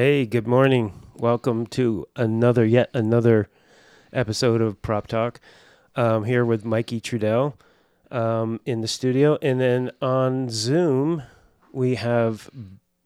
[0.00, 0.92] Hey, good morning.
[1.16, 3.48] Welcome to another, yet another
[4.12, 5.40] episode of Prop Talk.
[5.96, 7.54] Um, here with Mikey Trudel
[8.12, 9.38] um, in the studio.
[9.42, 11.24] And then on Zoom,
[11.72, 12.48] we have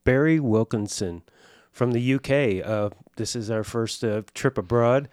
[0.04, 1.22] Barry Wilkinson
[1.70, 2.62] from the UK.
[2.62, 5.08] Uh, this is our first uh, trip abroad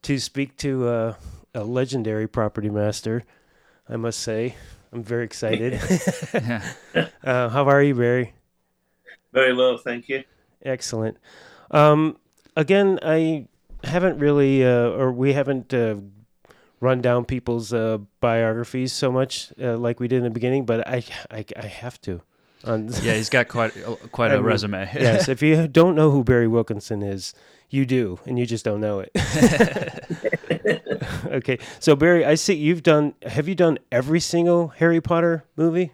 [0.00, 1.14] to speak to uh,
[1.54, 3.24] a legendary property master,
[3.86, 4.54] I must say.
[4.90, 5.74] I'm very excited.
[7.22, 8.32] uh, how are you, Barry?
[9.34, 10.24] Very well, thank you.
[10.64, 11.16] Excellent.
[11.70, 12.16] Um,
[12.56, 13.46] again, I
[13.84, 15.96] haven't really, uh, or we haven't uh,
[16.80, 20.86] run down people's uh, biographies so much uh, like we did in the beginning, but
[20.86, 22.22] I, I, I have to.
[22.64, 23.72] On Yeah, he's got quite
[24.12, 24.88] quite I a mean, resume.
[24.94, 27.32] yes, if you don't know who Barry Wilkinson is,
[27.70, 29.10] you do, and you just don't know it.
[31.26, 33.14] okay, so Barry, I see you've done.
[33.22, 35.92] Have you done every single Harry Potter movie?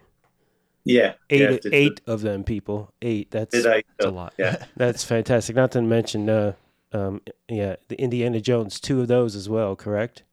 [0.87, 2.93] Yeah, Eight, yeah, did, eight of them, people.
[3.01, 3.29] Eight.
[3.31, 3.65] That's It's
[3.99, 4.33] a lot.
[4.37, 5.55] Yeah, That's fantastic.
[5.55, 6.53] Not to mention, uh,
[6.93, 10.23] um, yeah, the Indiana Jones, two of those as well, correct?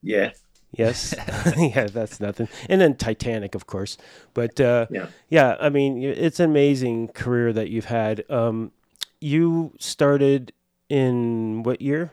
[0.00, 0.30] yeah,
[0.76, 1.14] Yes.
[1.56, 2.48] yeah, that's nothing.
[2.68, 3.96] And then Titanic, of course.
[4.32, 5.06] But uh, yeah.
[5.28, 8.24] yeah, I mean, it's an amazing career that you've had.
[8.30, 8.72] Um,
[9.20, 10.52] you started
[10.88, 12.12] in what year?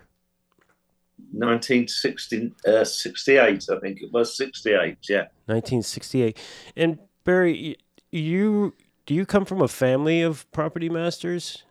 [1.34, 4.98] 1960, uh, 68, I think it was 68.
[5.08, 6.38] Yeah, 1968.
[6.76, 7.78] And Barry,
[8.12, 8.74] you
[9.06, 11.64] do you come from a family of property masters?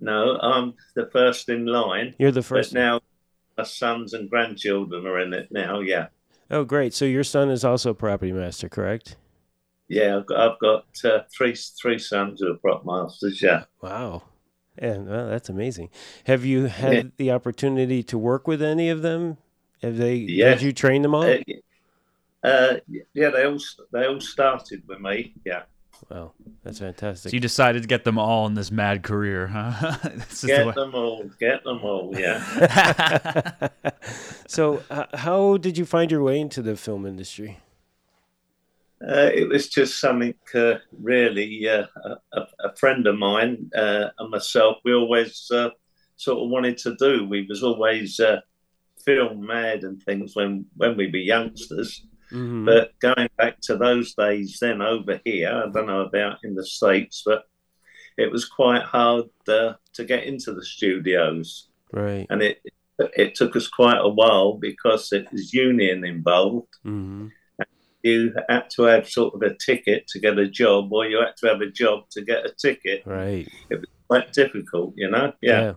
[0.00, 2.72] no, I'm the first in line, You're the but first.
[2.72, 3.00] now
[3.56, 5.80] my sons and grandchildren are in it now.
[5.80, 6.08] Yeah,
[6.50, 6.94] Oh, great.
[6.94, 9.16] So your son is also a property master, correct?
[9.88, 10.16] yeah.
[10.18, 13.40] I've got, I've got uh, three three sons who are prop masters.
[13.42, 14.22] Yeah, Wow.
[14.78, 15.90] And well, that's amazing.
[16.24, 17.02] Have you had Yeah.
[17.18, 19.36] the opportunity to work with any of them?
[19.82, 20.14] Have they?
[20.16, 20.54] Yeah.
[20.54, 21.24] Did you train them all?
[21.24, 21.36] uh,
[22.42, 22.74] uh,
[23.14, 23.30] yeah.
[23.30, 23.58] They all
[23.92, 25.34] they all started with me.
[25.44, 25.62] Yeah,
[26.10, 26.32] wow,
[26.64, 27.32] that's So fantastic.
[27.32, 29.96] you decided to get them all in this mad career, huh?
[30.14, 32.14] this is the get them all, get them all.
[32.18, 33.68] Yeah.
[34.46, 37.58] so, uh, how did you find your way into the film industry?
[39.06, 44.08] Uh, it was just something uh, really uh, a, a- a friend of mine uh,
[44.18, 44.76] and myself.
[44.84, 45.70] We always uh,
[46.16, 47.26] sort of wanted to do.
[47.28, 48.40] We was always uh,
[49.04, 52.06] film mad and things when when we were youngsters.
[52.32, 52.64] Mhm.
[52.64, 56.64] But going back to those days, then over here, I don't know about in the
[56.64, 57.44] states, but
[58.16, 62.26] it was quite hard uh, to get into the studios, right.
[62.30, 62.62] and it
[63.16, 67.28] it took us quite a while because it was union involved hmm
[68.02, 71.36] you had to have sort of a ticket to get a job, or you had
[71.38, 73.02] to have a job to get a ticket.
[73.06, 73.48] Right.
[73.70, 75.32] It was quite difficult, you know.
[75.40, 75.74] Yeah.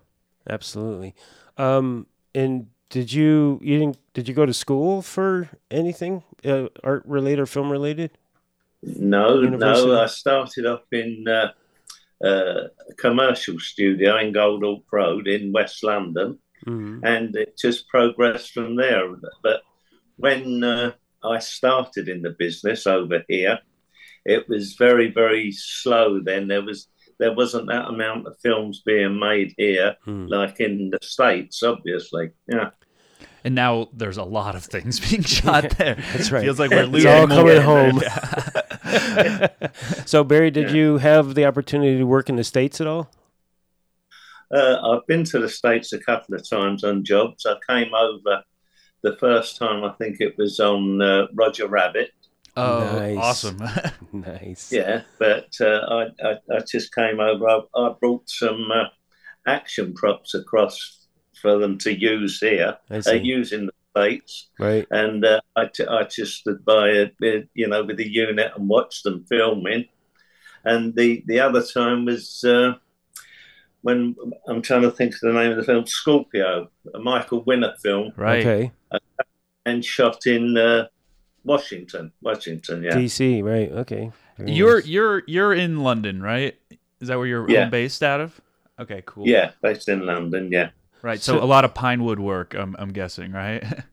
[0.50, 1.16] absolutely.
[1.58, 7.04] Um, and did you you didn't did you go to school for anything uh, art
[7.06, 8.12] related or film related?
[8.84, 9.88] No, University?
[9.88, 10.02] no.
[10.02, 11.52] I started up in uh,
[12.24, 18.52] uh, a commercial studio in Goldhawk Road in West London, hmm and it just progressed
[18.54, 19.08] from there.
[19.44, 19.62] But
[20.18, 20.92] when uh,
[21.24, 23.60] I started in the business over here,
[24.26, 26.20] it was very, very slow.
[26.20, 30.26] Then there was there wasn't that amount of films being made here Hmm.
[30.28, 32.32] like in the states, obviously.
[32.48, 32.72] Yeah.
[33.46, 35.96] And now there's a lot of things being shot there.
[36.14, 36.44] That's right.
[36.44, 38.02] Feels like we're It's losing all more coming than- home.
[40.06, 40.76] so Barry, did Yeah.
[40.76, 43.10] you have the opportunity to work in the states at all?
[44.54, 47.46] Uh, I've been to the States a couple of times on jobs.
[47.48, 48.44] I came over
[49.02, 52.12] the first time, I think it was on uh, Roger Rabbit.
[52.56, 53.18] Oh, Nice.
[53.18, 53.62] awesome.
[54.14, 54.72] Nice.
[54.72, 57.48] Yeah, but uh, I, I, I just came over.
[57.50, 58.86] I, I brought some uh,
[59.48, 61.05] action props across
[61.42, 62.78] for them to use here.
[62.90, 63.18] They see.
[63.18, 64.48] use in the States.
[64.60, 64.86] Right.
[64.92, 68.52] And uh, I, t- I just stood by it, with, you know, with the unit
[68.56, 69.86] and watched them filming.
[70.66, 72.74] And the, the other time was uh,
[73.84, 74.16] when
[74.48, 78.12] I'm trying to think of the name of the film, Scorpio, a Michael Winner film,
[78.18, 78.46] right.
[78.46, 78.72] Okay.
[79.66, 80.88] and shot in uh,
[81.44, 82.12] Washington.
[82.22, 82.96] Washington, yeah.
[82.96, 83.44] DC.
[83.44, 83.72] Right.
[83.72, 84.12] Okay.
[84.38, 84.88] Very You're nice.
[84.88, 86.56] you're you're in London, right?
[87.00, 87.70] Is that where you're Yeah.
[87.70, 88.42] based out of?
[88.78, 89.26] Okay, cool.
[89.26, 90.72] Yeah, based in London, yeah.
[91.02, 91.22] Right.
[91.22, 93.64] So, So- a lot of Pinewood work, I'm I'm guessing, right?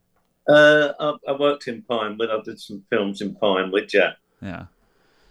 [0.48, 2.28] Uh, I, I worked in pine, Pinewood.
[2.30, 4.14] I did some films in Pinewood, yeah.
[4.42, 4.64] yeah.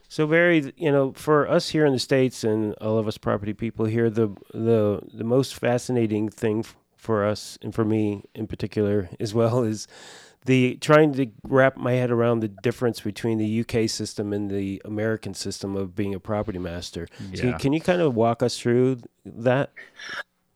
[0.07, 3.51] So Barry, you know, for us here in the states and all of us property
[3.53, 6.63] people here, the the the most fascinating thing
[6.95, 9.85] for us and for me in particular as well is
[10.45, 14.81] the trying to wrap my head around the difference between the UK system and the
[14.85, 17.07] American system of being a property master.
[17.35, 17.57] So Yeah.
[17.57, 19.71] can you kind of walk us through that?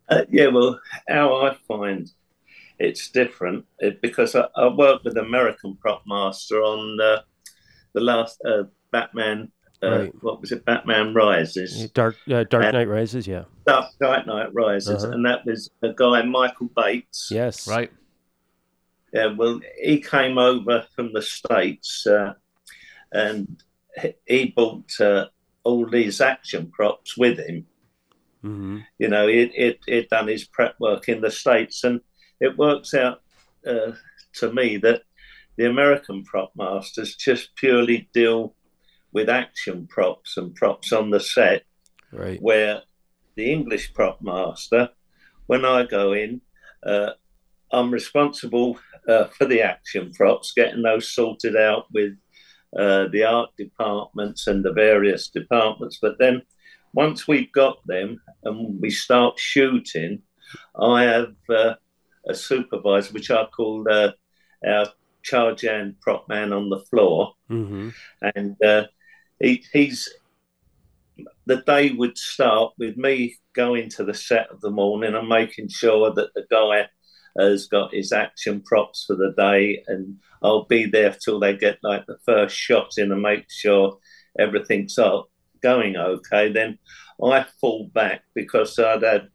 [0.10, 2.10] Uh, yeah, well, how I find
[2.78, 7.22] it's different it, because I, I worked with American prop master on uh,
[7.94, 9.52] the last uh, Batman
[9.84, 10.13] uh, Right.
[10.22, 13.28] what was it, Batman Rises, Dark uh, Dark Knight Rises.
[13.28, 13.44] Yeah.
[13.68, 15.13] Dark, Dark Knight Rises, Uh-huh.
[15.13, 17.30] and that was a guy Michael Bates.
[17.31, 17.68] Yes.
[17.68, 17.92] Right.
[19.13, 22.34] Yeah, well, he came over from the States uh,
[23.12, 23.63] and
[24.02, 25.25] he- he brought uh,
[25.63, 27.66] all these action props with him.
[28.45, 32.00] Hmm You know, it it it done his prep work in the States, and
[32.39, 33.21] it works out
[33.68, 33.92] uh,
[34.39, 35.01] to me that
[35.57, 38.56] the American prop masters just purely deal
[39.13, 41.63] with action props and props on the set,
[42.12, 42.42] Right.
[42.42, 42.81] where
[43.36, 44.89] the English prop master,
[45.47, 46.42] when I go in,
[46.86, 47.12] uh,
[47.71, 48.77] I'm responsible
[49.07, 52.13] uh, for the action props, getting those sorted out with
[52.77, 56.00] uh, the art departments and the various departments.
[56.01, 56.42] But then
[56.95, 60.21] once we've got them and we start shooting,
[60.80, 61.75] I have uh,
[62.27, 64.12] a supervisor, which I call uh,
[64.65, 64.88] our
[65.21, 67.33] charge hand prop man on the floor.
[67.47, 67.89] Hmm
[68.33, 68.86] and uh,
[69.39, 70.09] he, he's
[71.45, 75.69] the day would start with me going to the set of the morning and making
[75.69, 76.88] sure that the guy
[77.39, 81.80] has got his action props for the day and I'll be there till they get
[81.83, 83.97] like the first shot in and make sure
[84.38, 85.30] everything's up,
[85.66, 86.52] going okay.
[86.52, 86.78] Then
[87.24, 89.30] I fall back because I'd had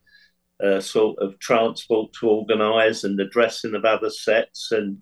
[0.62, 4.98] uh, sort of transport to organise and the dressing of other sets and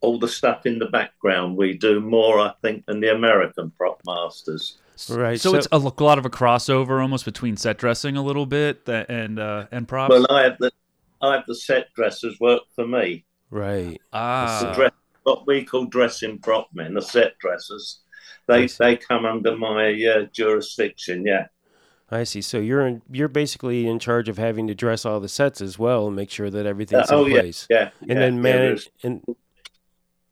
[0.00, 1.56] all the stuff in the background.
[1.56, 4.78] We do more, I think, than the American prop masters.
[5.10, 5.38] Right.
[5.38, 8.88] So, so- it's a lot of a crossover almost between set dressing a little bit
[8.88, 10.10] and uh, and props.
[10.10, 10.70] Well, I have the
[11.20, 13.26] I have the set dressers work for me.
[13.50, 14.00] Right.
[14.12, 14.92] The ah, dress,
[15.24, 18.00] what we call dressing prop men, the set dressers.
[18.46, 21.24] They they come under my uh, jurisdiction.
[21.26, 21.46] Yeah,
[22.10, 22.40] I see.
[22.42, 25.78] So you're in, you're basically in charge of having to dress all the sets as
[25.78, 27.66] well and make sure that everything's Uh, oh in yeah, place.
[27.68, 27.90] yeah.
[28.02, 29.36] And yeah, then manage there's- and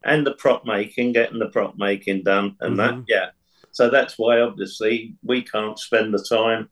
[0.03, 2.93] and the prop making, getting the prop making done, and that.
[2.93, 3.05] Mhm.
[3.07, 3.29] Yeah.
[3.71, 6.69] So that's why obviously we can't spend the time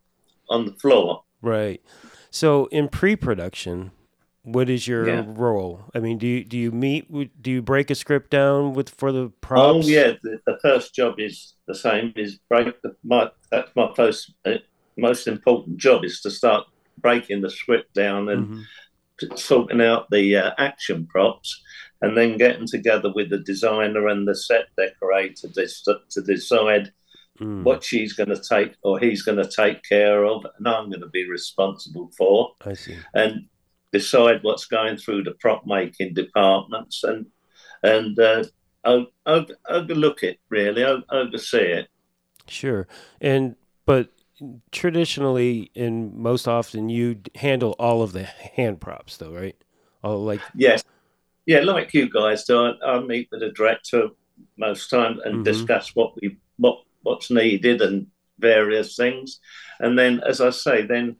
[0.50, 1.24] on the floor.
[1.42, 1.82] right.
[2.30, 3.92] So in pre-production,
[4.44, 5.24] what is your Yeah.
[5.26, 5.86] role?
[5.96, 7.12] I mean, do you do you meet?
[7.42, 9.86] Do you break a script down with for the props?
[9.86, 12.14] Oh yeah, the, the first job is the same.
[12.16, 14.56] Is break the my that's my first uh,
[14.98, 16.66] most important job is to start
[17.00, 18.64] breaking the script down and Mhm.
[19.38, 21.62] sorting out the uh, action props,
[22.02, 26.92] and then getting together with the designer and the set decorator dis- to decide
[27.40, 30.90] Mm, what she's going to take or he's going to take care of, and I'm
[30.90, 32.98] going to be responsible for, I see.
[33.14, 33.48] and
[33.94, 37.28] decide what's going through the prop making departments and
[37.84, 38.44] and uh,
[39.68, 41.88] overlook it really, oversee it.
[42.48, 42.88] Sure.
[43.22, 43.56] And
[43.86, 44.10] but
[44.72, 49.56] traditionally and most often you handle all of the hand props though, right?
[50.04, 50.84] Oh, like Yes,
[51.46, 52.58] yeah, like you guys do.
[52.58, 54.10] I, I meet with the director
[54.58, 55.44] most time and Mhm.
[55.44, 58.08] discuss what we what what's needed and
[58.40, 59.40] various things,
[59.80, 61.18] and then, as I say, then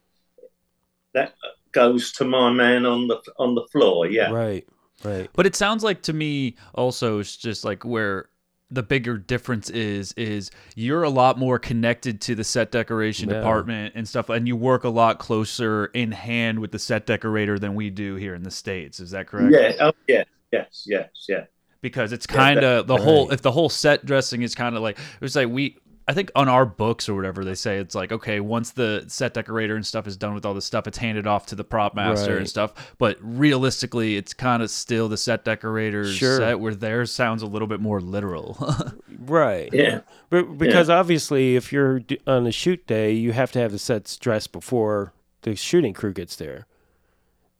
[1.14, 1.34] that
[1.74, 4.06] goes to my man on the on the floor.
[4.06, 4.66] Yeah, right,
[5.04, 5.28] right.
[5.34, 8.28] But it sounds like to me also it's just like where
[8.70, 13.36] the bigger difference is is you're a lot more connected to the set decoration Yeah.
[13.36, 17.58] department and stuff and you work a lot closer in hand with the set decorator
[17.58, 21.08] than we do here in the states is that correct yeah, oh, yeah, yes, yes,
[21.28, 21.44] yeah.
[21.82, 23.34] because it's kind of the that- whole right.
[23.34, 26.48] if the whole set dressing is kind of like it's like we I think on
[26.48, 30.06] our books or whatever they say it's like okay once the set decorator and stuff
[30.06, 32.38] is done with all this stuff it's handed off to the prop master Right.
[32.40, 36.36] and stuff but realistically it's kind of still the set decorator's Sure.
[36.38, 38.56] set where theirs sounds a little bit more literal
[39.26, 39.70] Right.
[39.72, 43.78] Yeah, But because obviously if you're on a shoot day, you have to have the
[43.78, 46.66] sets dressed before the shooting crew gets there.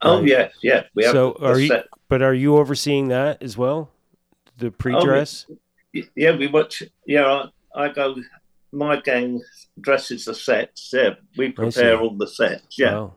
[0.02, 0.28] oh Right.
[0.28, 0.82] yeah, yeah.
[0.94, 3.90] We have So the are you set- but are you overseeing that as well?
[4.58, 5.46] The oh, pre-dress?
[6.14, 6.82] yeah, we watch.
[7.06, 8.16] Yeah, I, go.
[8.72, 9.40] My gang
[9.80, 10.90] dresses the sets.
[10.92, 12.76] Yeah, we prepare all the sets.
[12.78, 13.14] Yeah, Wow.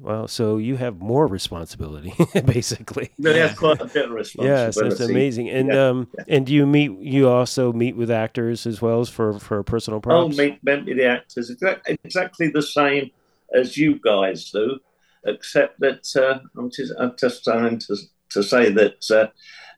[0.00, 2.14] Well, so you have more responsibility
[2.46, 3.10] basically.
[3.18, 4.78] we have quite a bit of responsibility.
[4.80, 5.50] Yes, that's amazing.
[5.50, 9.10] And Yeah, um and do you meet you also meet with actors as well as
[9.10, 10.38] for for personal Oh, props?
[10.38, 13.10] meet, meet with the actors exactly, exactly the same
[13.54, 14.78] as you guys do,
[15.26, 17.96] except that uh, I'm just I'm just trying to
[18.30, 19.26] to say that uh,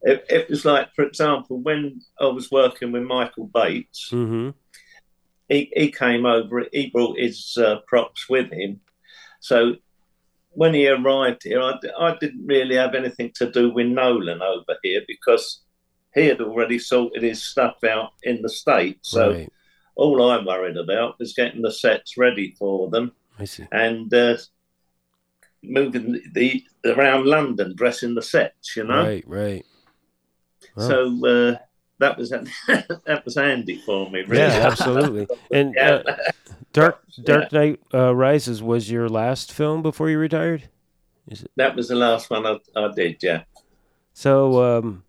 [0.04, 4.50] it, it was like, for example, when I was working with Michael Bates, mm-hmm.
[5.49, 8.80] he, he came over, he brought his uh, props with him.
[9.40, 9.76] So
[10.50, 14.76] when he arrived here, I, I didn't really have anything to do with Nolan over
[14.82, 15.62] here because
[16.14, 19.11] he had already sorted his stuff out in the States.
[19.11, 19.52] So right.
[19.96, 23.12] all I worried about was getting the sets ready for them
[23.73, 24.37] and uh,
[25.62, 29.02] moving the, the around London, dressing the sets, you know.
[29.02, 29.66] Right, right.
[30.76, 30.88] Wow.
[30.88, 31.57] So uh,
[31.99, 32.31] that was
[33.11, 34.23] that was handy for me.
[34.23, 34.43] Really.
[34.43, 35.26] Yeah, absolutely.
[35.50, 36.02] And Yeah.
[36.07, 36.16] uh,
[36.73, 40.69] Dark Dark Knight uh, Rises was your last film before you retired.
[41.28, 41.50] It...
[41.57, 43.23] that was the last one I, I did.
[43.23, 43.45] Yeah.
[44.12, 45.04] So, um,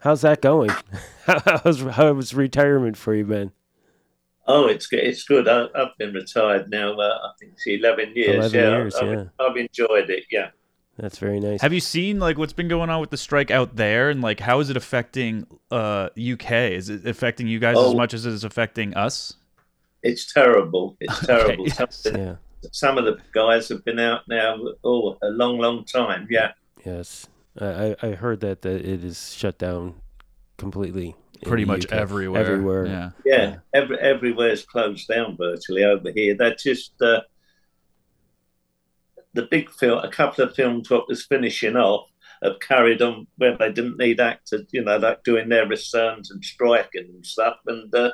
[0.00, 0.70] how's that going?
[1.26, 3.52] how's how's retirement for you, Ben?
[4.48, 5.00] Oh, it's good.
[5.00, 5.48] It's good.
[5.48, 6.92] I, I've been retired now.
[6.92, 8.52] Uh, I think it's eleven years.
[8.52, 9.24] 11 yeah, years, I've, yeah.
[9.40, 10.24] I've enjoyed it.
[10.30, 10.50] Yeah.
[10.98, 11.60] That's very nice.
[11.60, 14.40] Have you seen like what's been going on with the strike out there, and like
[14.40, 16.50] how is it affecting uh UK?
[16.72, 17.94] Is it affecting you guys as Oh.
[17.94, 19.34] much as it is affecting us?
[20.02, 20.96] It's terrible.
[21.00, 21.66] It's terrible.
[21.66, 21.76] yes.
[21.76, 22.34] some, of the, yeah.
[22.72, 26.26] some of the guys have been out now oh a long, long time.
[26.30, 26.52] Yeah.
[26.84, 27.26] Yes.
[27.60, 29.94] I, I I heard that, that it is shut down
[30.56, 31.14] completely.
[31.44, 31.92] Pretty much UK.
[31.92, 32.40] everywhere.
[32.40, 32.86] Everywhere.
[32.86, 33.10] Yeah.
[33.26, 33.56] Yeah, Yeah.
[33.74, 36.34] Every, everywhere's closed down virtually over here.
[36.34, 37.20] They're just uh,
[39.36, 39.98] the big film.
[40.02, 42.08] A couple of films what was finishing off
[42.42, 46.44] have carried on where they didn't need actors, you know, like doing their returns and
[46.44, 47.56] striking and stuff.
[47.66, 48.12] And uh,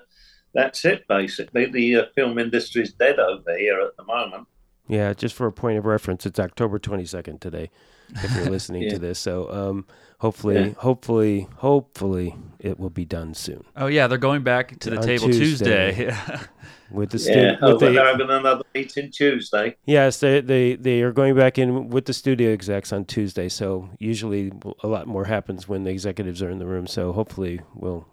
[0.54, 1.66] that's it basically.
[1.66, 4.46] The uh, film industry's dead over here at the moment.
[4.88, 7.70] Yeah, just for a point of reference, it's October 22nd today.
[8.14, 8.90] If you're listening Yeah.
[8.90, 9.86] to this, so um,
[10.18, 10.68] hopefully, Yeah.
[10.78, 15.02] hopefully, hopefully, it will be done soon Oh yeah, they're going back to the On
[15.02, 15.94] table Tuesday.
[15.94, 16.16] Tuesday.
[16.92, 19.76] with the Yeah, oh, with they're having another meeting Tuesday.
[19.84, 23.48] Yes, they, they they are going back in with the studio execs on Tuesday.
[23.48, 26.86] So usually a lot more happens when the executives are in the room.
[26.86, 28.06] So hopefully we'll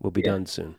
[0.00, 0.32] we'll be Yeah.
[0.32, 0.76] done soon.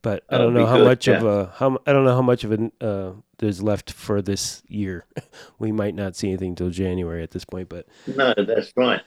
[0.00, 1.28] But I That'll don't know how good, much of yeah.
[1.28, 5.04] a how I don't know how much of a uh, there's left for this year.
[5.58, 7.68] we might not see anything till January at this point.
[7.68, 9.00] But No, that's right.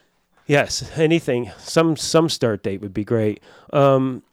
[0.48, 3.42] yes, anything some some start date would be great.
[3.72, 4.24] Um,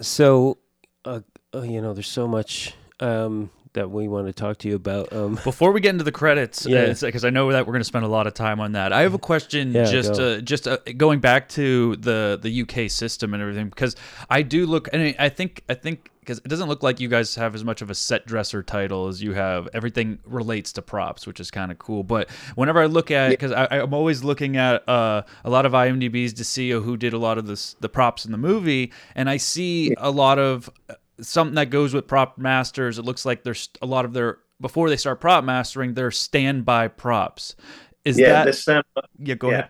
[0.00, 0.56] so
[1.04, 1.20] uh,
[1.54, 5.12] uh, you know, there's so much um, that we want to talk to you about.
[5.12, 6.92] Um, Before we get into the credits, Yeah.
[7.00, 8.92] because I know that we're going to spend a lot of time on that.
[8.92, 10.34] I have a question, Yeah, just go.
[10.34, 13.96] uh, just uh, going back to the the UK system and everything, because
[14.30, 17.34] I do look, and I- think I think because it doesn't look like you guys
[17.34, 19.68] have as much of a set dresser title as you have.
[19.74, 22.02] Everything relates to props, which is kind of cool.
[22.02, 26.32] But whenever I look at, because I'm always looking at uh, a lot of IMDb's
[26.34, 29.36] to see who did a lot of this the props in the movie, and I
[29.36, 32.98] see a lot of uh, something that goes with prop masters.
[32.98, 36.88] It looks like there's a lot of their before they start prop mastering, they're standby
[36.88, 37.56] props.
[38.04, 38.84] Is yeah, that the stand-
[39.18, 39.34] yeah?
[39.34, 39.54] Go yeah.
[39.54, 39.68] ahead.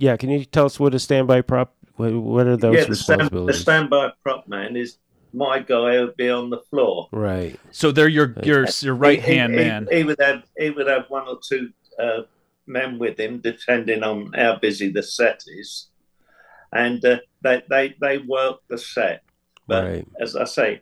[0.00, 1.74] Yeah, can you tell us what a standby prop?
[1.96, 4.98] What, what are those yeah, the, stand, the standby prop man is
[5.32, 7.08] my guy who'd be on the floor.
[7.10, 7.58] right.
[7.72, 9.88] So they're your your your right hand man.
[9.90, 12.22] He, he would have he would have one or two uh,
[12.66, 15.87] men with him, depending on how busy the set is,
[16.72, 19.22] and uh, they they they work the set.
[19.66, 20.08] But right.
[20.20, 20.80] as I say,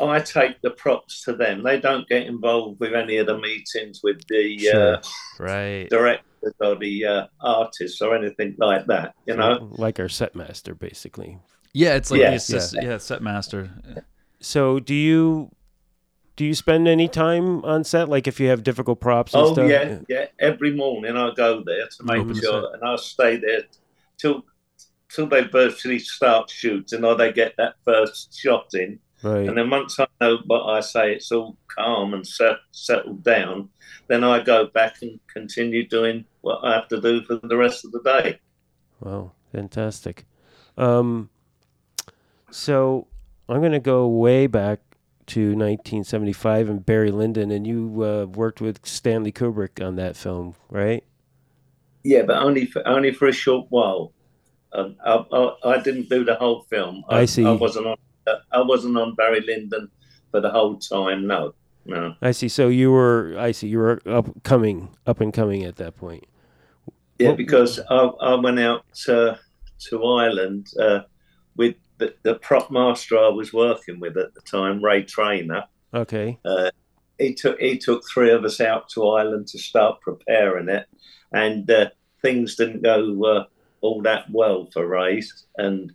[0.00, 1.62] I take the props to them.
[1.62, 4.94] They don't get involved with any of the meetings with the Sure.
[4.96, 5.02] uh,
[5.38, 5.88] Right.
[5.90, 9.14] directors or the uh, artists or anything like that.
[9.26, 11.38] You know, like our set master, basically.
[11.74, 12.30] Yeah, it's like Yeah.
[12.30, 12.96] the assist, yeah.
[12.98, 13.70] set master.
[14.40, 15.50] So, do you
[16.36, 18.08] do you spend any time on set?
[18.08, 19.68] Like, if you have difficult props and Oh stuff?
[19.68, 20.26] yeah, yeah.
[20.38, 23.62] Every morning I go there to make Open the sure, and I'll stay there
[24.18, 24.44] till
[25.10, 28.98] till they virtually start shooting or they get that first shot in.
[29.22, 29.48] Right.
[29.48, 33.68] And then once I know what I say, it's all calm and set, settled down.
[34.06, 37.84] Then I go back and continue doing what I have to do for the rest
[37.84, 38.38] of the day.
[39.00, 40.24] Wow, fantastic.
[40.76, 41.30] Um,
[42.50, 43.08] so
[43.48, 44.80] I'm going to go way back
[45.28, 50.54] to 1975 and Barry Lyndon, and you uh, worked with Stanley Kubrick on that film,
[50.70, 51.04] right?
[52.02, 54.12] Yeah, but only for, only for a short while.
[54.72, 57.04] Um, I, I, I didn't do the whole film.
[57.08, 57.44] I see.
[57.44, 57.96] I wasn't on.
[58.52, 59.90] I wasn't on Barry Lyndon
[60.30, 61.26] for the whole time.
[61.26, 61.54] No,
[61.86, 62.14] no.
[62.20, 62.48] I see.
[62.48, 66.24] So you were, I see, you were up coming, up and coming at that point.
[67.18, 69.38] Yeah, What- because I, I went out to,
[69.88, 71.00] to Ireland uh,
[71.56, 75.64] with the, the prop master I was working with at the time, Ray Trainer.
[75.94, 76.38] Okay.
[77.18, 80.86] He took he took three of us out to Ireland to start preparing it,
[81.32, 81.88] and uh,
[82.22, 83.44] things didn't go uh,
[83.80, 85.92] all that well for Race, and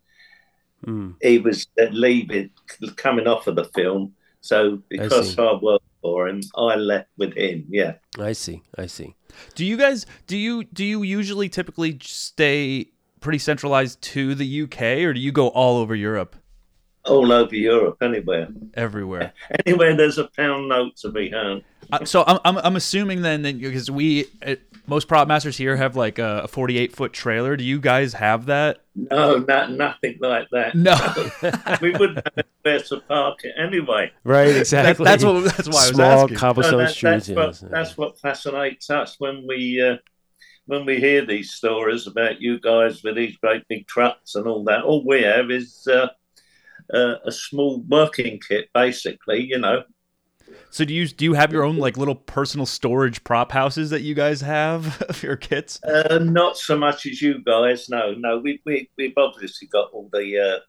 [0.85, 1.15] Mm.
[1.21, 2.49] he was leaving,
[2.97, 4.13] coming off of the film.
[4.41, 5.41] So because see.
[5.41, 7.65] I, worked for him, I left with him.
[7.69, 7.93] Yeah.
[8.19, 8.61] I see.
[8.77, 9.15] I see.
[9.55, 12.89] Do you guys do you do you usually typically stay
[13.21, 16.35] pretty centralized to the UK or do you go all over Europe
[17.05, 18.49] All over Europe, anywhere.
[18.73, 19.31] everywhere?
[19.65, 21.63] Anywhere there's a pound note to be earned.
[22.01, 24.55] Uh, so I'm, I'm I'm assuming then that because we uh,
[24.87, 27.55] most prop masters here have like a, a 48 foot trailer.
[27.55, 28.79] Do you guys have that?
[28.95, 30.75] No, not, nothing like that.
[30.75, 30.95] No.
[31.81, 34.11] we wouldn't have anywhere to park it anyway.
[34.23, 34.47] Right.
[34.47, 35.05] That- Exactly.
[35.05, 36.33] that's what that's why I was Small asking.
[36.33, 37.27] No, cobblestone that- streets.
[37.27, 39.97] that's, yeah, what, that's what fascinates us when we uh,
[40.65, 44.63] when we hear these stories about you guys with these great big trucks and all
[44.63, 46.07] that, all we have is uh,
[46.93, 49.43] uh, a small working kit, basically.
[49.43, 49.83] You know,
[50.73, 54.01] So do you do you have your own like little personal storage prop houses that
[54.01, 55.79] you guys have of your kits?
[55.83, 57.89] uh, not so much as you guys.
[57.89, 60.61] No, no, we we we've obviously got all the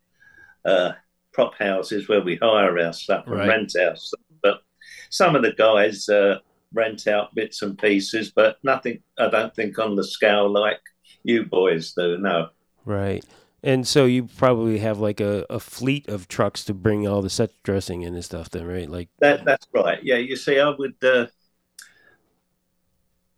[0.66, 0.92] uh, uh,
[1.32, 3.48] prop houses where we hire our stuff and Right.
[3.48, 4.60] rent our stuff, but
[5.08, 6.36] some of the guys uh,
[6.74, 9.02] rent out bits and pieces, but nothing.
[9.18, 10.82] I don't think on the scale like
[11.22, 12.18] you boys do.
[12.18, 12.50] No.
[12.84, 13.24] Right.
[13.64, 17.30] And so you probably have like a, a fleet of trucks to bring all the
[17.30, 18.88] set dressing in and stuff then, right?
[18.90, 19.98] Like That that's right.
[20.02, 21.26] Yeah, you see, I would uh,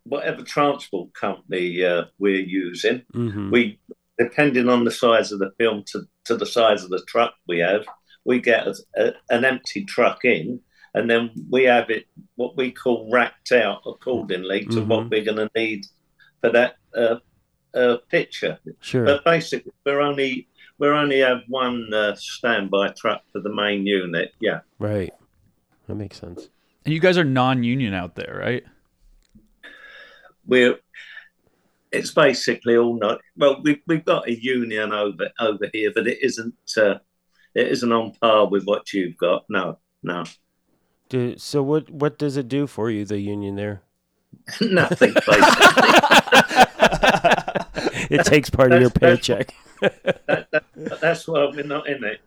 [0.03, 3.53] whatever transport company uh, we're using, mhm.
[3.53, 3.79] we
[4.19, 7.59] depending on the size of the film to, to the size of the truck we
[7.59, 7.85] have,
[8.25, 10.59] we get a, a, an empty truck in,
[10.95, 15.11] and then we have it what we call racked out accordingly to what Mhm.
[15.11, 15.85] we're going to need
[16.41, 17.17] for that uh,
[17.77, 18.59] uh, picture.
[18.81, 19.05] Sure.
[19.05, 23.87] But basically, we're only we are only have one uh, standby truck for the main
[23.87, 24.33] unit.
[24.41, 24.61] Yeah.
[24.79, 25.13] right.
[25.87, 26.49] That makes sense.
[26.85, 28.65] And you guys are non-union out there, right?
[30.47, 30.79] we're
[31.93, 36.19] it's basically all not well we, we've got a union over over here but it
[36.23, 36.97] isn't uh,
[37.55, 40.25] it isn't on par with what you've got no no
[41.09, 43.83] Do, so what what does it do for you, the union there?
[44.61, 45.43] nothing basically
[48.11, 49.55] it takes part of your That's- that's- paycheck.
[50.27, 52.21] that, that, that's why we're not in it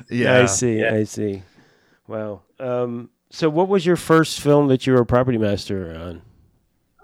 [0.10, 0.78] Yeah, I see.
[0.80, 0.94] yeah.
[0.94, 1.42] I see.
[2.06, 2.42] Wow.
[2.60, 6.22] Um, so what was your first film that you were a property master on?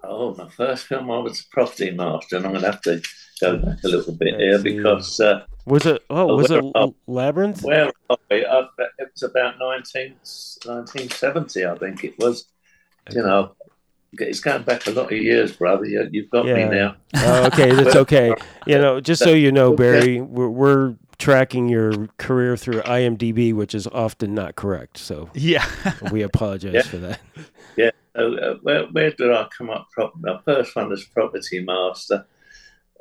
[0.04, 3.02] oh my first film i was a property master and i'm gonna have to
[3.40, 4.76] go back a little bit I here see.
[4.76, 6.02] because uh, Was it?
[6.08, 6.94] Oh, Oh, was it where- oh.
[7.08, 7.62] Labyrinth?
[7.62, 8.46] where are we?
[8.46, 8.60] I,
[8.98, 10.14] it was about 19,
[10.64, 12.46] 1970 i think it was
[13.10, 13.54] you know
[14.12, 16.54] it's going back a lot of years brother you, you've got Yeah.
[16.54, 18.34] me now Oh, okay, that's okay.
[18.66, 23.74] You know, just so you know, Barry, we're, we're tracking your career through IMDb, which
[23.74, 24.98] is often not correct.
[24.98, 25.64] So Yeah.
[26.12, 26.82] we apologize Yeah.
[26.82, 27.20] for that.
[28.16, 30.10] So, uh, where, where did I come up from?
[30.20, 32.26] My first one was Property Master.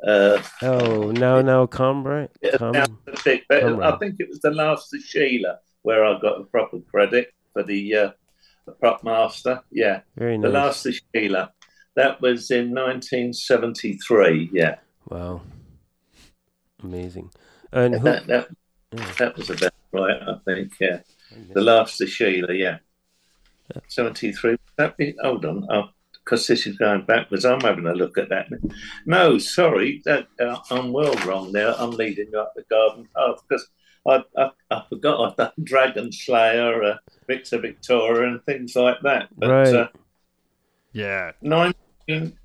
[0.05, 2.29] Uh, Oh, no, no, come right.
[2.41, 2.71] yeah, Come.
[2.73, 6.19] now the big- but come I think it was the last of Sheila where I
[6.19, 8.11] got a proper credit for the, uh,
[8.67, 9.61] the prop master.
[9.71, 10.47] Yeah, Very nice.
[10.51, 11.51] the last of Sheila.
[11.95, 14.51] That was in 1973.
[14.53, 14.75] Yeah,
[15.09, 15.41] Wow.
[16.83, 17.31] Amazing.
[17.71, 18.03] And who?
[18.03, 18.47] that, that,
[18.93, 19.11] Yeah.
[19.17, 20.73] that was about right, I think.
[20.79, 20.99] Yeah,
[21.53, 22.53] the last of Sheila.
[22.53, 22.77] Yeah,
[23.87, 24.51] 73.
[24.51, 25.67] Would That be, hold on.
[26.23, 27.45] Because this is going backwards.
[27.45, 28.47] I'm having a look at that.
[29.05, 31.73] No, sorry, that uh, I'm well wrong there.
[31.79, 33.65] I'm leading you up the garden path because
[34.07, 39.27] I, I, I forgot I've done Dragon Slayer, uh, Victor Victoria, and things like that.
[39.37, 39.75] But Right.
[39.75, 39.87] uh,
[40.93, 41.31] Yeah.
[41.41, 42.37] 19,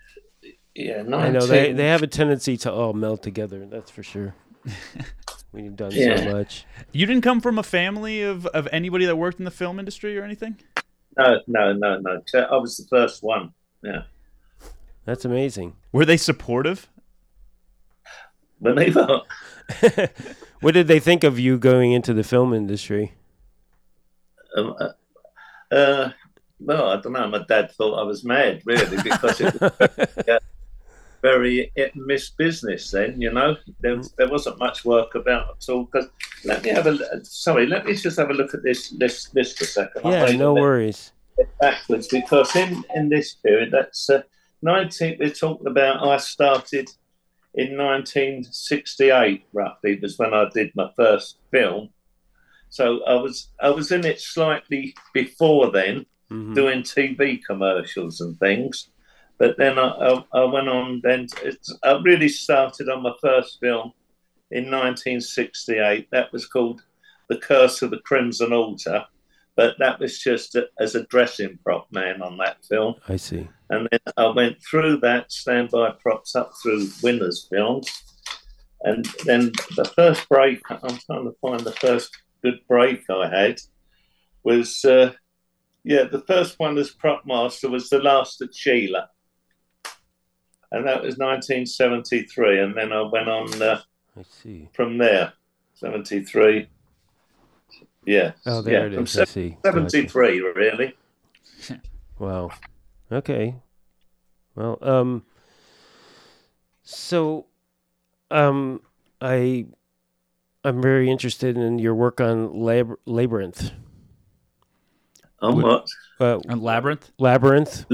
[0.74, 3.66] yeah, 19, I know they they have a tendency to all meld together.
[3.66, 4.34] That's for sure.
[5.52, 6.16] when you've done Yeah.
[6.16, 6.64] so much.
[6.92, 10.18] You didn't come from a family of, of anybody that worked in the film industry
[10.18, 10.56] or anything?
[11.18, 12.22] No, no, no, no.
[12.34, 13.52] I was the first one.
[13.82, 14.02] Yeah,
[15.04, 15.76] That's amazing.
[15.92, 16.88] Were they supportive?
[18.62, 20.12] believe it.
[20.62, 23.14] what did they think of you going into the film industry?
[24.56, 26.12] Um, uh, uh,
[26.60, 27.28] well, I don't know.
[27.28, 29.72] My dad thought I was mad, really, because it was
[31.22, 33.20] very hit and miss business then.
[33.20, 35.84] You know, there, there wasn't much work about at all.
[35.84, 36.08] Because
[36.44, 39.58] let me have a sorry, let me just have a look at this list list
[39.58, 40.02] for a second.
[40.04, 41.12] Yeah, no worries.
[41.60, 44.22] backwards because in in this period, that's uh,
[44.62, 45.16] 19.
[45.18, 46.06] We're talking about.
[46.06, 46.88] I started
[47.54, 51.90] in 1968, roughly, was when I did my first film.
[52.70, 56.54] So I was I was in it slightly before then, Mhm.
[56.54, 58.88] doing TV commercials and things.
[59.38, 61.00] But then I, I, I went on.
[61.02, 63.92] Then it's, I really started on my first film
[64.50, 66.08] in 1968.
[66.10, 66.82] That was called
[67.28, 69.04] The Curse of the Crimson Altar.
[69.54, 72.94] But that was just a, as a dressing prop man on that film.
[73.08, 73.48] I see.
[73.68, 77.90] And then I went through that standby props up through Winner's Films.
[78.82, 83.60] And then the first break, I'm trying to find the first good break I had,
[84.42, 85.12] was, uh,
[85.84, 89.08] yeah, the first one as prop master was The Last of Sheila.
[90.72, 92.60] And that was 1973.
[92.60, 93.80] And then I went on uh,
[94.18, 94.68] I see.
[94.72, 95.34] from there,
[95.74, 96.68] 73.
[98.04, 98.32] Yeah.
[98.46, 99.18] Oh, there yeah, it from is.
[99.18, 99.56] I see.
[99.62, 99.90] Gotcha.
[99.90, 100.94] 73, really.
[102.18, 102.50] Wow.
[103.10, 103.56] Okay.
[104.54, 105.24] Well, um,
[106.84, 107.46] so,
[108.30, 108.80] um,
[109.20, 109.66] I,
[110.62, 113.72] I'm very interested in your work on lab- labyrinth.
[115.40, 115.86] On Would- what?
[116.20, 117.10] Uh, And Labyrinth?
[117.18, 117.86] labyrinth.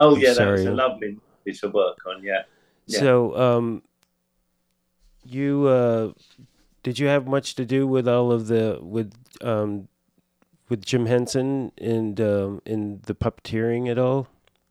[0.00, 2.22] Oh I'm yeah, that was a lovely piece of work on.
[2.22, 2.42] Yeah,
[2.86, 3.00] Yeah.
[3.00, 3.82] So, um,
[5.24, 6.12] you uh,
[6.86, 9.88] did you have much to do with all of the with um,
[10.68, 14.28] with Jim Henson and um, in the puppeteering at all?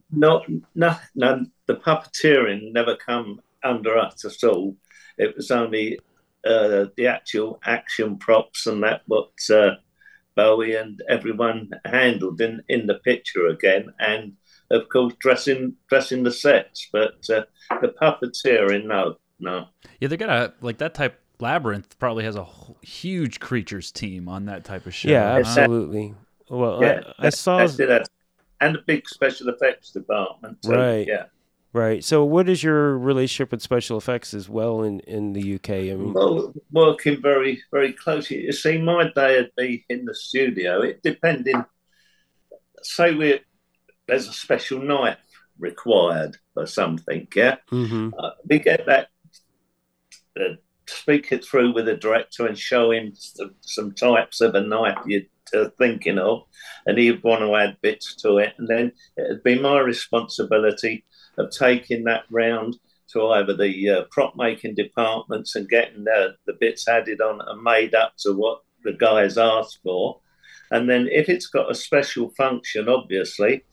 [0.10, 0.42] No,
[0.74, 1.46] no, no.
[1.66, 4.78] The puppeteering never come under us at all.
[5.18, 6.00] It was only
[6.48, 9.72] uh, the actual action props and that what uh,
[10.38, 14.38] Bowie and everyone handled in, in the picture again, and
[14.72, 16.88] of course dressing dressing the sets.
[16.94, 17.44] But uh,
[17.82, 19.66] the puppeteering, no, no.
[20.00, 21.20] Yeah, they got a like that type.
[21.40, 22.46] Labyrinth probably has a
[22.82, 25.10] huge creatures team on that type of show.
[25.10, 25.40] Yeah, huh?
[25.40, 26.14] absolutely.
[26.50, 28.10] Well, Yeah, I, I saw That's it, that's-
[28.62, 30.62] and a big special effects department.
[30.62, 31.06] too, Right.
[31.08, 31.26] Yeah.
[31.74, 32.02] right.
[32.04, 35.70] So, what is your relationship with special effects as well in in the UK?
[35.70, 38.46] I mean, Well, working very, very closely.
[38.46, 40.82] You see, my day would be in the studio.
[40.82, 41.66] It depending.
[42.82, 43.42] Say we
[44.08, 45.18] there's a special knife
[45.60, 47.28] required or something.
[47.36, 49.10] Yeah, hmm uh, we get that.
[50.40, 50.56] Uh,
[50.88, 53.14] speak it through with the director and show him
[53.62, 56.44] some, types of a knife you're thinking of,
[56.86, 61.06] and he'd want to add bits to it, and then it'd be my responsibility
[61.38, 62.78] of taking that round
[63.12, 67.62] to either the uh, prop making departments and getting the, the bits added on and
[67.62, 70.20] made up to what the guys asked for.
[70.72, 73.64] And then if it's got a special function, obviously,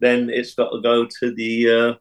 [0.00, 1.94] then it's got to go to the uh,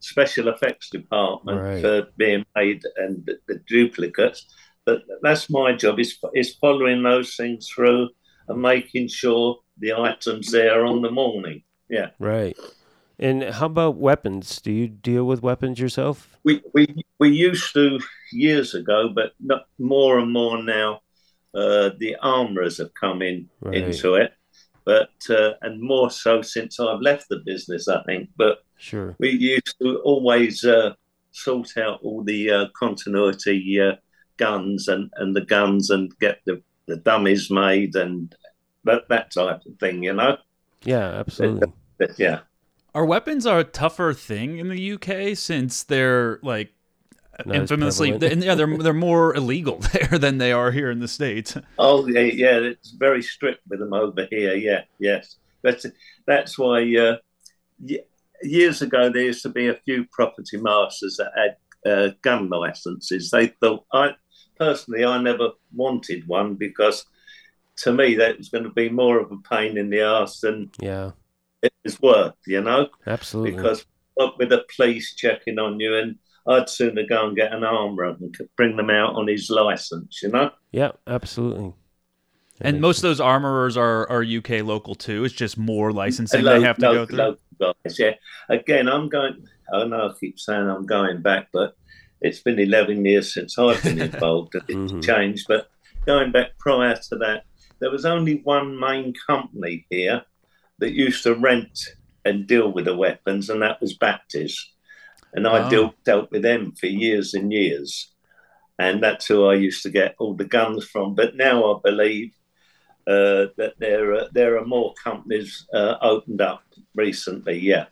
[0.00, 1.80] special effects department Right.
[1.82, 4.46] for being made and the, the duplicates.
[4.84, 8.08] But that's my job is is following those things through
[8.48, 11.62] and making sure the items there on the morning.
[11.90, 12.10] Yeah.
[12.18, 12.56] right.
[13.20, 14.60] And how about weapons?
[14.60, 16.36] Do you deal with weapons yourself?
[16.44, 16.86] we we
[17.18, 17.98] we used to
[18.32, 21.00] years ago, but not more and more now.
[21.54, 23.78] Uh, the armourers have come in Right.
[23.82, 24.32] into it,
[24.88, 28.30] but uh, and more so since I've left the business, I think.
[28.38, 29.14] But Sure.
[29.18, 30.94] we used to always uh,
[31.32, 33.96] sort out all the uh, continuity uh,
[34.38, 38.34] guns and, and the guns and get the, the dummies made and
[38.84, 40.38] that that type of thing, you know.
[40.84, 41.72] Yeah, absolutely.
[41.98, 42.40] But yeah,
[42.94, 46.77] Our weapons are a tougher thing in the UK since they're like Not as
[47.46, 48.32] infamously, prevalent.
[48.32, 51.56] and yeah, they're they're more illegal there than they are here in the states.
[51.78, 54.54] Oh yeah, yeah, it's very strict with them over here.
[54.54, 55.86] Yeah, yes, that's
[56.26, 56.94] that's why.
[56.96, 57.16] Uh,
[58.42, 63.30] years ago, there used to be a few property masters that had uh, gun licenses.
[63.30, 64.12] They thought, I
[64.58, 67.04] personally, I never wanted one because
[67.78, 70.70] to me that was going to be more of a pain in the ass than
[70.80, 71.12] Yeah,
[71.62, 72.34] it was worth.
[72.46, 73.56] You know, absolutely.
[73.56, 73.84] because
[74.16, 76.16] with the police checking on you, and
[76.48, 80.20] I'd sooner go and get an armourer and bring them out on his license.
[80.22, 80.50] You know.
[80.72, 81.74] yeah, absolutely.
[82.58, 85.24] That And makes most of those armorers are, are UK local too.
[85.24, 87.18] It's just more licensing Lo- they have to go through.
[87.18, 87.40] local
[87.84, 88.14] guys, yeah.
[88.48, 89.46] Again, I'm going.
[89.72, 91.76] I know I keep saying I'm going back, but
[92.22, 95.04] it's been 11 years since I've been involved, and it's Mhm.
[95.04, 95.44] changed.
[95.46, 95.68] But
[96.06, 97.44] going back prior to that,
[97.80, 100.22] there was only one main company here
[100.78, 101.78] that used to rent
[102.24, 104.56] and deal with the weapons, and that was Bapty's.
[105.34, 105.70] And I Oh.
[105.70, 108.12] dealt dealt with them for years and years,
[108.78, 111.14] and that's who I used to get all the guns from.
[111.14, 112.32] But now I believe
[113.06, 116.62] uh, that there are, there are more companies uh, opened up
[116.94, 117.58] recently.
[117.58, 117.86] Yeah.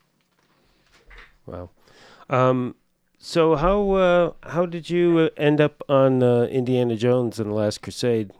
[1.46, 1.70] Wow.
[2.28, 2.74] Um,
[3.18, 7.82] so how uh, how did you end up on uh, Indiana Jones and the Last
[7.82, 8.32] Crusade?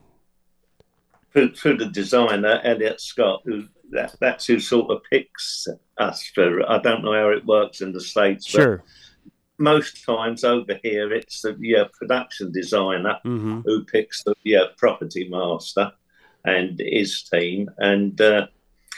[1.33, 5.67] through, through the designer Elliot Scott, who that, that's who sort of picks
[5.99, 6.69] us for.
[6.71, 8.83] I don't know how it works in the states, but Sure.
[9.59, 15.29] most times over here it's the yeah, production designer hmm who picks the yeah, property
[15.29, 15.93] master
[16.45, 18.47] and his team, and uh,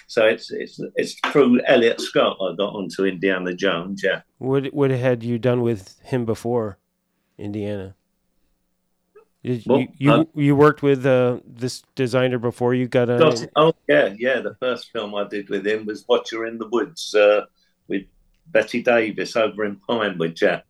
[0.06, 4.02] so it's it's it's through Elliot Scott I got onto Indiana Jones.
[4.04, 6.78] Yeah, What what had you done with him before
[7.38, 7.94] Indiana?
[9.44, 13.18] Did Well, you you, uh, you worked with uh, this designer before you got a.
[13.18, 14.40] Got- oh yeah, yeah.
[14.40, 17.42] The first film I did with him was Watcher in the Woods uh,
[17.86, 18.02] with
[18.48, 20.36] Bette Davis over in Pinewood.
[20.40, 20.62] Yeah.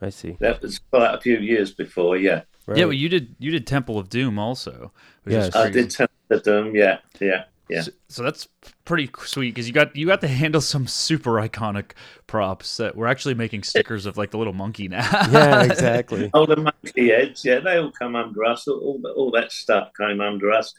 [0.00, 0.36] I see.
[0.40, 2.42] That was quite a few years before, yeah.
[2.66, 2.78] Right.
[2.78, 4.92] Yeah, well, you did you did Temple of Doom also,
[5.24, 5.48] which Yes.
[5.48, 7.82] is I did Temple of Doom, yeah, yeah, yeah.
[7.82, 8.48] So, so that's
[8.84, 11.92] pretty sweet because you got you got to handle some super iconic
[12.26, 15.08] props that we're actually making stickers of like the little monkey now.
[15.30, 16.30] yeah, exactly.
[16.34, 18.66] All the monkey heads, yeah, they all come under us.
[18.68, 20.74] All, all, all that stuff came under us.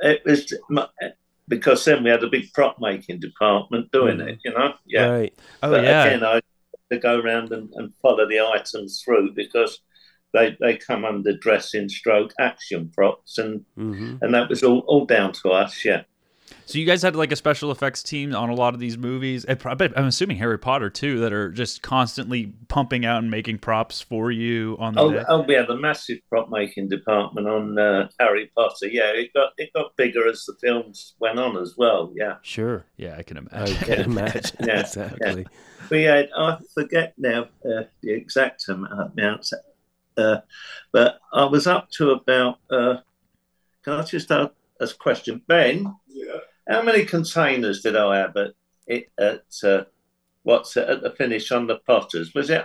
[0.00, 0.52] It was
[1.48, 4.28] because then we had a big prop making department doing Mm.
[4.28, 4.74] it, you know?
[4.86, 5.06] Yeah.
[5.08, 5.34] Right.
[5.62, 6.42] oh but yeah, again, I had
[6.92, 9.80] to go around and, and follow the items through because
[10.34, 15.06] they, they come under dressing stroke action props and, hmm and that was all, all
[15.06, 16.02] down to us, yeah.
[16.64, 19.44] So you guys had like a special effects team on a lot of these movies.
[19.48, 23.58] I bet- I'm assuming Harry Potter too, that are just constantly pumping out and making
[23.58, 25.24] props for you on the Oh, day.
[25.28, 28.86] oh, we had a massive prop making department on uh, Harry Potter.
[28.88, 32.12] Yeah, it got it got bigger as the films went on as well.
[32.14, 32.84] Yeah, Sure.
[32.96, 34.56] Yeah, I can imagine I can imagine.
[34.60, 35.46] Yeah, exactly.
[35.90, 39.46] we had I forget now uh, the exact amount,
[40.18, 40.40] uh,
[40.92, 42.58] but I was up to about.
[42.70, 42.96] Uh,
[43.84, 44.50] can I just ask
[44.80, 45.94] a question, Ben?
[46.08, 46.36] Yeah.
[46.68, 48.52] How many containers did I have at
[48.86, 49.84] it at uh,
[50.42, 52.34] what's it, at the finish on the Potters?
[52.34, 52.64] Was it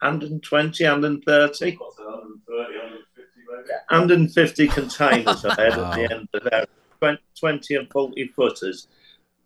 [0.00, 1.76] 120, 130?
[1.76, 5.90] What's it, 130, 150 150 containers I had Wow.
[5.92, 6.68] at the end of that.
[7.00, 8.88] 20 20 and 40 footers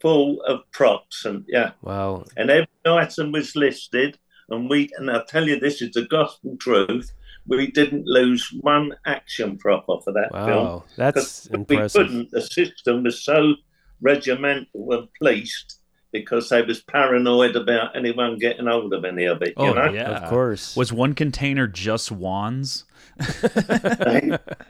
[0.00, 2.24] full of props and yeah Wow.
[2.36, 6.56] and every item was listed and we and I'll tell you this is the gospel
[6.58, 7.12] truth
[7.46, 10.84] we didn't lose one action prop off of that film Wow.
[10.96, 13.54] That's because we couldn't the system was so
[14.00, 15.78] regimental and policed
[16.12, 19.90] because they was paranoid about anyone getting hold of any of it oh you know
[19.92, 20.76] yeah, Of course.
[20.76, 22.84] Was one container just wands?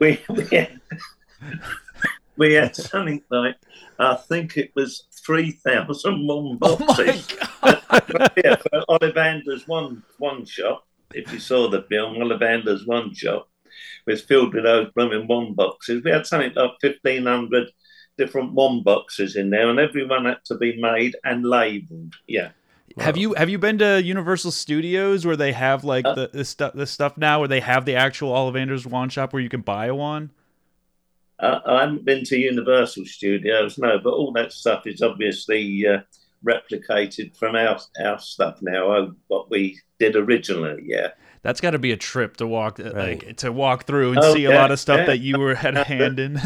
[0.00, 0.80] we, we, had,
[2.36, 3.56] we had something like,
[3.98, 7.28] I think it was 3,001 Oh boxes.
[8.44, 13.48] yeah, for Ollivander's one, one shot, if you saw the film, Ollivander's one shot
[14.06, 16.02] was filled with those blooming wand boxes.
[16.04, 17.68] We had something like 1,500
[18.18, 22.14] different wand boxes in there, and everyone had to be made and labelled.
[22.26, 22.50] Yeah.
[22.98, 26.44] Have you have you been to Universal Studios where they have like Uh, the the
[26.44, 29.62] stuff the stuff now where they have the actual Ollivander's wand shop where you can
[29.62, 30.28] buy a wand?
[31.38, 36.00] Uh, I haven't been to Universal Studios, no, but all that stuff is obviously uh,
[36.44, 40.82] replicated from our our stuff now, uh, what we did originally.
[40.86, 41.08] Yeah,
[41.42, 43.22] That's got to be a trip to walk uh, Right.
[43.26, 45.06] like to walk through and Oh, see a lot of stuff yeah.
[45.06, 46.40] that you were had a hand in.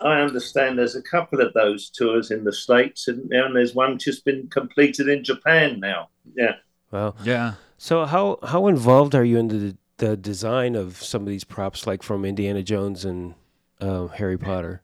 [0.00, 3.98] I understand there's a couple of those tours in the states, and, and there's one
[3.98, 6.08] just been completed in Japan now.
[6.36, 6.54] Yeah,
[6.92, 7.14] Wow.
[7.24, 7.54] yeah.
[7.78, 11.86] So how how involved are you in the the design of some of these props,
[11.86, 13.34] like from Indiana Jones and
[13.80, 14.82] uh, Harry Potter?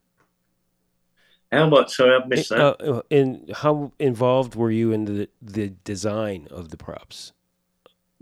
[1.53, 1.95] how much?
[1.95, 2.61] Sorry, I've missed that.
[2.61, 7.33] Uh, uh, and how involved were you in the the design of the props?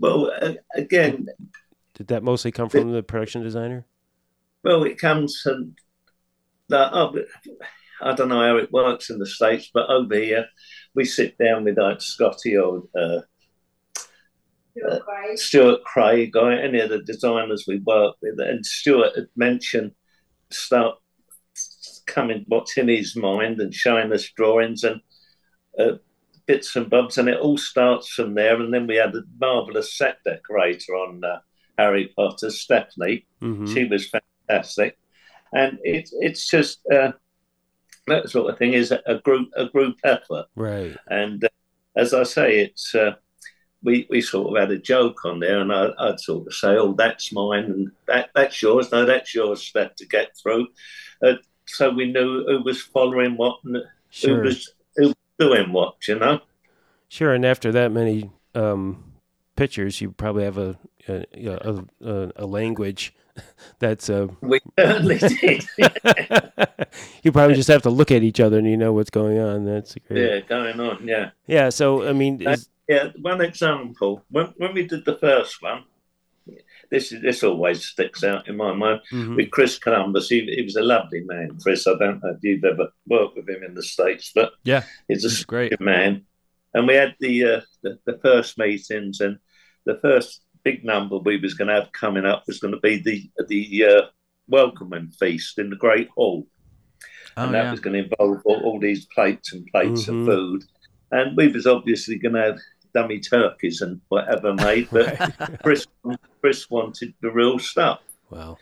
[0.03, 1.27] Well, uh, again,
[1.93, 3.85] Did that mostly come from the production designer?
[4.61, 5.75] Well, it comes from
[6.67, 6.89] that.
[6.91, 7.17] Oh,
[8.01, 10.45] I don't know how it works in the states, but over here
[10.93, 13.21] we sit down with like Scotty or uh,
[14.85, 14.99] uh,
[15.35, 19.91] Stuart Craig or any of the designers we work with, and Stuart had mentioned
[20.51, 20.97] start
[22.07, 24.99] coming what's in his mind and showing us drawings and
[25.79, 25.93] uh,
[26.45, 28.59] bits and bobs, and it all starts from there.
[28.59, 31.39] And then we had a marvelous set decorator on uh,
[31.77, 33.25] Harry Potter, Stephenie.
[33.41, 33.73] Mm-hmm.
[33.73, 34.11] She was
[34.47, 34.97] fantastic,
[35.53, 37.13] and it's it's just uh,
[38.07, 40.45] that sort of thing is a, group a group effort.
[40.55, 40.95] Right.
[41.07, 41.49] And uh,
[41.95, 43.15] as I say, it's uh,
[43.83, 46.69] we we sort of had a joke on there, and I, I'd sort of say,
[46.69, 48.91] "Oh, that's mine, and that that's yours.
[48.91, 50.67] No, that's yours." Step to get through,
[51.23, 51.33] uh,
[51.65, 53.77] so we knew who was following what and
[54.21, 55.95] who was who was doing what.
[56.07, 56.41] You know.
[57.09, 57.33] Sure.
[57.33, 59.13] And after that many um,
[59.55, 60.77] pictures, you probably have a
[61.07, 63.13] a, a, a, a language
[63.79, 65.65] that's uh, We certainly did.
[67.23, 69.65] you probably just have to look at each other and you know what's going on.
[69.65, 70.29] That's great.
[70.29, 71.07] yeah, going on.
[71.07, 71.31] Yeah.
[71.47, 71.69] Yeah.
[71.69, 74.23] So I mean, is, Yeah, one example.
[74.29, 75.83] When when we did the first one,
[76.93, 78.99] this is this always sticks out in my mind.
[79.11, 79.35] mhm.
[79.37, 81.49] With Chris Columbus, he, he was a lovely man.
[81.61, 84.83] Chris, I don't know if you've ever worked with him in the states, but Yeah,
[85.07, 85.79] he's a great.
[85.81, 86.11] man.
[86.75, 89.37] And we had the, uh, the the first meetings, and
[89.85, 92.95] the first big number we was going to have coming up was going to be
[93.07, 93.17] the
[93.51, 94.01] the uh,
[94.47, 96.47] welcoming feast in the Great Hall
[97.35, 97.71] Oh and that yeah.
[97.71, 100.21] was going to involve all, all these plates and plates Mhm.
[100.21, 100.61] of food.
[101.11, 102.59] And we was obviously going to have
[102.93, 105.17] dummy turkeys and whatever made, but
[105.63, 105.87] Chris,
[106.41, 108.01] Chris wanted the real stuff.
[108.29, 108.57] wow.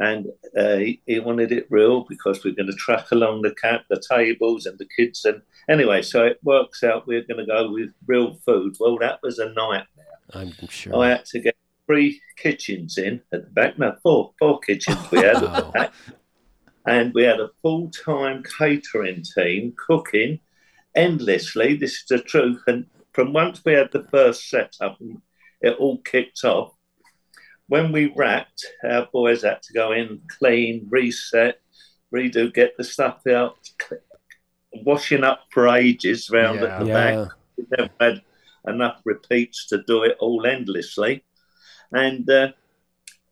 [0.00, 0.26] And
[0.58, 4.02] uh, he, he wanted it real because we're going to track along the cap, the
[4.10, 5.24] tables, and the kids.
[5.24, 8.74] And anyway, so it works out we're going to go with real food.
[8.80, 9.86] Well, that was a nightmare.
[10.32, 10.96] I'm sure.
[10.96, 11.54] I had to get
[11.86, 13.78] three kitchens in at the back.
[13.78, 15.92] No, four, four kitchens we had at the back.
[16.86, 20.40] And we had a full time catering team cooking
[20.94, 21.76] endlessly.
[21.76, 22.62] This is the truth.
[22.66, 25.22] And from once we had the first setup and
[25.60, 26.72] it all kicked off,
[27.68, 31.60] when we wrapped, our boys had to go in, clean, reset,
[32.14, 33.56] redo, get the stuff out,
[34.84, 36.66] washing up for ages round Yeah.
[36.66, 37.26] at the back yeah.
[37.56, 38.22] we never had
[38.66, 41.24] enough repeats to do it all endlessly.
[41.92, 42.52] And uh,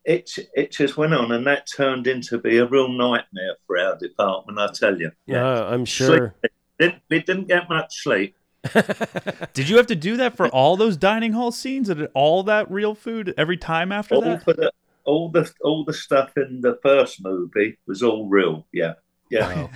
[0.05, 3.97] it it just went on, and that turned into be a real nightmare for our
[3.99, 4.59] department.
[4.59, 5.11] I tell you.
[5.27, 6.35] Yeah, I'm sure.
[6.79, 8.37] Sleep, we didn't get much sleep.
[9.55, 11.89] Did you have to do that for all those dining hall scenes?
[11.89, 14.45] Did all that real food every time after all that?
[14.45, 14.73] The,
[15.05, 18.67] all the all the stuff in the first movie was all real.
[18.73, 18.95] Yeah,
[19.31, 19.55] yeah.
[19.55, 19.71] Wow.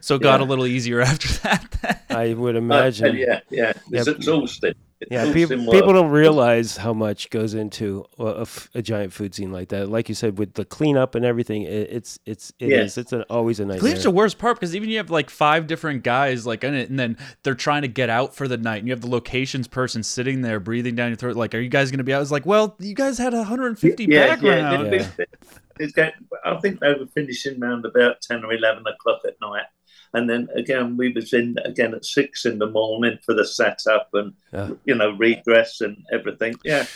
[0.00, 2.04] so it got a little easier after that.
[2.08, 3.10] I would imagine.
[3.10, 3.72] Uh, yeah, yeah.
[3.90, 4.16] It's yep.
[4.16, 4.74] exhausting
[5.10, 9.68] yeah, people, people don't realize how much goes into a, a, giant food scene like
[9.68, 9.88] that.
[9.88, 12.82] Like you said, with the cleanup and everything, it, it's it's it yeah.
[12.82, 13.80] is, it's an, always a nightmare.
[13.80, 16.90] Cleanup's the worst part because even you have like five different guys like in it,
[16.90, 19.68] and then they're trying to get out for the night, and you have the locations
[19.68, 21.36] person sitting there breathing down your throat.
[21.36, 22.22] Like, are you guys going to be out?
[22.22, 24.92] It's like, well, you guys had 150 yeah, background.
[24.92, 26.10] Yeah, yeah.
[26.44, 29.64] I think they were finishing around about 10 or 11 o'clock at night
[30.14, 34.08] and then again we was in again at six in the morning for the setup
[34.12, 34.70] and yeah.
[34.84, 36.54] you know redress and everything.
[36.64, 36.86] Yeah.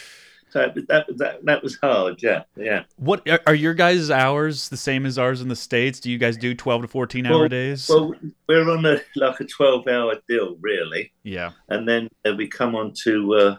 [0.51, 2.85] So that, that that was hard, yeah, yeah.
[2.97, 5.99] What are your guys' hours the same as ours in the states?
[6.01, 7.89] Do you guys do twelve to fourteen hour well, days?
[7.91, 8.15] Well,
[8.49, 11.13] we're on a like a twelve hour deal, really.
[11.25, 13.57] Yeah, and then uh, we come on to uh,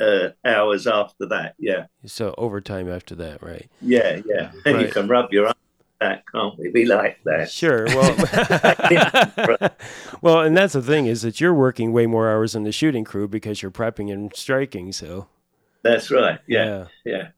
[0.00, 1.54] uh, hours after that.
[1.58, 1.86] Yeah.
[2.04, 3.68] So overtime after that, right?
[3.80, 4.52] Yeah, yeah.
[4.64, 4.86] And right.
[4.86, 5.52] you can rub your
[6.00, 6.70] that, can't we?
[6.70, 7.50] We like that.
[7.50, 7.86] Sure.
[7.86, 8.16] Well,
[10.22, 13.04] well, and that's the thing is that you're working way more hours than the shooting
[13.04, 14.92] crew because you're prepping and striking.
[14.92, 15.28] So
[15.82, 16.40] that's right.
[16.46, 16.64] Yeah.
[16.64, 17.12] Yeah.
[17.12, 17.28] yeah.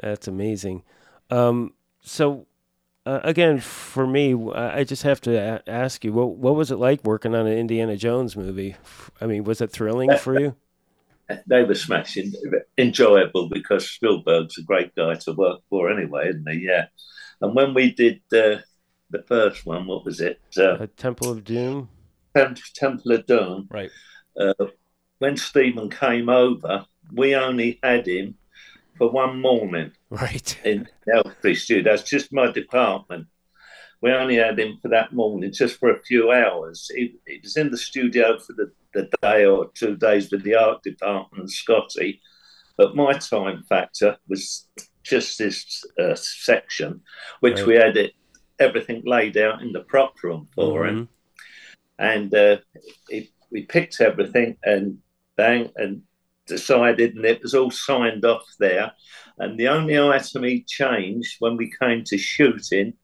[0.00, 0.82] That's amazing.
[1.30, 2.46] Um, so
[3.06, 6.76] uh, again, for me, I just have to a- ask you, what what was it
[6.76, 8.76] like working on an Indiana Jones movie?
[9.20, 10.54] I mean, was it thrilling for you?
[11.46, 12.32] They were smashing,
[12.78, 16.60] enjoyable because Spielberg's a great guy to work for anyway, isn't he?
[16.64, 16.86] Yeah.
[17.40, 18.62] And when we did uh,
[19.10, 20.40] the first one, what was it?
[20.56, 21.88] Uh, Temple of Doom.
[22.74, 23.68] Temple of Doom.
[23.70, 23.90] Right.
[24.38, 24.66] Uh,
[25.18, 28.34] when Stephen came over, we only had him
[28.96, 29.92] for one morning.
[30.10, 30.58] Right.
[30.64, 31.90] In Elstree Studio.
[31.90, 33.26] That's just my department.
[34.00, 36.90] We only had him for that morning, just for a few hours.
[36.94, 40.54] He, he was in the studio for the, the day or two days with the
[40.54, 42.20] art department and Scotty.
[42.76, 44.68] But my time factor was
[45.08, 47.00] just this uh, section,
[47.40, 47.66] which right.
[47.66, 48.12] we had it,
[48.58, 50.98] everything laid out in the prop room for mm-hmm.
[50.98, 51.08] him.
[51.98, 52.58] And uh,
[53.08, 54.98] it, we picked everything and
[55.36, 56.02] bang and
[56.46, 58.92] decided, and it was all signed off there.
[59.38, 62.94] And the only item he changed when we came to shooting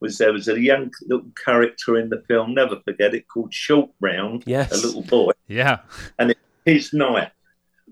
[0.00, 3.90] was there was a young little character in the film, never forget it, called Short
[4.00, 4.72] Round, yes.
[4.72, 5.32] a little boy.
[5.46, 5.78] Yeah.
[6.18, 7.30] And it, his knife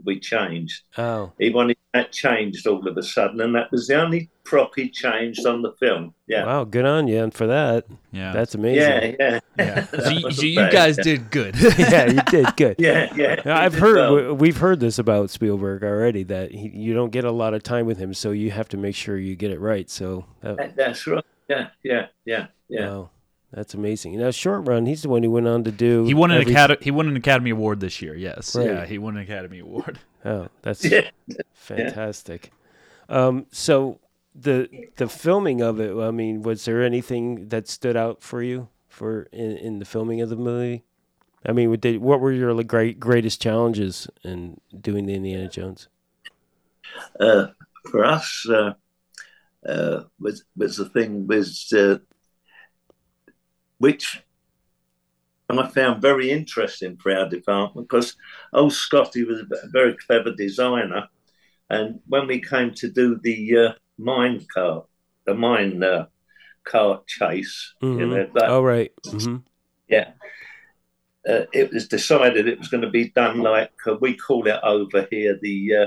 [0.04, 0.82] we changed.
[0.98, 1.32] Oh.
[1.38, 4.88] He wanted that changed all of a sudden, and that was the only prop he
[4.88, 6.14] changed on the film.
[6.26, 6.46] Yeah.
[6.46, 7.86] Wow, good on you and for that.
[8.12, 8.32] Yeah.
[8.32, 8.80] That's amazing.
[8.80, 9.40] Yeah, yeah.
[9.58, 9.84] yeah.
[10.02, 11.54] so, you, so you guys did good.
[11.78, 12.76] yeah, you did good.
[12.82, 13.42] Yeah, yeah.
[13.46, 14.34] I've heard well.
[14.34, 17.86] we've heard this about Spielberg already that he, you don't get a lot of time
[17.86, 19.88] with him, so you have to make sure you get it right.
[19.88, 21.24] So that, that's right.
[21.48, 22.88] Yeah, yeah, yeah, yeah.
[22.88, 23.10] Wow.
[23.52, 24.18] That's amazing.
[24.18, 26.04] Now, Short Round, he's the one who went on to do.
[26.04, 26.52] He won an every...
[26.52, 26.78] academy.
[26.82, 28.14] He won an Academy Award this year.
[28.14, 28.66] Yes, right.
[28.66, 29.98] yeah, he won an Academy Award.
[30.24, 31.10] Oh, that's yeah.
[31.52, 32.52] fantastic.
[33.08, 33.98] Um, so
[34.36, 35.96] the the filming of it.
[35.96, 40.20] I mean, was there anything that stood out for you for in, in the filming
[40.20, 40.84] of the movie?
[41.44, 45.88] I mean, what were your great greatest challenges in doing the Indiana Jones?
[47.18, 47.48] Uh,
[47.90, 48.74] for us, uh,
[49.68, 51.98] uh, was was the thing was uh,
[53.82, 54.22] which
[55.50, 58.14] I found very interesting for our department because
[58.52, 61.08] old Scotty was a very clever designer.
[61.68, 64.84] And when we came to do the uh, mine car,
[65.26, 66.06] the mine uh,
[66.62, 67.98] car chase, mm-hmm.
[67.98, 68.92] you know, that, oh, right.
[69.04, 69.38] Mm-hmm.
[69.88, 70.12] Yeah.
[71.28, 74.60] Uh, it was decided it was going to be done like uh, we call it
[74.62, 75.86] over here the uh,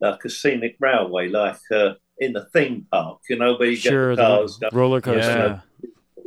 [0.00, 4.14] like a scenic railway, like uh, in the theme park, you know, where you sure,
[4.14, 5.62] get the cars, the roller coaster.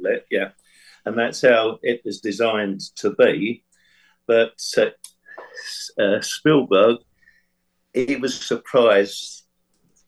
[0.01, 0.17] Yeah.
[0.29, 0.49] yeah
[1.05, 3.63] and that's how it was designed to be.
[4.27, 6.97] But uh, uh, Spielberg,
[7.93, 9.43] he was surprised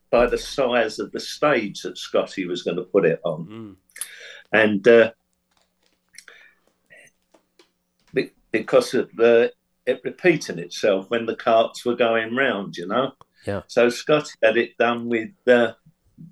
[0.10, 3.76] by the size of the stage that Scotty was going to put it on, mm.
[4.52, 5.12] and uh,
[8.52, 9.52] because of the
[9.86, 13.14] it repeating itself when the carts were going round, you know.
[13.46, 13.62] Yeah.
[13.68, 15.74] So Scotty had it done with uh,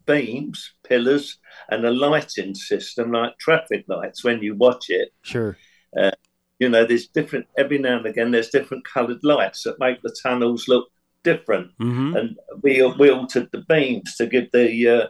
[0.05, 1.37] beams, pillars,
[1.69, 5.13] and a lighting system like traffic lights when you watch it.
[5.21, 5.57] Sure.
[5.97, 6.11] Uh,
[6.59, 10.15] you know, there's different, every now and again, there's different coloured lights that make the
[10.23, 10.87] tunnels look
[11.23, 11.71] different.
[11.79, 12.15] Mm-hmm.
[12.15, 15.07] And we, we altered the beams to give the uh,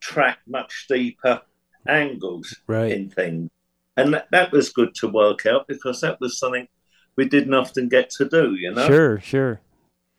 [0.00, 1.42] track much steeper
[1.86, 2.92] angles right.
[2.92, 3.50] in things.
[3.96, 6.68] And that, that was good to work out because that was something
[7.16, 8.86] we didn't often get to do, you know?
[8.86, 9.60] Sure, sure.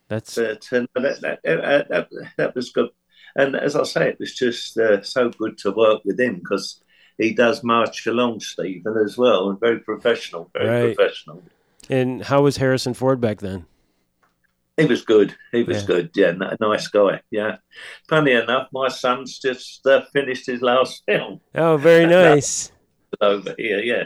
[0.08, 2.90] That's but, uh, that, that, that, that, that was good
[3.36, 6.82] and as I say, it was just uh, so good to work with him because
[7.18, 10.96] he does march along Stephen as well, and very professional, very Right.
[10.96, 11.42] professional.
[11.88, 13.66] And how was Harrison Ford back then?
[14.76, 15.34] He was good.
[15.52, 15.86] He was Yeah.
[15.86, 16.10] good.
[16.14, 17.20] Yeah, n- nice guy.
[17.30, 17.56] Yeah.
[18.08, 22.72] Funny enough, my son's just uh, finished his last film Oh, very nice.
[23.20, 23.80] over here.
[23.80, 24.04] Yeah,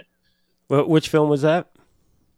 [0.68, 1.68] Well, which film was that?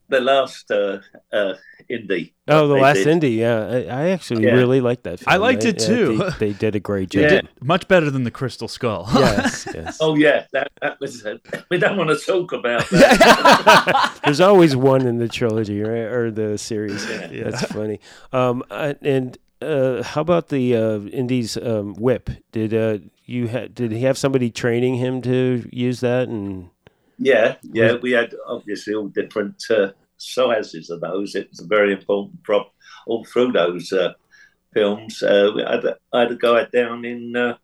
[0.09, 0.99] the last uh,
[1.33, 1.55] uh,
[1.89, 2.35] Indy.
[2.49, 3.07] Oh, the last did.
[3.09, 3.31] Indy.
[3.33, 4.53] Yeah, I, I actually Yeah.
[4.53, 5.21] really liked that.
[5.21, 5.33] Film.
[5.33, 6.17] I liked it yeah, too.
[6.39, 7.23] They, they did a great job.
[7.23, 7.41] Yeah.
[7.63, 9.09] Much better than the Crystal Skull.
[9.15, 9.99] Yes, yes.
[10.01, 11.25] Oh yeah, that, that was.
[11.25, 11.39] Uh,
[11.71, 14.21] we don't want to talk about that.
[14.25, 17.09] There's always one in the trilogy, right, or the series.
[17.09, 17.51] Yeah.
[17.51, 18.01] That's funny.
[18.33, 22.31] Um, uh, and uh, how about the uh, Indy's um, whip?
[22.53, 26.29] Did uh, you ha- did he have somebody training him to use that?
[26.29, 26.71] And
[27.19, 27.95] yeah, yeah.
[27.95, 31.35] We had obviously all different uh, sizes of those.
[31.35, 32.73] It was a very important prop
[33.07, 34.13] all through those uh,
[34.75, 35.23] films.
[35.23, 37.57] Uh, we had, a- I had a guy down in uh,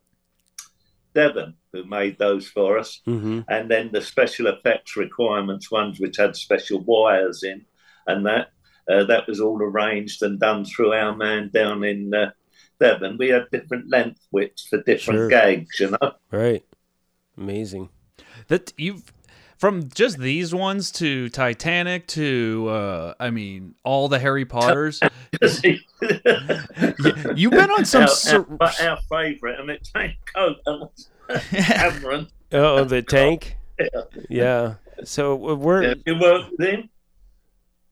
[1.15, 3.01] Devon who made those for us.
[3.07, 3.45] Mhm.
[3.49, 7.65] and then the special effects requirements ones which had special wires in
[8.07, 8.49] and that
[8.91, 12.31] uh, that was all arranged and done through our man down in uh,
[12.81, 13.17] Devon.
[13.17, 15.29] We had different length widths for different Sure.
[15.29, 16.13] gags, you know.
[16.33, 16.65] right,
[17.39, 17.91] amazing.
[18.49, 19.13] that you've
[19.63, 24.99] from just these ones to Titanic to uh I mean all the Harry Potters.
[25.63, 30.59] you've been on some our, sur- our, our favourite, and it ain't Coke,
[31.53, 32.27] Cameron.
[32.51, 33.57] Oh, the tank.
[33.79, 33.87] Yeah.
[34.29, 34.75] Yeah.
[35.05, 36.89] So uh, we're Yeah, you worked with him?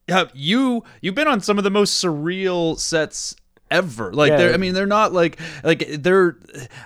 [0.09, 3.33] Yeah, you you've been on some of the most surreal sets
[3.71, 4.13] ever.
[4.13, 4.37] Like Yeah.
[4.37, 6.37] they're I mean they're not like like they're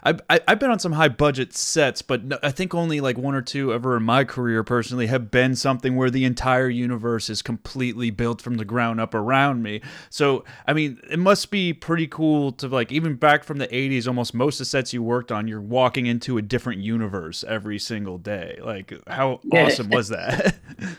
[0.03, 3.17] I, I I've been on some high budget sets, but no, I think only like
[3.17, 7.29] one or two ever in my career personally have been something where the entire universe
[7.29, 9.81] is completely built from the ground up around me.
[10.09, 14.07] So I mean it must be pretty cool to like even back from the 80s
[14.07, 17.79] almost most of the sets you worked on you're walking into a different universe every
[17.79, 18.59] single day.
[18.63, 19.65] Like how Yeah.
[19.65, 20.55] awesome was that?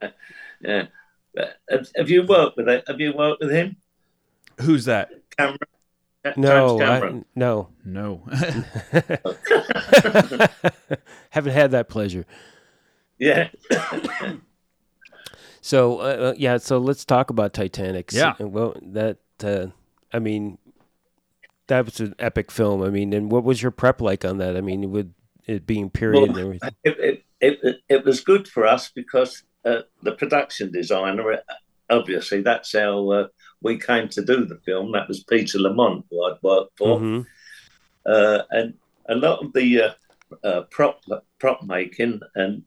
[0.60, 0.86] Yeah.
[1.70, 2.84] Have, have you worked with it?
[2.88, 3.76] Have you worked with him,
[4.60, 5.10] Who's that?
[5.36, 5.58] Cameron?
[6.36, 8.22] no, James I, no, No.
[11.30, 12.24] haven't had that pleasure.
[13.18, 13.48] yeah.
[15.62, 18.12] So uh, uh, yeah, so let's talk about Titanic.
[18.12, 18.34] Yeah.
[18.38, 19.66] Well, that uh,
[20.12, 20.58] I mean,
[21.66, 22.84] that was an epic film.
[22.84, 24.56] I mean, and what was your prep like on that?
[24.56, 25.12] I mean, with
[25.44, 26.70] it being period and Well, everything.
[26.84, 31.38] it, it, it, it was good for us because uh, the production designer, uh,
[31.90, 33.26] obviously, that's our uh,
[33.62, 34.92] we came to do the film.
[34.92, 36.98] That was Peter Lamont, who I'd worked for.
[37.00, 37.26] Mhm.
[38.04, 38.74] Uh, and
[39.08, 39.92] a lot of the uh,
[40.44, 41.00] uh, prop
[41.38, 42.62] prop making and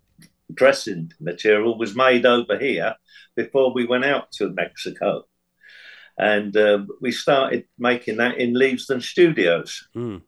[0.53, 2.95] dressing material was made over here
[3.35, 5.25] before we went out to Mexico.
[6.17, 10.21] And uh, we started making that in Leavesden Studios Mm.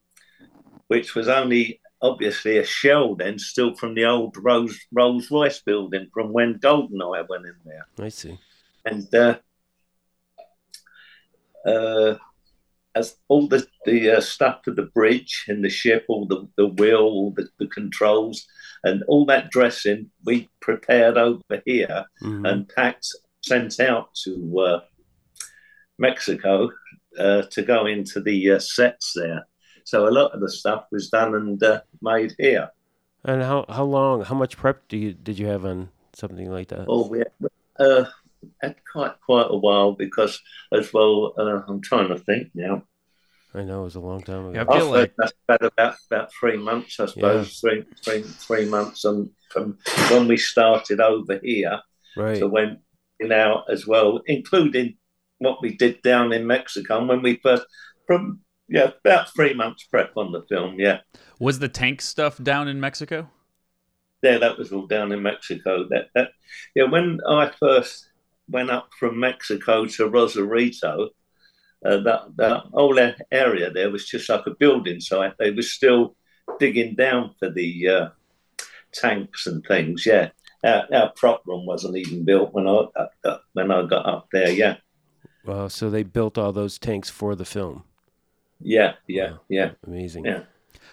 [0.87, 6.07] which was only obviously a shell then, still from the old Rolls Rolls Royce building
[6.13, 7.87] from when Goldeneye went in there.
[7.99, 8.37] I see.
[8.85, 9.37] And uh,
[11.65, 12.15] uh,
[12.95, 16.67] as all the the uh, stuff for the bridge and the ship, all the the
[16.67, 18.45] wheel, all the, the controls,
[18.83, 22.47] and all that dressing we prepared over here Mhm.
[22.49, 23.07] and packed,
[23.43, 24.79] sent out to uh,
[25.97, 26.69] Mexico
[27.17, 29.45] uh, to go into the uh, sets there.
[29.83, 32.69] So a lot of the stuff was done and uh, made here.
[33.23, 34.23] And how how long?
[34.23, 36.85] How much prep do you did you have on something like that?
[36.87, 37.23] Oh, we
[37.79, 38.05] uh,
[38.61, 40.41] had quite quite a while because
[40.73, 41.33] as well.
[41.37, 42.83] Uh, I'm trying to think now.
[43.53, 44.51] I know it was a long time ago.
[44.53, 47.59] Yeah, I feel After like- that's about, about about three months, I suppose.
[47.59, 49.77] Three, three, three months, and from
[50.09, 51.81] when we started over here
[52.15, 52.37] Right.
[52.39, 52.79] to when
[53.19, 54.95] you know as well, including
[55.39, 57.63] what we did down in Mexico and when we first
[58.07, 58.39] from
[58.69, 60.79] yeah about three months prep on the film.
[60.79, 60.99] Yeah,
[61.39, 63.29] Was the tank stuff down in Mexico?
[64.23, 65.87] yeah, that was all down in Mexico.
[65.89, 66.29] That that
[66.75, 68.07] yeah, when I first
[68.49, 71.09] went up from Mexico to Rosarito,
[71.85, 72.99] uh, that that whole
[73.31, 75.33] area there was just like a building site.
[75.39, 76.15] They were still
[76.59, 78.09] digging down for the uh,
[78.93, 80.05] tanks and things.
[80.05, 80.29] Yeah,
[80.63, 84.27] our, our prop room wasn't even built when I uh, uh, when I got up
[84.31, 84.51] there.
[84.51, 84.77] Yeah,
[85.45, 85.67] Wow.
[85.67, 87.83] So they built all those tanks for the film.
[88.59, 89.71] yeah, yeah, yeah.
[89.87, 90.25] Amazing.
[90.25, 90.43] Yeah.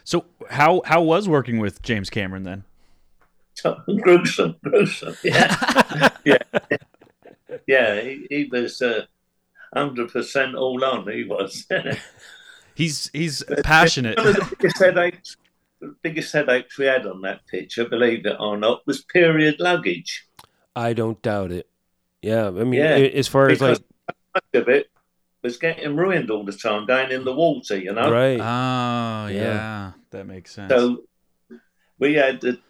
[0.05, 2.65] So how how was working with James Cameron then?
[3.55, 5.17] So, gruesome, gruesome.
[5.25, 6.39] Yeah, yeah,
[7.67, 8.01] yeah.
[8.01, 9.07] He, he was uh,
[9.75, 11.11] hundred percent all on.
[11.11, 11.67] He was.
[12.75, 14.19] He's he's passionate.
[14.19, 15.37] One of the biggest headaches,
[15.81, 19.57] the biggest headaches we had on that pitch, I believe it or not, was period
[19.59, 20.29] luggage.
[20.77, 21.69] I don't doubt it.
[22.23, 22.47] Yeah.
[22.47, 23.81] I mean, Yeah, as far as like
[24.33, 24.91] much of it
[25.43, 27.77] was getting ruined all the time, going in the water.
[27.77, 28.39] You know, Right.
[28.39, 29.29] Oh, yeah.
[29.29, 29.93] Yeah.
[30.11, 30.73] That makes sense.
[30.73, 31.03] so
[31.99, 32.61] we had the,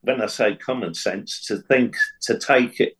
[0.00, 2.96] when I say common sense, to think to take it.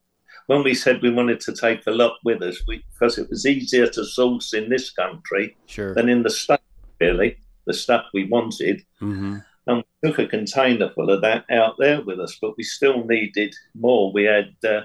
[0.48, 3.44] When we said we wanted to take a lot with us, we, because it was
[3.44, 5.94] easier to source in this country Sure.
[5.94, 6.58] than in the state,
[7.00, 7.36] really,
[7.66, 8.80] the stuff we wanted.
[9.02, 9.36] Mm-hmm.
[9.66, 13.04] And we took a container full of that out there with us, but we still
[13.04, 14.10] needed more.
[14.10, 14.80] We had uh,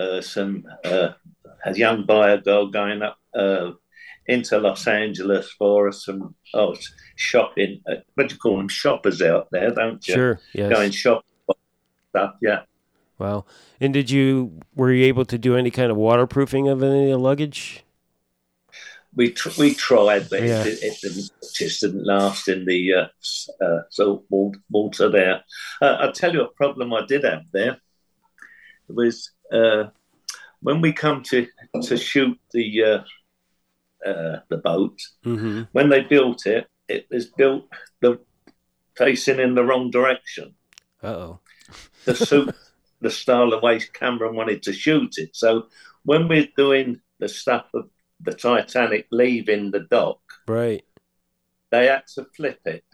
[0.00, 1.10] uh, some uh,
[1.64, 3.70] a young buyer girl going up uh,
[4.26, 6.74] into Los Angeles for us, some oh,
[7.14, 7.80] shopping.
[7.88, 8.68] Uh, what do you call them?
[8.68, 10.14] Shoppers out there, don't you?
[10.14, 10.40] Sure.
[10.54, 10.70] Yeah.
[10.70, 10.94] Going Yes.
[10.94, 11.30] shopping
[12.10, 12.34] stuff.
[12.42, 12.62] Yeah.
[13.22, 13.44] Wow.
[13.80, 17.10] And did you were you able to do any kind of waterproofing of any of
[17.10, 17.84] the luggage?
[19.14, 20.64] We tr- we tried, but Yeah.
[20.64, 23.06] it, it, didn't, it just didn't last in the uh,
[23.64, 24.24] uh, salt
[24.70, 25.44] water there.
[25.80, 27.76] Uh, I'll tell you a problem I did have there.
[28.88, 29.84] It was uh,
[30.60, 31.46] when we come to
[31.84, 34.98] to shoot the uh, uh, the boat.
[35.24, 35.62] Mm-hmm.
[35.70, 37.68] When they built it, it was built
[38.00, 38.18] the
[38.96, 40.54] facing in the wrong direction.
[41.02, 41.40] Uh oh.
[42.04, 42.54] The suit,
[43.02, 45.30] the style of way Cameron wanted to shoot it.
[45.36, 45.66] So
[46.04, 47.90] when we're doing the stuff of
[48.20, 50.84] the Titanic leaving the dock, Right.
[51.70, 52.84] they had to flip it.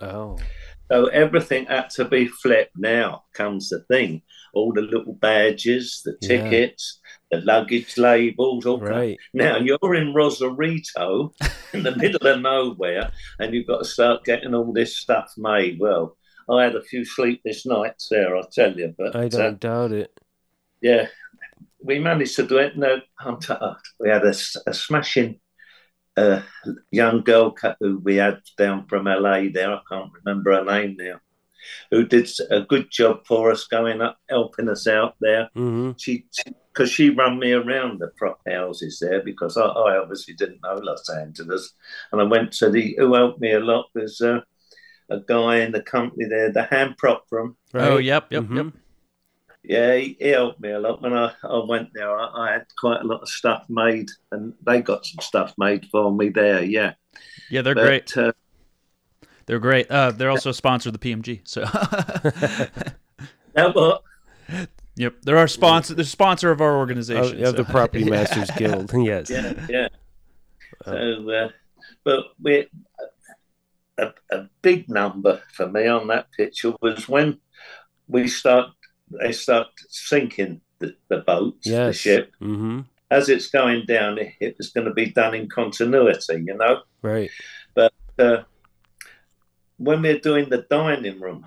[0.00, 0.38] Oh.
[0.90, 2.76] So everything had to be flipped.
[2.76, 4.22] Now comes the thing:
[4.52, 6.28] all the little badges, the Yeah.
[6.28, 8.66] tickets, the luggage labels.
[8.66, 9.18] All Right.
[9.32, 11.32] Now you're in Rosarito,
[11.72, 15.78] in the middle of nowhere, and you've got to start getting all this stuff made.
[15.80, 16.16] Well,
[16.48, 18.94] I had a few sleepless nights there, I'll tell you.
[18.96, 20.18] But I uh, don't doubt it.
[20.80, 21.08] yeah,
[21.82, 22.76] we managed to do it.
[22.76, 25.40] No, t- uh, we had a smashing
[26.16, 26.42] uh,
[26.90, 29.72] young girl who we had down from LA there.
[29.72, 31.20] I can't remember her name now.
[31.90, 35.48] Who did a good job for us going up, helping us out there.
[35.56, 35.92] Mm-hmm.
[35.98, 36.26] She,
[36.72, 40.74] because she run me around the prop houses there because I, I obviously didn't know
[40.74, 41.72] Los Angeles,
[42.12, 44.40] and I went to the who helped me a lot was uh,
[45.10, 47.56] a guy in the company there, the hand prop room.
[47.72, 47.84] Right.
[47.88, 48.56] Oh, yep, yep, Mhm.
[48.56, 48.74] yep.
[49.66, 52.10] Yeah, he, he helped me a lot when I, I went there.
[52.14, 55.86] I, I had quite a lot of stuff made, and they got some stuff made
[55.90, 56.62] for me there.
[56.62, 56.92] Yeah,
[57.48, 58.16] Yeah, they're But, great.
[58.16, 58.32] Uh,
[59.46, 59.90] They're great.
[59.90, 61.40] Uh, they're also sponsored the PMG.
[61.44, 61.62] So,
[63.56, 64.02] now what?
[64.96, 65.94] yep, they're our sponsor.
[65.94, 67.44] They're sponsor of our Of, organization.
[67.44, 68.10] of the so- Property Yeah.
[68.10, 68.90] Masters Guild.
[68.94, 69.30] yes.
[69.30, 69.88] Yeah, yeah.
[70.84, 71.48] So, uh,
[72.04, 72.66] but we
[73.98, 77.38] a, a big number for me on that picture was when
[78.08, 78.70] we start.
[79.20, 82.32] They start sinking the, the boat, the ship.
[82.40, 82.80] Mm-hmm.
[83.10, 86.80] As it's going down, it, it was going to be done in continuity, you know.
[87.02, 87.30] Right.
[87.74, 88.42] But uh,
[89.76, 91.46] when we're doing the dining room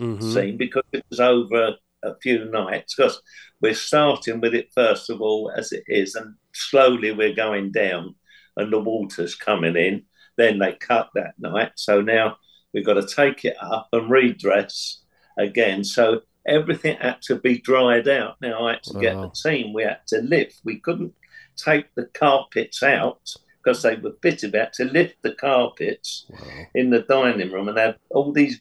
[0.00, 0.32] Mm-hmm.
[0.32, 3.20] scene because it was over a few nights because
[3.60, 8.14] we're starting with it first of all as it is and slowly we're going down
[8.56, 10.02] and the water's coming in
[10.40, 12.36] then they cut that night so now
[12.72, 15.00] we've got to take it up and redress
[15.38, 19.72] again so everything had to be dried out now i had to get the team
[19.72, 21.12] we had to lift we couldn't
[21.56, 23.20] take the carpets out
[23.62, 26.38] because they were we had to lift the carpets Wow.
[26.74, 28.60] in the dining room and had all these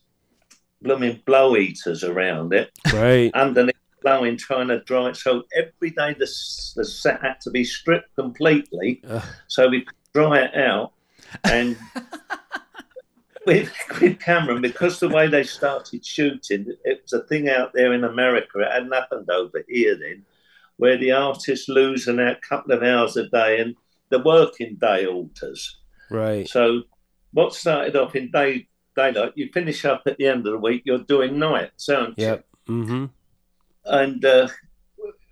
[0.82, 3.32] blooming blow eaters around it, Right.
[3.34, 5.16] underneath blowing, trying to dry it.
[5.18, 6.30] So every day the,
[6.76, 9.24] the set had to be stripped completely Ugh.
[9.48, 10.94] so we could dry it out.
[11.44, 11.78] And
[13.46, 13.72] with,
[14.02, 18.04] with Cameron, because the way they started shooting, it was a thing out there in
[18.04, 18.60] America.
[18.60, 20.24] It hadn't happened over here then,
[20.78, 23.76] where the artists losing a couple of hours a day and
[24.10, 25.80] the working day alters.
[26.10, 26.48] Right.
[26.48, 26.84] So
[27.34, 30.84] what started off in day daylight, you finish up at the end of the week,
[30.86, 32.26] you're doing nights, aren't you?
[32.26, 32.46] Yep.
[32.68, 33.06] Mm-hmm.
[33.86, 34.48] And uh,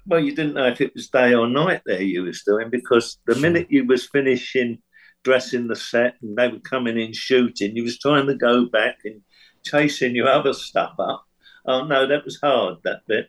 [0.05, 3.19] well, you didn't know if it was day or night there you was doing because
[3.27, 4.79] the minute you was finishing
[5.27, 8.95] dressing the set and they were coming in shooting, you was trying to go back
[9.03, 9.21] and
[9.69, 11.25] chasing your other stuff up.
[11.65, 13.25] Oh no, that was hard that bit.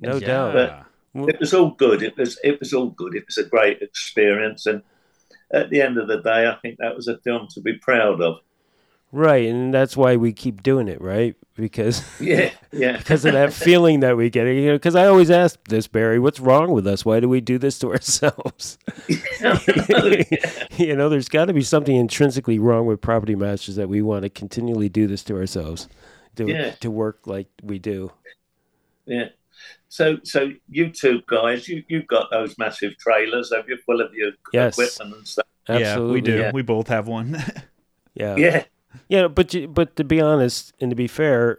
[0.00, 0.26] No Yeah.
[0.28, 0.52] doubt.
[0.54, 2.00] But- It was all good.
[2.08, 3.16] It was it was all good.
[3.16, 4.80] It was a great experience and
[5.60, 8.20] at the end of the day, I think that was a film to be proud
[8.28, 8.34] of.
[9.12, 11.34] Right, and that's why we keep doing it, right?
[11.56, 12.96] Because Yeah, yeah.
[12.98, 14.46] because of that feeling that we get.
[14.46, 17.04] You know, because I always ask this Barry, what's wrong with us?
[17.04, 18.78] Why do we do this to ourselves?
[20.78, 24.22] you know, there's got to be something intrinsically wrong with property masters that we want
[24.22, 25.88] to continually do this to ourselves,
[26.36, 26.70] to Yeah.
[26.80, 28.12] to work like we do.
[29.06, 29.28] Yeah.
[29.88, 34.14] So, so you two guys, you you got those massive trailers, have you, full of
[34.14, 34.74] your Yes.
[34.78, 35.46] equipment and stuff?
[35.68, 36.38] Absolutely, Yeah, we do.
[36.38, 36.50] Yeah.
[36.54, 37.36] We both have one.
[38.14, 38.64] Yeah, Yeah,
[39.08, 41.58] Yeah, but you- but to be honest and to be fair,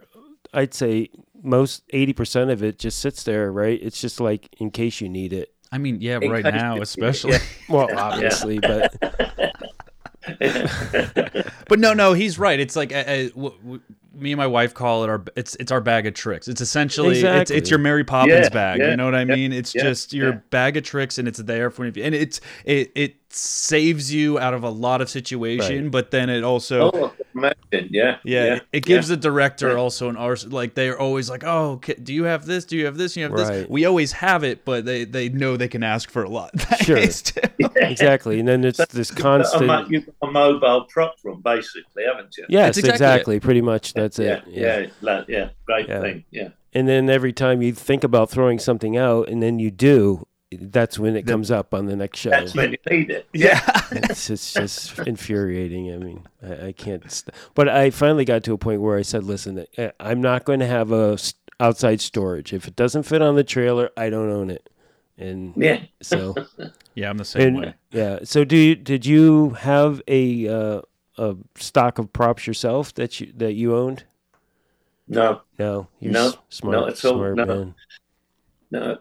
[0.52, 1.08] I'd say
[1.42, 3.78] most eighty percent of it just sits there, right?
[3.82, 5.52] It's just like in case you need it.
[5.72, 7.32] I mean, yeah, In right now, especially.
[7.32, 7.38] yeah.
[7.68, 8.94] Well, obviously, but
[11.68, 12.60] But no, no, he's right.
[12.60, 13.80] It's like uh, uh, w- w-
[14.14, 16.48] me and my wife call it our it's it's our bag of tricks.
[16.48, 17.56] It's essentially it's, Exactly.
[17.56, 18.80] it's your Mary Poppins Yeah, bag.
[18.80, 19.52] yeah, you know what I mean?
[19.52, 22.02] It's yeah, just your bag of tricks, and it's there for you.
[22.02, 26.44] And it's it it saves you out of a lot of situation, but then it
[26.44, 26.90] also.
[26.92, 27.12] oh,
[27.44, 27.88] imagine.
[27.92, 28.16] Yeah.
[28.24, 29.16] Yeah, it gives yeah.
[29.16, 29.76] the director Yeah.
[29.76, 30.46] also an arse.
[30.46, 32.64] Like they're always like, "Oh, ca- do you have this?
[32.64, 33.14] Do you have this?
[33.14, 36.10] Do you have this?" We always have it, but they they know they can ask
[36.10, 36.50] for a lot.
[36.80, 36.96] in Sure.
[36.96, 37.22] case,
[37.76, 38.38] exactly.
[38.40, 39.90] And then it's this A, constant.
[39.90, 42.44] you've got a mobile prop room, basically, haven't you?
[42.48, 43.40] Yes, exactly exactly.
[43.40, 43.94] Pretty much.
[43.94, 44.42] That's yeah, it.
[44.48, 46.00] yeah, yeah, yeah, great Yeah.
[46.00, 46.24] thing.
[46.30, 50.26] Yeah, And then every time you think about throwing something out, and then you do,
[50.60, 52.30] that's when it comes up on the next show.
[52.30, 53.26] that's when you need it.
[53.32, 53.60] yeah.
[53.92, 55.92] it's, it's just infuriating.
[55.92, 57.10] I mean, I, I can't.
[57.10, 60.44] St- but I finally got to a point where I said, "Listen, I- I'm not
[60.44, 62.52] going to have a s- outside storage.
[62.52, 64.68] If it doesn't fit on the trailer, I don't own it."
[65.18, 65.82] And Yeah.
[66.00, 66.34] so,
[66.94, 67.74] yeah, I'm the same way.
[67.90, 68.20] yeah.
[68.24, 70.80] So, do you, did you have a uh,
[71.18, 74.04] a stock of props yourself that you that you owned?
[75.08, 77.44] No, No, you're No, s- smart, not at all, smart no.
[77.44, 77.74] man.
[78.70, 78.98] no,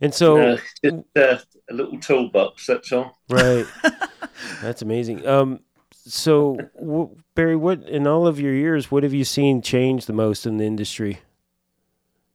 [0.00, 0.56] And so, no.
[0.84, 1.38] Just uh,
[1.70, 2.66] a little toolbox.
[2.66, 3.18] That's all.
[3.30, 3.66] Right.
[4.62, 5.26] That's amazing.
[5.26, 5.60] Um,
[5.92, 10.12] so w- Barry, what in all of your years, what have you seen change the
[10.12, 11.20] most in the industry?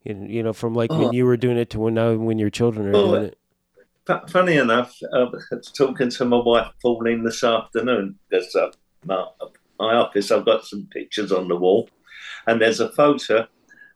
[0.03, 1.11] You, you know, from like when Oh.
[1.11, 3.37] you were doing it to when now when your children are Oh, doing it.
[4.07, 8.17] Fu- Funny enough, I was talking to my wife Pauline this afternoon.
[8.31, 8.71] There's uh,
[9.05, 9.25] my,
[9.79, 10.31] my office.
[10.31, 11.87] I've got some pictures on the wall,
[12.47, 13.47] and there's a photo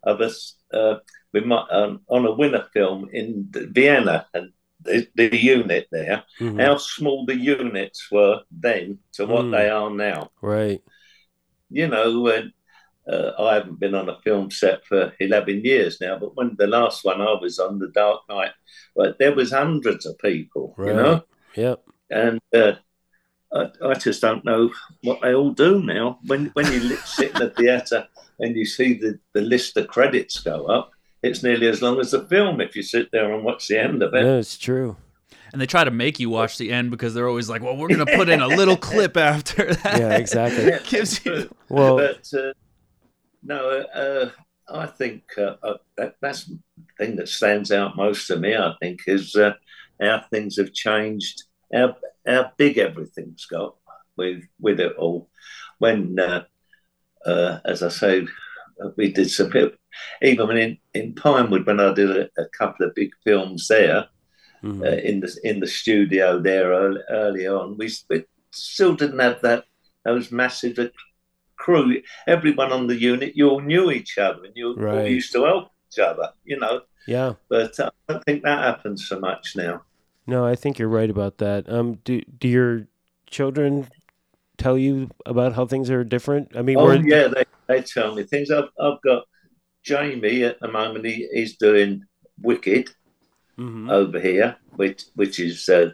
[0.04, 0.98] of us uh,
[1.36, 6.24] with my, um, on a Winner film in Vienna, and the, the unit there.
[6.40, 6.62] Mhm.
[6.64, 9.52] How small the units were then to what Mm.
[9.52, 10.32] they are now.
[10.42, 10.82] Right.
[11.70, 12.54] You know, when
[13.08, 16.66] uh, I haven't been on a film set for 11 years now, but when the
[16.68, 18.54] last one I was on, The Dark Knight,
[18.96, 20.88] well, there was hundreds of people, Right.
[20.88, 21.24] you know,
[21.56, 21.84] Yep.
[22.10, 22.74] and uh,
[23.54, 24.72] I, I just don't know
[25.04, 26.18] what they all do now.
[26.26, 26.80] When when you
[27.18, 28.08] sit in the theatre
[28.40, 30.92] and you see the, the list of credits go up,
[31.26, 34.04] it's nearly as long as the film if you sit there and watch the end
[34.04, 34.24] of it.
[34.24, 34.96] Yeah, it's true.
[35.52, 37.88] And they try to make you watch the end because they're always like, "Well, we're
[37.88, 40.66] gonna put in a little clip after that." Yeah, exactly.
[40.68, 41.50] Yeah, Gives you.
[41.70, 42.54] Well, but uh,
[43.44, 44.30] no, uh,
[44.70, 46.60] I think uh, uh, that, that's the
[47.00, 48.56] thing that stands out most to me.
[48.56, 49.54] I think is uh,
[50.00, 51.96] how things have changed, how
[52.28, 53.76] how big everything's got
[54.16, 55.30] with with it all.
[55.80, 56.44] When, uh,
[57.26, 58.28] uh, as I say,
[58.96, 59.78] we did some bit,
[60.22, 64.08] even in in Pinewood when I did a, a couple of big films there
[64.64, 64.82] mhm.
[64.82, 67.78] uh, in the in the studio there early, early on.
[67.78, 69.66] We, we still didn't have that
[70.04, 70.88] those massive uh,
[71.58, 72.02] crew.
[72.28, 75.72] Everyone on the unit, you all knew each other, and you all used to help
[75.92, 76.32] each other.
[76.44, 77.34] You know, yeah.
[77.50, 79.84] but uh, I don't think that happens so much now.
[80.28, 81.70] No, I think you're right about that.
[81.70, 82.88] Um, do do your
[83.28, 83.88] children
[84.58, 86.56] tell you about how things are different?
[86.56, 88.52] I mean, Oh yeah, they, they tell me things.
[88.52, 89.24] I've I've got
[89.84, 91.06] Jamie at the moment.
[91.06, 92.04] He, he's doing
[92.42, 92.90] Wicked
[93.58, 93.90] Mhm.
[93.92, 95.92] over here, which which is uh,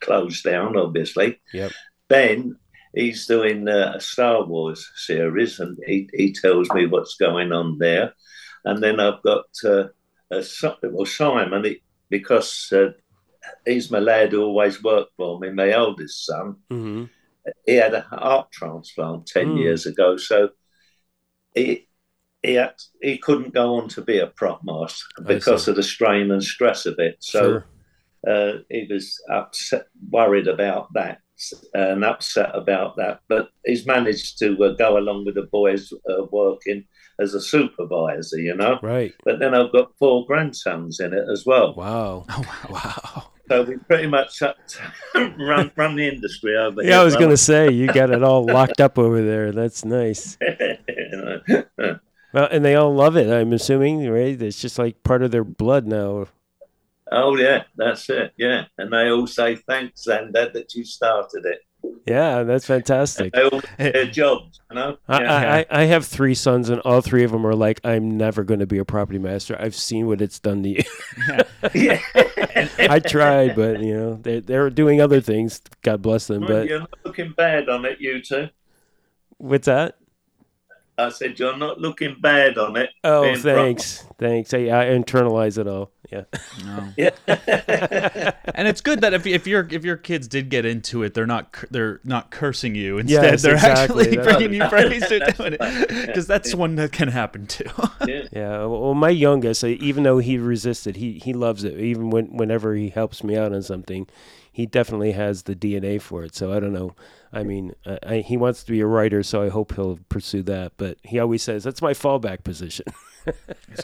[0.00, 1.40] closed down, obviously.
[1.52, 1.70] Yep.
[2.08, 2.56] Ben,
[2.94, 7.78] he's doing uh, a Star Wars series, and he, he tells me what's going on
[7.78, 8.14] there.
[8.64, 9.88] And then I've got uh,
[10.42, 12.88] Si- well, Simon, he, because uh,
[13.64, 16.56] he's my lad who always worked for me, my eldest son.
[16.70, 17.08] Mhm.
[17.64, 19.58] He had a heart transplant 10 Mm.
[19.60, 20.50] years ago, so
[21.58, 21.84] he.
[22.44, 26.30] He, had, he couldn't go on to be a prop master because of the strain
[26.30, 27.16] and stress of it.
[27.18, 27.66] So Sure.
[28.28, 31.18] uh, he was upset, worried about that
[31.74, 33.20] and upset about that.
[33.28, 36.84] But he's managed to uh, go along with the boys uh, working
[37.20, 38.78] as a supervisor, you know.
[38.82, 39.14] Right.
[39.24, 41.74] But then I've got four grandsons in it as well.
[41.74, 42.24] Wow.
[42.28, 43.30] Oh, wow.
[43.48, 44.42] So we pretty much
[45.14, 46.90] run run the industry over here.
[46.90, 49.52] Yeah, I was gonna say you got it all locked up over there.
[49.52, 50.36] That's nice.
[52.34, 53.30] Well, and they all love it.
[53.32, 54.40] I'm assuming, right?
[54.40, 56.26] It's just like part of their blood now.
[57.10, 58.34] oh yeah, that's it.
[58.36, 61.60] Yeah, and they all say thanks, Xander, that you started it.
[62.06, 63.32] Yeah, that's fantastic.
[63.32, 64.98] They all do their jobs, you know.
[65.08, 65.64] I, Yeah.
[65.70, 68.60] I, I have three sons, and all three of them are like, I'm never going
[68.60, 69.56] to be a property master.
[69.58, 70.82] I've seen what it's done to you.
[71.74, 71.98] yeah.
[72.78, 75.62] I tried, but you know, they they're doing other things.
[75.80, 76.40] God bless them.
[76.42, 78.48] Well, But you're looking bad on it, you two.
[79.38, 79.96] what's that?
[80.98, 82.90] I said you're not looking bad on it.
[83.04, 84.52] Oh, being thanks, thanks.
[84.52, 85.92] I, I internalize it all.
[86.10, 86.24] Yeah.
[86.64, 86.88] No.
[86.96, 87.10] Yeah.
[88.54, 91.26] and it's good that if, if your if your kids did get into it, they're
[91.26, 92.98] not they're not cursing you.
[92.98, 93.82] Instead, Yes, they're exactly.
[94.04, 97.46] actually That's- bringing you praise to That's doing it because that's one that can happen
[97.46, 97.64] too.
[98.06, 98.22] Yeah.
[98.32, 101.78] Yeah, well, my youngest, uh, even though he resisted, he he loves it.
[101.78, 104.08] Even when whenever he helps me out on something,
[104.50, 106.34] he definitely has the DNA for it.
[106.34, 106.94] So I don't know.
[107.32, 110.42] I mean, I, I, he wants to be a writer, so I hope he'll pursue
[110.44, 110.72] that.
[110.76, 112.86] But he always says that's my fallback position.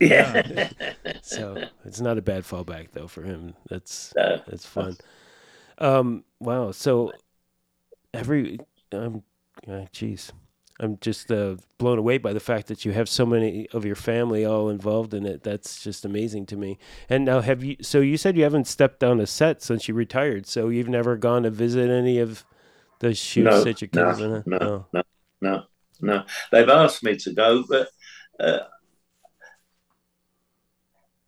[0.00, 0.70] Yeah.
[1.22, 3.52] so it's not a bad fallback though for him.
[3.68, 4.40] That's No.
[4.46, 4.96] that's fun.
[5.76, 6.70] Um, wow.
[6.70, 7.12] So
[8.14, 8.58] every
[8.92, 9.22] um,
[9.68, 10.30] uh, jeez,
[10.80, 13.96] I'm just uh, blown away by the fact that you have so many of your
[13.96, 15.42] family all involved in it.
[15.42, 16.78] That's just amazing to me.
[17.10, 17.76] And now, have you?
[17.82, 20.46] So you said you haven't stepped on a set since you retired.
[20.46, 22.44] So you've never gone to visit any of
[23.04, 24.32] the shoots No, your no, kids in?
[24.32, 24.42] Oh.
[24.46, 25.02] no, no,
[25.40, 25.62] no,
[26.00, 26.24] no.
[26.50, 27.88] They've asked me to go, but
[28.40, 28.60] uh,